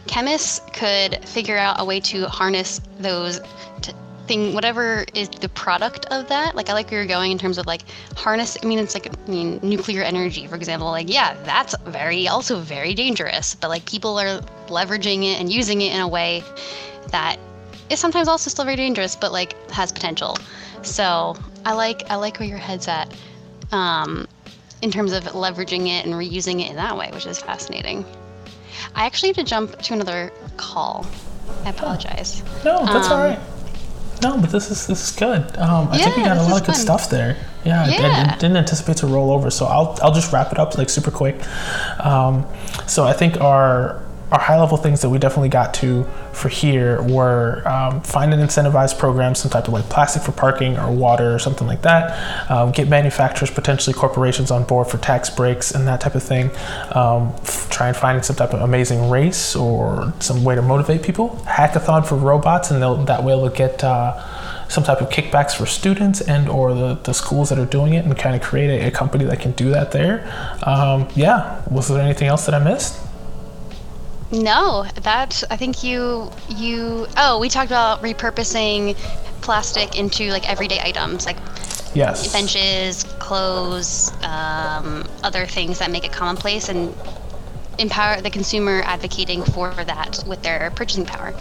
chemists 0.06 0.60
could 0.72 1.24
figure 1.28 1.56
out 1.56 1.80
a 1.80 1.84
way 1.84 2.00
to 2.00 2.26
harness 2.26 2.80
those 2.98 3.40
thing 4.26 4.54
whatever 4.54 5.04
is 5.14 5.28
the 5.28 5.48
product 5.50 6.06
of 6.06 6.28
that 6.28 6.54
like 6.54 6.70
i 6.70 6.72
like 6.72 6.90
where 6.90 7.00
you're 7.00 7.06
going 7.08 7.30
in 7.30 7.38
terms 7.38 7.58
of 7.58 7.66
like 7.66 7.82
harness 8.16 8.56
i 8.62 8.66
mean 8.66 8.78
it's 8.78 8.94
like 8.94 9.06
i 9.06 9.30
mean 9.30 9.60
nuclear 9.62 10.02
energy 10.02 10.46
for 10.46 10.54
example 10.54 10.88
like 10.90 11.10
yeah 11.12 11.34
that's 11.44 11.74
very 11.86 12.26
also 12.26 12.58
very 12.60 12.94
dangerous 12.94 13.54
but 13.54 13.68
like 13.68 13.84
people 13.84 14.18
are 14.18 14.40
leveraging 14.68 15.24
it 15.30 15.40
and 15.40 15.52
using 15.52 15.82
it 15.82 15.92
in 15.94 16.00
a 16.00 16.08
way 16.08 16.42
that 17.08 17.36
is 17.90 18.00
sometimes 18.00 18.26
also 18.28 18.48
still 18.48 18.64
very 18.64 18.76
dangerous 18.76 19.14
but 19.14 19.30
like 19.30 19.52
has 19.70 19.92
potential 19.92 20.38
so 20.82 21.36
i 21.66 21.72
like 21.74 22.08
i 22.10 22.14
like 22.14 22.38
where 22.40 22.48
your 22.48 22.58
head's 22.58 22.88
at 22.88 23.14
um 23.72 24.26
in 24.80 24.90
terms 24.90 25.12
of 25.12 25.22
leveraging 25.24 25.86
it 25.86 26.06
and 26.06 26.14
reusing 26.14 26.62
it 26.64 26.70
in 26.70 26.76
that 26.76 26.96
way 26.96 27.10
which 27.12 27.26
is 27.26 27.38
fascinating 27.40 28.04
I 28.94 29.06
actually 29.06 29.28
have 29.30 29.36
to 29.36 29.44
jump 29.44 29.80
to 29.82 29.94
another 29.94 30.32
call. 30.56 31.06
I 31.64 31.70
apologize. 31.70 32.42
no 32.64 32.84
that's 32.84 33.08
all 33.08 33.14
Um, 33.14 33.30
right 33.30 33.38
no 34.24 34.38
but 34.40 34.50
this 34.50 34.70
is 34.70 34.86
this 34.86 35.10
is 35.10 35.16
good 35.16 35.56
um, 35.58 35.88
i 35.90 35.98
think 35.98 36.16
we 36.16 36.22
got 36.22 36.36
a 36.36 36.42
lot 36.42 36.60
of 36.60 36.66
good 36.66 36.74
fun. 36.74 36.74
stuff 36.74 37.10
there 37.10 37.36
yeah, 37.64 37.80
I- 37.82 37.84
I, 37.86 37.88
Yeah. 37.88 38.36
didn't 38.36 38.56
anticipate 38.56 38.96
to 38.98 39.06
roll 39.06 39.30
over 39.30 39.50
so 39.50 39.66
i'll 39.66 39.98
i'll 40.02 40.12
just 40.12 40.32
wrap 40.32 40.52
it 40.52 40.58
up 40.58 40.76
like 40.78 40.90
super 40.90 41.10
quick 41.10 41.36
um, 42.04 42.46
so 42.86 43.04
i 43.04 43.12
think 43.12 43.40
our 43.40 44.02
our 44.34 44.40
high 44.40 44.58
level 44.58 44.76
things 44.76 45.00
that 45.00 45.10
we 45.10 45.18
definitely 45.18 45.48
got 45.48 45.72
to 45.72 46.04
for 46.32 46.48
here 46.48 47.00
were 47.02 47.62
um, 47.68 48.02
find 48.02 48.34
an 48.34 48.40
incentivized 48.40 48.98
program, 48.98 49.32
some 49.36 49.48
type 49.48 49.68
of 49.68 49.72
like 49.72 49.88
plastic 49.88 50.22
for 50.22 50.32
parking 50.32 50.76
or 50.76 50.90
water 50.90 51.32
or 51.32 51.38
something 51.38 51.68
like 51.68 51.82
that. 51.82 52.50
Um, 52.50 52.72
get 52.72 52.88
manufacturers, 52.88 53.52
potentially 53.52 53.94
corporations 53.94 54.50
on 54.50 54.64
board 54.64 54.88
for 54.88 54.98
tax 54.98 55.30
breaks 55.30 55.70
and 55.70 55.86
that 55.86 56.00
type 56.00 56.16
of 56.16 56.24
thing. 56.24 56.50
Um, 56.96 57.32
f- 57.42 57.70
try 57.70 57.86
and 57.86 57.96
find 57.96 58.24
some 58.24 58.34
type 58.34 58.52
of 58.52 58.60
amazing 58.60 59.08
race 59.08 59.54
or 59.54 60.12
some 60.18 60.42
way 60.42 60.56
to 60.56 60.62
motivate 60.62 61.04
people. 61.04 61.40
Hackathon 61.46 62.04
for 62.04 62.16
robots, 62.16 62.72
and 62.72 62.82
that 63.06 63.22
way 63.22 63.34
they'll 63.34 63.48
get. 63.50 63.84
Uh, 63.84 64.20
some 64.66 64.82
type 64.82 65.02
of 65.02 65.10
kickbacks 65.10 65.54
for 65.54 65.66
students 65.66 66.22
and 66.22 66.48
or 66.48 66.74
the, 66.74 66.94
the 67.04 67.12
schools 67.12 67.50
that 67.50 67.58
are 67.58 67.66
doing 67.66 67.92
it 67.92 68.04
and 68.04 68.16
kind 68.18 68.34
of 68.34 68.40
create 68.40 68.70
a, 68.70 68.88
a 68.88 68.90
company 68.90 69.22
that 69.22 69.38
can 69.38 69.52
do 69.52 69.68
that 69.68 69.92
there 69.92 70.26
um, 70.62 71.06
yeah 71.14 71.62
was 71.70 71.86
there 71.88 72.00
anything 72.00 72.26
else 72.26 72.46
that 72.46 72.54
i 72.54 72.58
missed 72.58 73.03
No, 74.30 74.86
that 75.02 75.44
I 75.50 75.56
think 75.56 75.82
you 75.84 76.30
you 76.48 77.06
oh 77.16 77.38
we 77.38 77.48
talked 77.48 77.70
about 77.70 78.02
repurposing 78.02 78.96
plastic 79.42 79.98
into 79.98 80.30
like 80.30 80.48
everyday 80.48 80.80
items 80.80 81.26
like 81.26 81.36
yes 81.94 82.32
benches, 82.32 83.04
clothes, 83.18 84.12
um, 84.22 85.06
other 85.22 85.46
things 85.46 85.78
that 85.78 85.90
make 85.90 86.04
it 86.04 86.12
commonplace 86.12 86.68
and 86.68 86.94
empower 87.78 88.20
the 88.20 88.30
consumer 88.30 88.82
advocating 88.84 89.42
for 89.42 89.72
that 89.72 90.22
with 90.26 90.42
their 90.42 90.72
purchasing 90.74 91.04
power. 91.04 91.34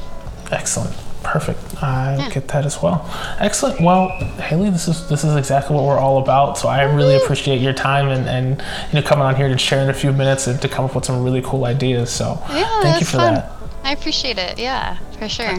Excellent. 0.51 0.95
Perfect. 1.23 1.59
I 1.81 2.15
Yeah. 2.17 2.29
get 2.29 2.47
that 2.49 2.65
as 2.65 2.81
well. 2.81 3.09
Excellent. 3.39 3.81
Well, 3.81 4.09
Haley, 4.39 4.69
this 4.69 4.87
is 4.87 5.07
this 5.07 5.23
is 5.23 5.35
exactly 5.35 5.75
what 5.75 5.85
we're 5.85 5.97
all 5.99 6.17
about. 6.19 6.57
So 6.57 6.67
I 6.67 6.83
really 6.83 7.15
appreciate 7.15 7.61
your 7.61 7.73
time 7.73 8.09
and, 8.09 8.27
and 8.27 8.61
you 8.91 8.99
know 8.99 9.07
coming 9.07 9.25
on 9.25 9.35
here 9.35 9.47
to 9.47 9.57
share 9.57 9.81
in 9.81 9.89
a 9.89 9.93
few 9.93 10.11
minutes 10.11 10.47
and 10.47 10.61
to 10.61 10.67
come 10.69 10.85
up 10.85 10.95
with 10.95 11.05
some 11.05 11.23
really 11.23 11.41
cool 11.41 11.65
ideas. 11.65 12.11
So 12.11 12.41
Yeah, 12.51 12.81
thank 12.81 12.99
you 12.99 13.05
for 13.05 13.17
fun. 13.17 13.35
that. 13.35 13.51
I 13.83 13.93
appreciate 13.93 14.37
it. 14.37 14.59
Yeah, 14.59 14.97
for 15.17 15.27
sure. 15.29 15.55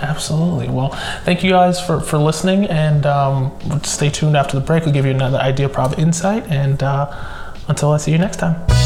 Absolutely. 0.00 0.68
Well, 0.68 0.90
thank 1.24 1.42
you 1.42 1.50
guys 1.50 1.80
for, 1.84 2.00
for 2.00 2.18
listening 2.18 2.66
and 2.66 3.04
um, 3.04 3.52
stay 3.82 4.10
tuned 4.10 4.36
after 4.36 4.54
the 4.58 4.64
break. 4.64 4.84
We'll 4.84 4.94
give 4.94 5.04
you 5.04 5.10
another 5.10 5.38
idea 5.38 5.68
prov 5.68 5.98
insight 5.98 6.46
and 6.48 6.80
uh, 6.82 7.10
until 7.66 7.90
I 7.92 7.96
see 7.96 8.12
you 8.12 8.18
next 8.18 8.36
time. 8.36 8.77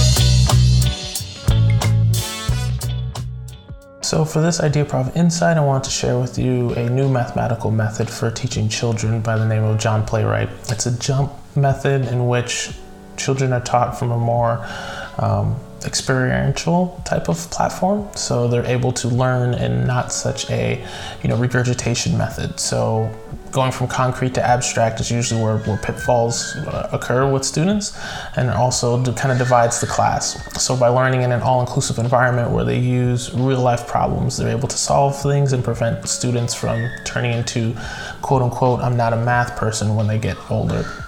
So 4.02 4.24
for 4.24 4.42
this 4.42 4.60
Idea 4.60 4.84
Prov 4.84 5.16
Insight, 5.16 5.56
I 5.56 5.60
want 5.60 5.84
to 5.84 5.90
share 5.90 6.18
with 6.18 6.36
you 6.36 6.74
a 6.74 6.90
new 6.90 7.08
mathematical 7.08 7.70
method 7.70 8.10
for 8.10 8.32
teaching 8.32 8.68
children 8.68 9.20
by 9.20 9.38
the 9.38 9.46
name 9.46 9.62
of 9.62 9.78
John 9.78 10.04
Playwright. 10.04 10.48
It's 10.68 10.86
a 10.86 10.98
jump 10.98 11.32
method 11.54 12.06
in 12.06 12.26
which 12.26 12.72
children 13.16 13.52
are 13.52 13.60
taught 13.60 13.96
from 13.96 14.10
a 14.10 14.18
more 14.18 14.66
um, 15.18 15.54
experiential 15.84 17.00
type 17.04 17.28
of 17.28 17.38
platform 17.50 18.08
so 18.14 18.48
they're 18.48 18.66
able 18.66 18.92
to 18.92 19.08
learn 19.08 19.54
in 19.54 19.86
not 19.86 20.12
such 20.12 20.50
a 20.50 20.84
you 21.22 21.28
know 21.28 21.36
regurgitation 21.36 22.16
method. 22.16 22.58
So 22.58 23.10
going 23.50 23.72
from 23.72 23.86
concrete 23.86 24.34
to 24.34 24.46
abstract 24.46 24.98
is 25.00 25.10
usually 25.10 25.42
where, 25.42 25.58
where 25.58 25.76
pitfalls 25.76 26.56
uh, 26.56 26.88
occur 26.92 27.30
with 27.30 27.44
students 27.44 27.98
and 28.36 28.48
also 28.50 29.02
kind 29.12 29.30
of 29.30 29.38
divides 29.38 29.80
the 29.80 29.86
class. 29.86 30.38
So 30.60 30.74
by 30.76 30.88
learning 30.88 31.22
in 31.22 31.32
an 31.32 31.42
all-inclusive 31.42 31.98
environment 31.98 32.50
where 32.50 32.64
they 32.64 32.78
use 32.78 33.32
real 33.34 33.60
life 33.60 33.86
problems 33.86 34.36
they're 34.36 34.56
able 34.56 34.68
to 34.68 34.76
solve 34.76 35.20
things 35.20 35.52
and 35.52 35.62
prevent 35.62 36.08
students 36.08 36.54
from 36.54 36.88
turning 37.04 37.32
into 37.32 37.74
quote 38.20 38.42
unquote 38.42 38.80
i'm 38.80 38.96
not 38.96 39.12
a 39.12 39.16
math 39.16 39.56
person 39.56 39.94
when 39.94 40.06
they 40.06 40.18
get 40.18 40.36
older 40.50 41.01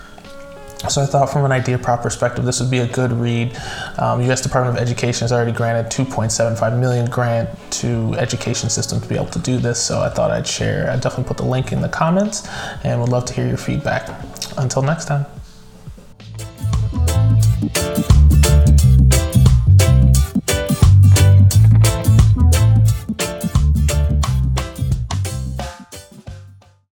so 0.89 1.03
I 1.03 1.07
thought 1.07 1.31
from 1.31 1.45
an 1.45 1.53
idea 1.53 1.79
prop 1.79 2.03
perspective, 2.03 2.45
this 2.45 2.61
would 2.61 2.71
be 2.71 2.79
a 2.79 2.87
good 2.87 3.13
read. 3.13 3.57
Um, 3.99 4.21
U.S. 4.23 4.41
Department 4.41 4.77
of 4.77 4.83
Education 4.83 5.25
has 5.25 5.33
already 5.33 5.53
granted 5.53 5.91
2.75 5.93 6.79
million 6.79 7.07
grant 7.11 7.51
to 7.73 8.15
education 8.19 8.71
system 8.71 9.01
to 9.01 9.09
be 9.09 9.15
able 9.15 9.27
to 9.27 9.39
do 9.39 9.59
this. 9.59 9.83
So 9.83 10.01
I 10.01 10.09
thought 10.09 10.31
I'd 10.31 10.47
share. 10.47 10.91
I 10.91 10.97
definitely 10.97 11.25
put 11.25 11.37
the 11.37 11.45
link 11.45 11.73
in 11.73 11.81
the 11.81 11.89
comments, 11.89 12.49
and 12.85 13.01
would 13.01 13.11
love 13.11 13.25
to 13.27 13.35
hear 13.35 13.47
your 13.47 13.57
feedback. 13.57 14.09
Until 14.57 14.83
next 14.83 15.07
time. 15.07 15.27